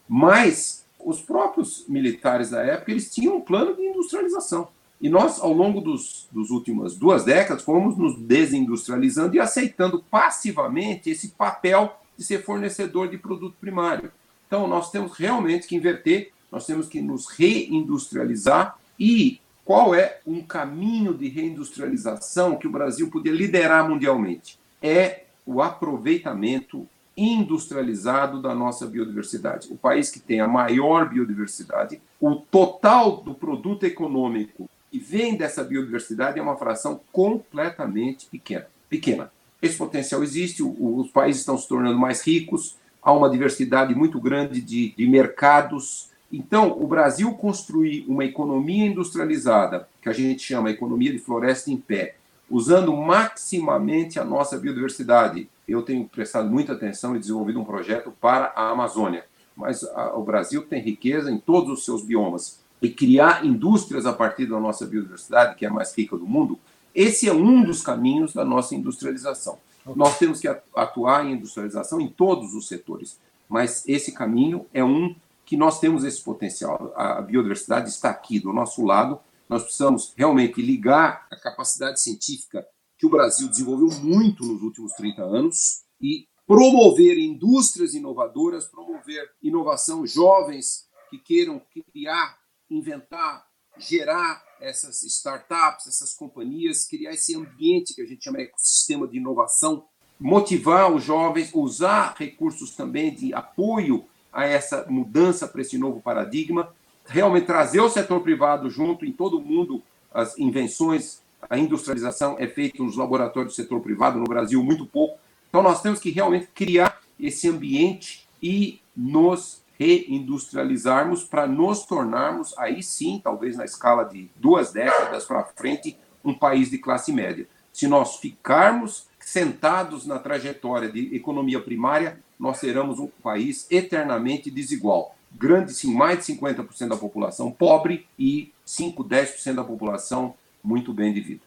Mas 0.08 0.86
os 0.98 1.20
próprios 1.20 1.86
militares 1.86 2.48
da 2.48 2.62
época, 2.62 2.90
eles 2.90 3.12
tinham 3.12 3.36
um 3.36 3.40
plano 3.42 3.76
de 3.76 3.82
industrialização. 3.82 4.68
E 5.02 5.08
nós, 5.08 5.40
ao 5.40 5.52
longo 5.52 5.80
dos, 5.80 6.28
dos 6.30 6.50
últimas 6.50 6.96
duas 6.96 7.24
décadas, 7.24 7.64
fomos 7.64 7.98
nos 7.98 8.16
desindustrializando 8.16 9.34
e 9.34 9.40
aceitando 9.40 10.02
passivamente 10.08 11.10
esse 11.10 11.28
papel 11.30 11.92
de 12.16 12.24
ser 12.24 12.44
fornecedor 12.44 13.08
de 13.08 13.18
produto 13.18 13.56
primário. 13.60 14.12
Então, 14.46 14.68
nós 14.68 14.90
temos 14.90 15.12
realmente 15.18 15.66
que 15.66 15.74
inverter 15.74 16.32
nós 16.52 16.66
temos 16.66 16.86
que 16.86 17.00
nos 17.00 17.26
reindustrializar 17.28 18.78
e 19.00 19.40
qual 19.64 19.94
é 19.94 20.20
um 20.26 20.42
caminho 20.42 21.14
de 21.14 21.26
reindustrialização 21.26 22.56
que 22.56 22.66
o 22.66 22.70
Brasil 22.70 23.10
poderia 23.10 23.38
liderar 23.38 23.88
mundialmente? 23.88 24.58
É 24.82 25.24
o 25.46 25.62
aproveitamento 25.62 26.86
industrializado 27.16 28.42
da 28.42 28.54
nossa 28.54 28.86
biodiversidade. 28.86 29.68
O 29.72 29.76
país 29.76 30.10
que 30.10 30.20
tem 30.20 30.40
a 30.40 30.48
maior 30.48 31.08
biodiversidade, 31.08 32.00
o 32.20 32.36
total 32.36 33.16
do 33.18 33.34
produto 33.34 33.84
econômico 33.84 34.68
que 34.92 34.98
vem 34.98 35.36
dessa 35.36 35.64
biodiversidade 35.64 36.38
é 36.38 36.42
uma 36.42 36.56
fração 36.56 37.00
completamente 37.10 38.26
pequena. 38.26 38.66
Pequena. 38.88 39.32
Esse 39.60 39.76
potencial 39.76 40.22
existe, 40.22 40.62
os 40.62 41.10
países 41.10 41.40
estão 41.40 41.56
se 41.56 41.66
tornando 41.66 41.98
mais 41.98 42.20
ricos, 42.20 42.76
há 43.02 43.12
uma 43.12 43.30
diversidade 43.30 43.94
muito 43.94 44.20
grande 44.20 44.60
de, 44.60 44.94
de 44.94 45.06
mercados, 45.08 46.12
então, 46.32 46.72
o 46.80 46.86
Brasil 46.86 47.34
construir 47.34 48.06
uma 48.08 48.24
economia 48.24 48.86
industrializada, 48.86 49.86
que 50.00 50.08
a 50.08 50.14
gente 50.14 50.42
chama 50.42 50.70
economia 50.70 51.12
de 51.12 51.18
floresta 51.18 51.70
em 51.70 51.76
pé, 51.76 52.14
usando 52.50 52.96
maximamente 52.96 54.18
a 54.18 54.24
nossa 54.24 54.56
biodiversidade. 54.56 55.46
Eu 55.68 55.82
tenho 55.82 56.08
prestado 56.08 56.48
muita 56.48 56.72
atenção 56.72 57.14
e 57.14 57.18
desenvolvido 57.18 57.60
um 57.60 57.64
projeto 57.64 58.10
para 58.18 58.50
a 58.56 58.70
Amazônia, 58.70 59.26
mas 59.54 59.84
a, 59.84 60.16
o 60.16 60.24
Brasil 60.24 60.62
tem 60.62 60.80
riqueza 60.80 61.30
em 61.30 61.38
todos 61.38 61.70
os 61.70 61.84
seus 61.84 62.02
biomas. 62.02 62.61
E 62.82 62.90
criar 62.90 63.46
indústrias 63.46 64.04
a 64.04 64.12
partir 64.12 64.46
da 64.46 64.58
nossa 64.58 64.84
biodiversidade, 64.84 65.54
que 65.54 65.64
é 65.64 65.68
a 65.68 65.72
mais 65.72 65.96
rica 65.96 66.16
do 66.16 66.26
mundo, 66.26 66.58
esse 66.94 67.28
é 67.28 67.32
um 67.32 67.64
dos 67.64 67.80
caminhos 67.80 68.34
da 68.34 68.44
nossa 68.44 68.74
industrialização. 68.74 69.58
Nós 69.96 70.18
temos 70.18 70.40
que 70.40 70.48
atuar 70.48 71.24
em 71.24 71.32
industrialização 71.32 72.00
em 72.00 72.08
todos 72.08 72.54
os 72.54 72.68
setores, 72.68 73.18
mas 73.48 73.86
esse 73.88 74.12
caminho 74.12 74.66
é 74.74 74.84
um 74.84 75.14
que 75.44 75.56
nós 75.56 75.80
temos 75.80 76.04
esse 76.04 76.22
potencial. 76.22 76.92
A 76.96 77.20
biodiversidade 77.20 77.88
está 77.88 78.10
aqui 78.10 78.38
do 78.38 78.52
nosso 78.52 78.84
lado. 78.84 79.18
Nós 79.48 79.62
precisamos 79.62 80.12
realmente 80.16 80.62
ligar 80.62 81.26
a 81.30 81.36
capacidade 81.36 82.00
científica 82.00 82.66
que 82.98 83.06
o 83.06 83.10
Brasil 83.10 83.48
desenvolveu 83.48 83.90
muito 84.00 84.44
nos 84.44 84.62
últimos 84.62 84.92
30 84.92 85.22
anos 85.22 85.82
e 86.00 86.26
promover 86.46 87.18
indústrias 87.18 87.94
inovadoras, 87.94 88.66
promover 88.66 89.30
inovação, 89.42 90.06
jovens 90.06 90.88
que 91.10 91.18
queiram 91.18 91.60
criar, 91.92 92.38
inventar, 92.76 93.46
gerar 93.78 94.42
essas 94.60 95.02
startups, 95.02 95.86
essas 95.86 96.14
companhias, 96.14 96.84
criar 96.84 97.12
esse 97.12 97.36
ambiente 97.36 97.94
que 97.94 98.02
a 98.02 98.06
gente 98.06 98.24
chama 98.24 98.38
de 98.38 98.44
ecossistema 98.44 99.06
de 99.06 99.16
inovação, 99.16 99.84
motivar 100.18 100.92
os 100.92 101.02
jovens, 101.02 101.50
usar 101.52 102.14
recursos 102.16 102.76
também 102.76 103.14
de 103.14 103.34
apoio 103.34 104.04
a 104.32 104.46
essa 104.46 104.86
mudança 104.88 105.48
para 105.48 105.60
esse 105.60 105.76
novo 105.76 106.00
paradigma, 106.00 106.72
realmente 107.04 107.46
trazer 107.46 107.80
o 107.80 107.90
setor 107.90 108.20
privado 108.20 108.70
junto 108.70 109.04
em 109.04 109.12
todo 109.12 109.38
o 109.38 109.42
mundo, 109.42 109.82
as 110.12 110.38
invenções, 110.38 111.20
a 111.50 111.58
industrialização 111.58 112.36
é 112.38 112.46
feita 112.46 112.82
nos 112.82 112.96
laboratórios 112.96 113.54
do 113.54 113.56
setor 113.56 113.80
privado, 113.80 114.18
no 114.18 114.24
Brasil 114.24 114.62
muito 114.62 114.86
pouco. 114.86 115.18
Então 115.48 115.62
nós 115.62 115.82
temos 115.82 115.98
que 115.98 116.10
realmente 116.10 116.48
criar 116.54 117.00
esse 117.18 117.48
ambiente 117.48 118.26
e 118.42 118.80
nos 118.96 119.61
reindustrializarmos 119.82 121.24
para 121.24 121.46
nos 121.46 121.84
tornarmos, 121.84 122.56
aí 122.56 122.82
sim, 122.82 123.20
talvez 123.22 123.56
na 123.56 123.64
escala 123.64 124.04
de 124.04 124.30
duas 124.36 124.72
décadas 124.72 125.24
para 125.24 125.44
frente, 125.44 125.96
um 126.24 126.32
país 126.32 126.70
de 126.70 126.78
classe 126.78 127.12
média. 127.12 127.48
Se 127.72 127.88
nós 127.88 128.16
ficarmos 128.16 129.06
sentados 129.18 130.06
na 130.06 130.18
trajetória 130.18 130.90
de 130.90 131.14
economia 131.14 131.60
primária, 131.60 132.18
nós 132.38 132.58
seremos 132.58 132.98
um 132.98 133.08
país 133.22 133.66
eternamente 133.70 134.50
desigual. 134.50 135.16
Grande, 135.32 135.72
sim, 135.72 135.94
mais 135.94 136.18
de 136.18 136.34
50% 136.34 136.88
da 136.88 136.96
população 136.96 137.50
pobre 137.50 138.06
e 138.18 138.52
5, 138.64 139.02
10% 139.04 139.54
da 139.54 139.64
população 139.64 140.34
muito 140.62 140.92
bem 140.92 141.12
de 141.12 141.20
vida. 141.20 141.40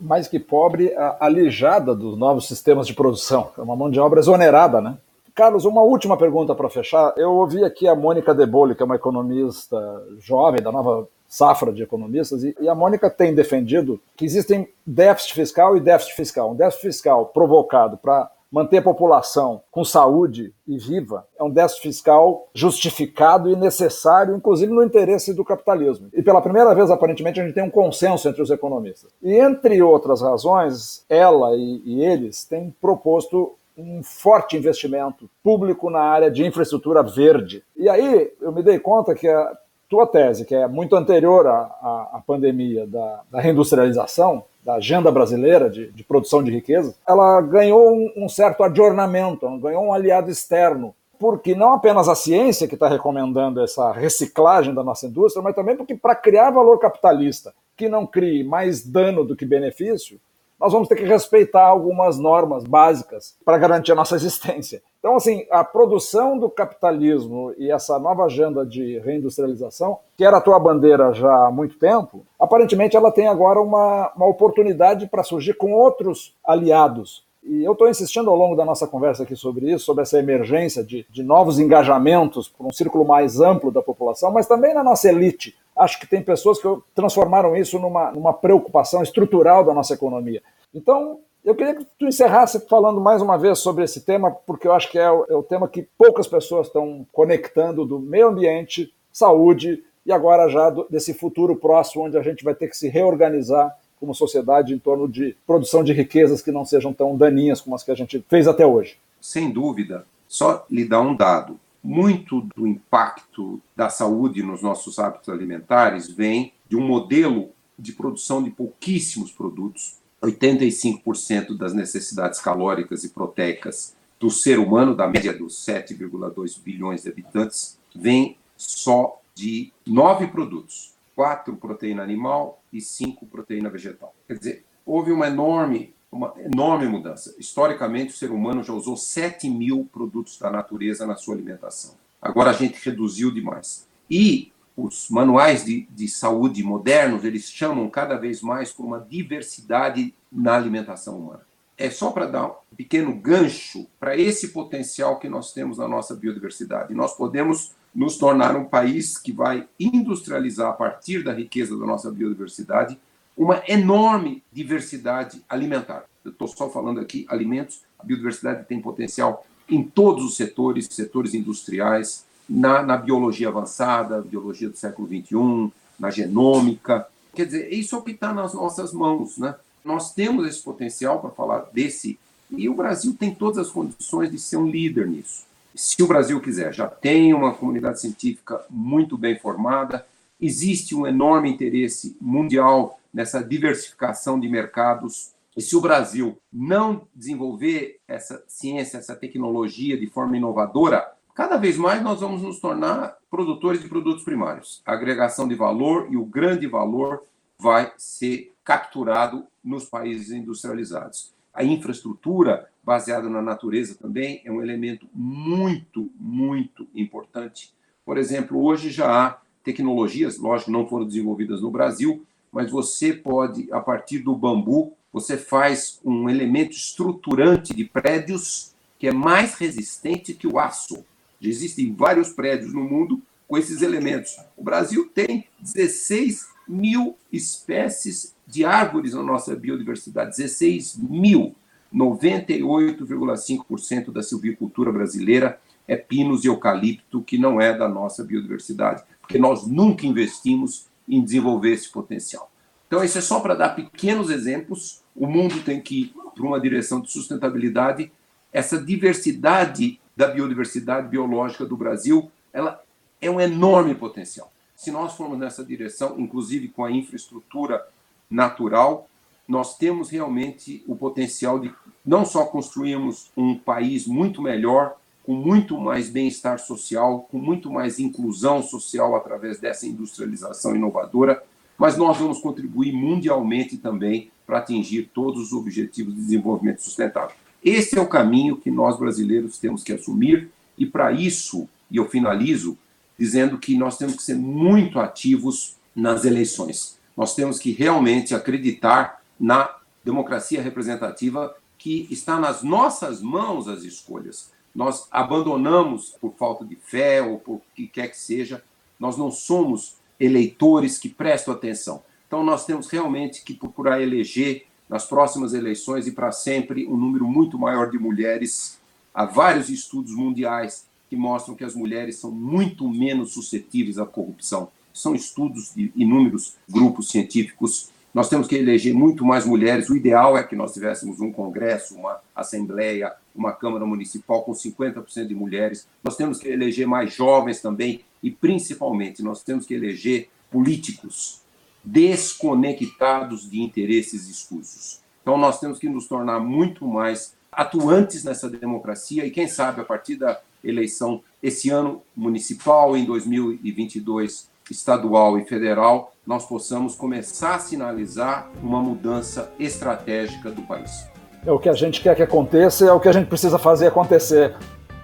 Mais 0.00 0.28
que 0.28 0.38
pobre, 0.38 0.94
alijada 1.18 1.94
dos 1.94 2.16
novos 2.16 2.46
sistemas 2.46 2.86
de 2.86 2.94
produção. 2.94 3.50
É 3.58 3.62
uma 3.62 3.74
mão 3.74 3.90
de 3.90 3.98
obra 3.98 4.20
exonerada, 4.20 4.80
né? 4.80 4.96
Carlos, 5.34 5.64
uma 5.64 5.82
última 5.82 6.16
pergunta 6.16 6.54
para 6.54 6.70
fechar. 6.70 7.12
Eu 7.16 7.32
ouvi 7.32 7.64
aqui 7.64 7.88
a 7.88 7.94
Mônica 7.94 8.32
Debole, 8.32 8.76
que 8.76 8.82
é 8.82 8.86
uma 8.86 8.94
economista 8.94 9.76
jovem 10.20 10.62
da 10.62 10.70
nova 10.70 11.08
safra 11.26 11.72
de 11.72 11.82
economistas, 11.82 12.44
e, 12.44 12.54
a 12.68 12.74
Mônica 12.74 13.10
tem 13.10 13.34
defendido 13.34 14.00
que 14.14 14.24
existem 14.24 14.68
déficit 14.86 15.34
fiscal 15.34 15.76
e 15.76 15.80
déficit 15.80 16.14
fiscal. 16.14 16.52
Um 16.52 16.54
déficit 16.54 16.82
fiscal 16.82 17.26
provocado 17.26 17.96
para 17.96 18.30
manter 18.48 18.78
a 18.78 18.82
população 18.82 19.60
com 19.72 19.84
saúde 19.84 20.54
e 20.68 20.78
viva 20.78 21.26
é 21.36 21.42
um 21.42 21.50
déficit 21.50 21.82
fiscal 21.82 22.48
justificado 22.54 23.50
e 23.50 23.56
necessário, 23.56 24.36
inclusive 24.36 24.72
no 24.72 24.84
interesse 24.84 25.34
do 25.34 25.44
capitalismo. 25.44 26.10
E 26.12 26.22
pela 26.22 26.40
primeira 26.40 26.72
vez, 26.72 26.88
aparentemente, 26.92 27.40
a 27.40 27.44
gente 27.44 27.54
tem 27.54 27.64
um 27.64 27.70
consenso 27.70 28.28
entre 28.28 28.40
os 28.40 28.52
economistas. 28.52 29.10
E 29.20 29.32
entre 29.34 29.82
outras 29.82 30.22
razões, 30.22 31.04
ela 31.08 31.56
e, 31.56 31.82
e 31.84 32.04
eles 32.04 32.44
têm 32.44 32.72
proposto 32.80 33.56
um 33.76 34.02
forte 34.02 34.56
investimento 34.56 35.28
público 35.42 35.90
na 35.90 36.00
área 36.00 36.30
de 36.30 36.44
infraestrutura 36.44 37.02
verde. 37.02 37.62
E 37.76 37.88
aí 37.88 38.32
eu 38.40 38.52
me 38.52 38.62
dei 38.62 38.78
conta 38.78 39.14
que 39.14 39.28
a 39.28 39.52
tua 39.88 40.06
tese, 40.06 40.44
que 40.44 40.54
é 40.54 40.66
muito 40.66 40.96
anterior 40.96 41.46
à, 41.46 41.58
à, 41.80 42.10
à 42.14 42.22
pandemia 42.26 42.86
da, 42.86 43.20
da, 43.30 43.40
reindustrialização, 43.40 44.44
da 44.64 44.74
agenda 44.74 45.10
brasileira 45.10 45.68
de, 45.68 45.90
de 45.92 46.02
produção 46.02 46.42
de 46.42 46.50
riqueza, 46.50 46.94
ela 47.06 47.40
ganhou 47.42 47.92
um, 47.92 48.24
um 48.24 48.28
certo 48.28 48.62
adornamento, 48.62 49.46
ganhou 49.58 49.84
um 49.84 49.92
aliado 49.92 50.30
externo 50.30 50.94
porque 51.18 51.54
não 51.54 51.72
apenas 51.72 52.08
a 52.08 52.14
ciência 52.14 52.66
que 52.66 52.74
está 52.74 52.88
recomendando 52.88 53.62
essa 53.62 53.92
reciclagem 53.92 54.74
da 54.74 54.82
nossa 54.82 55.06
indústria, 55.06 55.42
mas 55.42 55.54
também 55.54 55.76
porque 55.76 55.94
para 55.94 56.14
criar 56.14 56.50
valor 56.50 56.78
capitalista 56.78 57.54
que 57.76 57.88
não 57.88 58.06
crie 58.06 58.44
mais 58.44 58.84
dano 58.84 59.24
do 59.24 59.36
que 59.36 59.44
benefício, 59.44 60.20
nós 60.64 60.72
vamos 60.72 60.88
ter 60.88 60.96
que 60.96 61.04
respeitar 61.04 61.66
algumas 61.66 62.18
normas 62.18 62.64
básicas 62.64 63.36
para 63.44 63.58
garantir 63.58 63.92
a 63.92 63.94
nossa 63.94 64.16
existência. 64.16 64.82
Então, 64.98 65.14
assim, 65.14 65.44
a 65.50 65.62
produção 65.62 66.38
do 66.38 66.48
capitalismo 66.48 67.52
e 67.58 67.70
essa 67.70 67.98
nova 67.98 68.24
agenda 68.24 68.64
de 68.64 68.98
reindustrialização, 69.00 69.98
que 70.16 70.24
era 70.24 70.38
a 70.38 70.40
tua 70.40 70.58
bandeira 70.58 71.12
já 71.12 71.30
há 71.30 71.50
muito 71.50 71.78
tempo, 71.78 72.24
aparentemente 72.40 72.96
ela 72.96 73.12
tem 73.12 73.28
agora 73.28 73.60
uma, 73.60 74.10
uma 74.16 74.26
oportunidade 74.26 75.06
para 75.06 75.22
surgir 75.22 75.52
com 75.52 75.74
outros 75.74 76.34
aliados. 76.42 77.26
E 77.42 77.62
eu 77.62 77.72
estou 77.72 77.86
insistindo 77.86 78.30
ao 78.30 78.36
longo 78.36 78.56
da 78.56 78.64
nossa 78.64 78.86
conversa 78.86 79.24
aqui 79.24 79.36
sobre 79.36 79.70
isso, 79.70 79.84
sobre 79.84 80.00
essa 80.00 80.18
emergência 80.18 80.82
de, 80.82 81.04
de 81.10 81.22
novos 81.22 81.58
engajamentos 81.58 82.48
por 82.48 82.66
um 82.66 82.72
círculo 82.72 83.04
mais 83.04 83.38
amplo 83.38 83.70
da 83.70 83.82
população, 83.82 84.32
mas 84.32 84.46
também 84.46 84.72
na 84.72 84.82
nossa 84.82 85.10
elite, 85.10 85.54
acho 85.76 85.98
que 85.98 86.06
tem 86.06 86.22
pessoas 86.22 86.60
que 86.60 86.68
transformaram 86.94 87.56
isso 87.56 87.78
numa, 87.78 88.12
numa 88.12 88.32
preocupação 88.32 89.02
estrutural 89.02 89.64
da 89.64 89.74
nossa 89.74 89.94
economia. 89.94 90.42
Então, 90.74 91.20
eu 91.44 91.54
queria 91.54 91.74
que 91.74 91.86
tu 91.98 92.06
encerrasse 92.06 92.66
falando 92.68 93.00
mais 93.00 93.20
uma 93.20 93.36
vez 93.36 93.58
sobre 93.58 93.84
esse 93.84 94.00
tema, 94.00 94.30
porque 94.30 94.66
eu 94.66 94.72
acho 94.72 94.90
que 94.90 94.98
é 94.98 95.10
o, 95.10 95.26
é 95.28 95.34
o 95.34 95.42
tema 95.42 95.68
que 95.68 95.86
poucas 95.98 96.26
pessoas 96.26 96.68
estão 96.68 97.06
conectando 97.12 97.84
do 97.84 97.98
meio 97.98 98.28
ambiente, 98.28 98.94
saúde 99.12 99.84
e 100.06 100.12
agora 100.12 100.48
já 100.48 100.70
do, 100.70 100.86
desse 100.88 101.12
futuro 101.12 101.54
próximo, 101.56 102.04
onde 102.04 102.16
a 102.16 102.22
gente 102.22 102.44
vai 102.44 102.54
ter 102.54 102.68
que 102.68 102.76
se 102.76 102.88
reorganizar 102.88 103.76
como 104.00 104.14
sociedade 104.14 104.74
em 104.74 104.78
torno 104.78 105.08
de 105.08 105.36
produção 105.46 105.84
de 105.84 105.92
riquezas 105.92 106.42
que 106.42 106.50
não 106.50 106.64
sejam 106.64 106.92
tão 106.92 107.16
daninhas 107.16 107.60
como 107.60 107.76
as 107.76 107.82
que 107.82 107.90
a 107.90 107.94
gente 107.94 108.24
fez 108.28 108.46
até 108.46 108.66
hoje. 108.66 108.98
Sem 109.20 109.50
dúvida. 109.50 110.06
Só 110.26 110.64
lhe 110.70 110.84
dar 110.86 111.00
um 111.00 111.14
dado 111.14 111.58
muito 111.84 112.40
do 112.56 112.66
impacto 112.66 113.60
da 113.76 113.90
saúde 113.90 114.42
nos 114.42 114.62
nossos 114.62 114.98
hábitos 114.98 115.28
alimentares 115.28 116.08
vem 116.08 116.54
de 116.66 116.76
um 116.76 116.80
modelo 116.80 117.50
de 117.78 117.92
produção 117.92 118.42
de 118.42 118.50
pouquíssimos 118.50 119.30
produtos. 119.30 119.98
85% 120.22 121.54
das 121.54 121.74
necessidades 121.74 122.40
calóricas 122.40 123.04
e 123.04 123.10
proteicas 123.10 123.94
do 124.18 124.30
ser 124.30 124.58
humano, 124.58 124.96
da 124.96 125.06
média 125.06 125.36
dos 125.36 125.54
7,2 125.66 126.58
bilhões 126.62 127.02
de 127.02 127.10
habitantes, 127.10 127.78
vem 127.94 128.38
só 128.56 129.20
de 129.34 129.70
nove 129.86 130.28
produtos: 130.28 130.94
quatro 131.14 131.54
proteína 131.56 132.02
animal 132.02 132.62
e 132.72 132.80
cinco 132.80 133.26
proteína 133.26 133.68
vegetal. 133.68 134.14
Quer 134.26 134.38
dizer, 134.38 134.64
houve 134.86 135.12
uma 135.12 135.26
enorme 135.26 135.94
uma 136.14 136.32
enorme 136.38 136.86
mudança. 136.86 137.34
Historicamente, 137.38 138.14
o 138.14 138.16
ser 138.16 138.30
humano 138.30 138.62
já 138.62 138.72
usou 138.72 138.96
7 138.96 139.50
mil 139.50 139.88
produtos 139.92 140.38
da 140.38 140.48
natureza 140.48 141.04
na 141.04 141.16
sua 141.16 141.34
alimentação. 141.34 141.94
Agora 142.22 142.50
a 142.50 142.54
gente 142.54 142.78
reduziu 142.84 143.32
demais. 143.32 143.88
E 144.08 144.52
os 144.76 145.08
manuais 145.10 145.64
de, 145.64 145.88
de 145.90 146.08
saúde 146.08 146.62
modernos, 146.62 147.24
eles 147.24 147.50
chamam 147.50 147.90
cada 147.90 148.16
vez 148.16 148.40
mais 148.40 148.72
por 148.72 148.86
uma 148.86 149.00
diversidade 149.00 150.14
na 150.30 150.54
alimentação 150.54 151.18
humana. 151.18 151.42
É 151.76 151.90
só 151.90 152.12
para 152.12 152.26
dar 152.26 152.46
um 152.46 152.76
pequeno 152.76 153.12
gancho 153.14 153.86
para 153.98 154.16
esse 154.16 154.48
potencial 154.48 155.18
que 155.18 155.28
nós 155.28 155.52
temos 155.52 155.78
na 155.78 155.88
nossa 155.88 156.14
biodiversidade. 156.14 156.94
Nós 156.94 157.16
podemos 157.16 157.72
nos 157.92 158.16
tornar 158.16 158.56
um 158.56 158.64
país 158.64 159.18
que 159.18 159.32
vai 159.32 159.68
industrializar 159.78 160.70
a 160.70 160.72
partir 160.72 161.24
da 161.24 161.32
riqueza 161.32 161.76
da 161.76 161.84
nossa 161.84 162.10
biodiversidade 162.10 162.96
uma 163.36 163.62
enorme 163.66 164.42
diversidade 164.52 165.42
alimentar. 165.48 166.04
Eu 166.24 166.30
estou 166.30 166.48
só 166.48 166.70
falando 166.70 167.00
aqui 167.00 167.26
alimentos, 167.28 167.82
a 167.98 168.04
biodiversidade 168.04 168.66
tem 168.66 168.80
potencial 168.80 169.44
em 169.68 169.82
todos 169.82 170.24
os 170.24 170.36
setores, 170.36 170.86
setores 170.90 171.34
industriais, 171.34 172.24
na, 172.48 172.82
na 172.82 172.96
biologia 172.96 173.48
avançada, 173.48 174.20
biologia 174.20 174.68
do 174.68 174.76
século 174.76 175.08
XXI, 175.08 175.72
na 175.98 176.10
genômica. 176.10 177.06
Quer 177.34 177.46
dizer, 177.46 177.72
isso 177.72 177.94
é 177.94 177.98
o 177.98 178.02
que 178.02 178.12
está 178.12 178.32
nas 178.32 178.54
nossas 178.54 178.92
mãos. 178.92 179.38
Né? 179.38 179.54
Nós 179.84 180.12
temos 180.12 180.46
esse 180.46 180.62
potencial 180.62 181.20
para 181.20 181.30
falar 181.30 181.70
desse, 181.72 182.18
e 182.50 182.68
o 182.68 182.74
Brasil 182.74 183.16
tem 183.18 183.34
todas 183.34 183.58
as 183.58 183.72
condições 183.72 184.30
de 184.30 184.38
ser 184.38 184.58
um 184.58 184.66
líder 184.66 185.06
nisso. 185.06 185.44
Se 185.74 186.02
o 186.02 186.06
Brasil 186.06 186.40
quiser, 186.40 186.72
já 186.72 186.86
tem 186.86 187.34
uma 187.34 187.52
comunidade 187.52 188.00
científica 188.00 188.64
muito 188.70 189.18
bem 189.18 189.36
formada, 189.38 190.06
existe 190.40 190.94
um 190.94 191.06
enorme 191.06 191.50
interesse 191.50 192.16
mundial 192.20 193.00
nessa 193.14 193.42
diversificação 193.42 194.40
de 194.40 194.48
mercados. 194.48 195.32
E 195.56 195.62
se 195.62 195.76
o 195.76 195.80
Brasil 195.80 196.36
não 196.52 197.06
desenvolver 197.14 198.00
essa 198.08 198.42
ciência, 198.48 198.98
essa 198.98 199.14
tecnologia 199.14 199.96
de 199.96 200.08
forma 200.08 200.36
inovadora, 200.36 201.12
cada 201.32 201.56
vez 201.56 201.78
mais 201.78 202.02
nós 202.02 202.20
vamos 202.20 202.42
nos 202.42 202.58
tornar 202.58 203.16
produtores 203.30 203.80
de 203.80 203.88
produtos 203.88 204.24
primários. 204.24 204.82
A 204.84 204.94
agregação 204.94 205.46
de 205.46 205.54
valor 205.54 206.08
e 206.10 206.16
o 206.16 206.24
grande 206.24 206.66
valor 206.66 207.22
vai 207.56 207.92
ser 207.96 208.52
capturado 208.64 209.46
nos 209.62 209.84
países 209.84 210.32
industrializados. 210.32 211.32
A 211.52 211.62
infraestrutura 211.62 212.68
baseada 212.82 213.30
na 213.30 213.40
natureza 213.40 213.94
também 213.94 214.42
é 214.44 214.50
um 214.50 214.60
elemento 214.60 215.06
muito, 215.14 216.10
muito 216.18 216.88
importante. 216.92 217.72
Por 218.04 218.18
exemplo, 218.18 218.60
hoje 218.60 218.90
já 218.90 219.06
há 219.08 219.38
tecnologias, 219.62 220.36
lógico, 220.36 220.72
não 220.72 220.86
foram 220.86 221.06
desenvolvidas 221.06 221.62
no 221.62 221.70
Brasil, 221.70 222.26
mas 222.54 222.70
você 222.70 223.12
pode, 223.12 223.70
a 223.72 223.80
partir 223.80 224.20
do 224.20 224.36
bambu, 224.36 224.92
você 225.12 225.36
faz 225.36 225.98
um 226.04 226.30
elemento 226.30 226.70
estruturante 226.70 227.74
de 227.74 227.82
prédios 227.84 228.72
que 228.96 229.08
é 229.08 229.12
mais 229.12 229.56
resistente 229.56 230.32
que 230.32 230.46
o 230.46 230.56
aço. 230.58 231.04
Já 231.40 231.50
existem 231.50 231.92
vários 231.92 232.28
prédios 232.30 232.72
no 232.72 232.84
mundo 232.84 233.20
com 233.48 233.58
esses 233.58 233.82
elementos. 233.82 234.36
O 234.56 234.62
Brasil 234.62 235.10
tem 235.12 235.48
16 235.58 236.46
mil 236.68 237.16
espécies 237.32 238.32
de 238.46 238.64
árvores 238.64 239.14
na 239.14 239.22
nossa 239.22 239.56
biodiversidade. 239.56 240.36
16 240.36 240.96
mil. 240.96 241.56
98,5% 241.92 244.12
da 244.12 244.22
silvicultura 244.22 244.92
brasileira 244.92 245.60
é 245.86 245.96
pinos 245.96 246.44
e 246.44 246.48
eucalipto, 246.48 247.22
que 247.22 247.36
não 247.36 247.60
é 247.60 247.76
da 247.76 247.86
nossa 247.88 248.24
biodiversidade, 248.24 249.02
porque 249.20 249.38
nós 249.38 249.66
nunca 249.66 250.06
investimos 250.06 250.88
em 251.08 251.22
desenvolver 251.22 251.72
esse 251.72 251.90
potencial. 251.90 252.50
Então, 252.86 253.02
isso 253.02 253.18
é 253.18 253.20
só 253.20 253.40
para 253.40 253.54
dar 253.54 253.70
pequenos 253.70 254.30
exemplos. 254.30 255.02
O 255.16 255.26
mundo 255.26 255.62
tem 255.62 255.80
que 255.80 256.02
ir 256.02 256.14
para 256.34 256.46
uma 256.46 256.60
direção 256.60 257.00
de 257.00 257.10
sustentabilidade. 257.10 258.10
Essa 258.52 258.80
diversidade 258.80 260.00
da 260.16 260.28
biodiversidade 260.28 261.08
biológica 261.08 261.64
do 261.64 261.76
Brasil, 261.76 262.30
ela 262.52 262.82
é 263.20 263.30
um 263.30 263.40
enorme 263.40 263.94
potencial. 263.94 264.52
Se 264.76 264.90
nós 264.90 265.14
formos 265.14 265.38
nessa 265.38 265.64
direção, 265.64 266.18
inclusive 266.18 266.68
com 266.68 266.84
a 266.84 266.90
infraestrutura 266.90 267.84
natural, 268.30 269.08
nós 269.46 269.76
temos 269.76 270.10
realmente 270.10 270.82
o 270.86 270.96
potencial 270.96 271.58
de 271.58 271.72
não 272.04 272.24
só 272.24 272.44
construirmos 272.46 273.30
um 273.36 273.56
país 273.56 274.06
muito 274.06 274.42
melhor, 274.42 274.96
com 275.24 275.34
muito 275.34 275.78
mais 275.80 276.10
bem-estar 276.10 276.58
social, 276.58 277.26
com 277.30 277.38
muito 277.38 277.72
mais 277.72 277.98
inclusão 277.98 278.62
social 278.62 279.16
através 279.16 279.58
dessa 279.58 279.86
industrialização 279.86 280.76
inovadora, 280.76 281.42
mas 281.78 281.96
nós 281.96 282.18
vamos 282.18 282.38
contribuir 282.38 282.92
mundialmente 282.92 283.78
também 283.78 284.30
para 284.46 284.58
atingir 284.58 285.10
todos 285.14 285.46
os 285.46 285.52
objetivos 285.52 286.14
de 286.14 286.20
desenvolvimento 286.20 286.82
sustentável. 286.82 287.34
Esse 287.64 287.98
é 287.98 288.00
o 288.00 288.06
caminho 288.06 288.58
que 288.58 288.70
nós 288.70 288.98
brasileiros 288.98 289.58
temos 289.58 289.82
que 289.82 289.94
assumir, 289.94 290.50
e 290.76 290.84
para 290.84 291.10
isso, 291.10 291.66
e 291.90 291.96
eu 291.96 292.06
finalizo 292.08 292.76
dizendo 293.18 293.56
que 293.58 293.76
nós 293.76 293.96
temos 293.96 294.16
que 294.16 294.22
ser 294.22 294.34
muito 294.34 294.98
ativos 295.00 295.76
nas 295.96 296.24
eleições. 296.24 296.98
Nós 297.16 297.34
temos 297.34 297.58
que 297.58 297.70
realmente 297.70 298.34
acreditar 298.34 299.22
na 299.40 299.74
democracia 300.04 300.60
representativa 300.60 301.56
que 301.78 302.06
está 302.10 302.38
nas 302.38 302.62
nossas 302.62 303.22
mãos 303.22 303.68
as 303.68 303.84
escolhas 303.84 304.52
nós 304.74 305.06
abandonamos 305.10 306.16
por 306.20 306.34
falta 306.34 306.64
de 306.64 306.76
fé 306.76 307.22
ou 307.22 307.38
por 307.38 307.60
que 307.74 307.86
quer 307.86 308.08
que 308.08 308.18
seja, 308.18 308.62
nós 308.98 309.16
não 309.16 309.30
somos 309.30 309.96
eleitores 310.18 310.98
que 310.98 311.08
prestam 311.08 311.54
atenção. 311.54 312.02
Então 312.26 312.42
nós 312.42 312.64
temos 312.64 312.88
realmente 312.88 313.42
que 313.44 313.54
procurar 313.54 314.00
eleger 314.00 314.66
nas 314.88 315.06
próximas 315.06 315.54
eleições 315.54 316.06
e 316.06 316.12
para 316.12 316.32
sempre 316.32 316.86
um 316.86 316.96
número 316.96 317.26
muito 317.26 317.58
maior 317.58 317.90
de 317.90 317.98
mulheres. 317.98 318.78
Há 319.14 319.24
vários 319.24 319.68
estudos 319.68 320.12
mundiais 320.12 320.86
que 321.08 321.16
mostram 321.16 321.54
que 321.54 321.64
as 321.64 321.74
mulheres 321.74 322.16
são 322.16 322.30
muito 322.30 322.88
menos 322.88 323.32
suscetíveis 323.32 323.98
à 323.98 324.04
corrupção. 324.04 324.68
São 324.92 325.14
estudos 325.14 325.72
de 325.74 325.92
inúmeros 325.94 326.56
grupos 326.68 327.08
científicos 327.08 327.92
nós 328.14 328.28
temos 328.28 328.46
que 328.46 328.54
eleger 328.54 328.94
muito 328.94 329.24
mais 329.24 329.44
mulheres. 329.44 329.90
O 329.90 329.96
ideal 329.96 330.38
é 330.38 330.44
que 330.44 330.54
nós 330.54 330.72
tivéssemos 330.72 331.20
um 331.20 331.32
congresso, 331.32 331.96
uma 331.96 332.20
assembleia, 332.34 333.12
uma 333.34 333.52
Câmara 333.52 333.84
Municipal 333.84 334.42
com 334.42 334.52
50% 334.52 335.26
de 335.26 335.34
mulheres. 335.34 335.88
Nós 336.02 336.16
temos 336.16 336.38
que 336.38 336.48
eleger 336.48 336.86
mais 336.86 337.12
jovens 337.12 337.60
também 337.60 338.00
e, 338.22 338.30
principalmente, 338.30 339.22
nós 339.22 339.42
temos 339.42 339.66
que 339.66 339.74
eleger 339.74 340.28
políticos 340.50 341.42
desconectados 341.82 343.50
de 343.50 343.60
interesses 343.60 344.28
escusos. 344.28 345.00
Então, 345.22 345.36
nós 345.36 345.58
temos 345.58 345.78
que 345.78 345.88
nos 345.88 346.06
tornar 346.06 346.40
muito 346.40 346.86
mais 346.86 347.34
atuantes 347.50 348.24
nessa 348.24 348.48
democracia 348.48 349.26
e, 349.26 349.30
quem 349.30 349.48
sabe, 349.48 349.80
a 349.80 349.84
partir 349.84 350.16
da 350.16 350.40
eleição 350.62 351.22
esse 351.42 351.70
ano 351.70 352.02
municipal, 352.16 352.96
em 352.96 353.04
2022, 353.04 354.48
estadual 354.70 355.38
e 355.38 355.44
federal, 355.44 356.14
nós 356.26 356.46
possamos 356.46 356.94
começar 356.94 357.56
a 357.56 357.58
sinalizar 357.58 358.50
uma 358.62 358.80
mudança 358.80 359.52
estratégica 359.58 360.50
do 360.50 360.62
país. 360.62 361.13
É 361.46 361.52
o 361.52 361.58
que 361.58 361.68
a 361.68 361.74
gente 361.74 362.00
quer 362.00 362.16
que 362.16 362.22
aconteça, 362.22 362.86
é 362.86 362.92
o 362.92 362.98
que 362.98 363.08
a 363.08 363.12
gente 363.12 363.26
precisa 363.26 363.58
fazer 363.58 363.88
acontecer. 363.88 364.54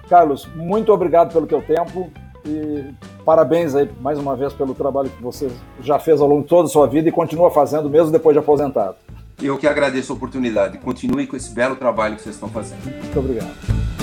Carlos, 0.09 0.49
muito 0.57 0.93
obrigado 0.93 1.33
pelo 1.33 1.47
teu 1.47 1.61
tempo 1.63 2.11
e 2.47 2.95
parabéns 3.25 3.75
aí 3.75 3.89
mais 4.01 4.19
uma 4.19 4.35
vez 4.35 4.53
pelo 4.53 4.75
trabalho 4.75 5.11
que 5.11 5.23
você 5.23 5.51
já 5.83 5.99
fez 5.99 6.21
ao 6.21 6.27
longo 6.27 6.43
de 6.43 6.49
toda 6.49 6.67
a 6.67 6.71
sua 6.71 6.87
vida 6.87 7.09
e 7.09 7.13
continua 7.13 7.51
fazendo 7.51 7.91
mesmo 7.91 8.11
depois 8.11 8.35
de 8.35 8.39
aposentado. 8.39 8.97
Eu 9.43 9.57
que 9.59 9.67
agradeço 9.67 10.13
a 10.13 10.17
oportunidade. 10.17 10.79
Continue 10.79 11.27
com 11.27 11.37
esse 11.37 11.53
belo 11.55 11.77
trabalho 11.77 12.17
que 12.17 12.23
vocês 12.23 12.35
estão 12.35 12.49
fazendo. 12.49 12.85
Muito 12.85 13.19
obrigado. 13.19 14.00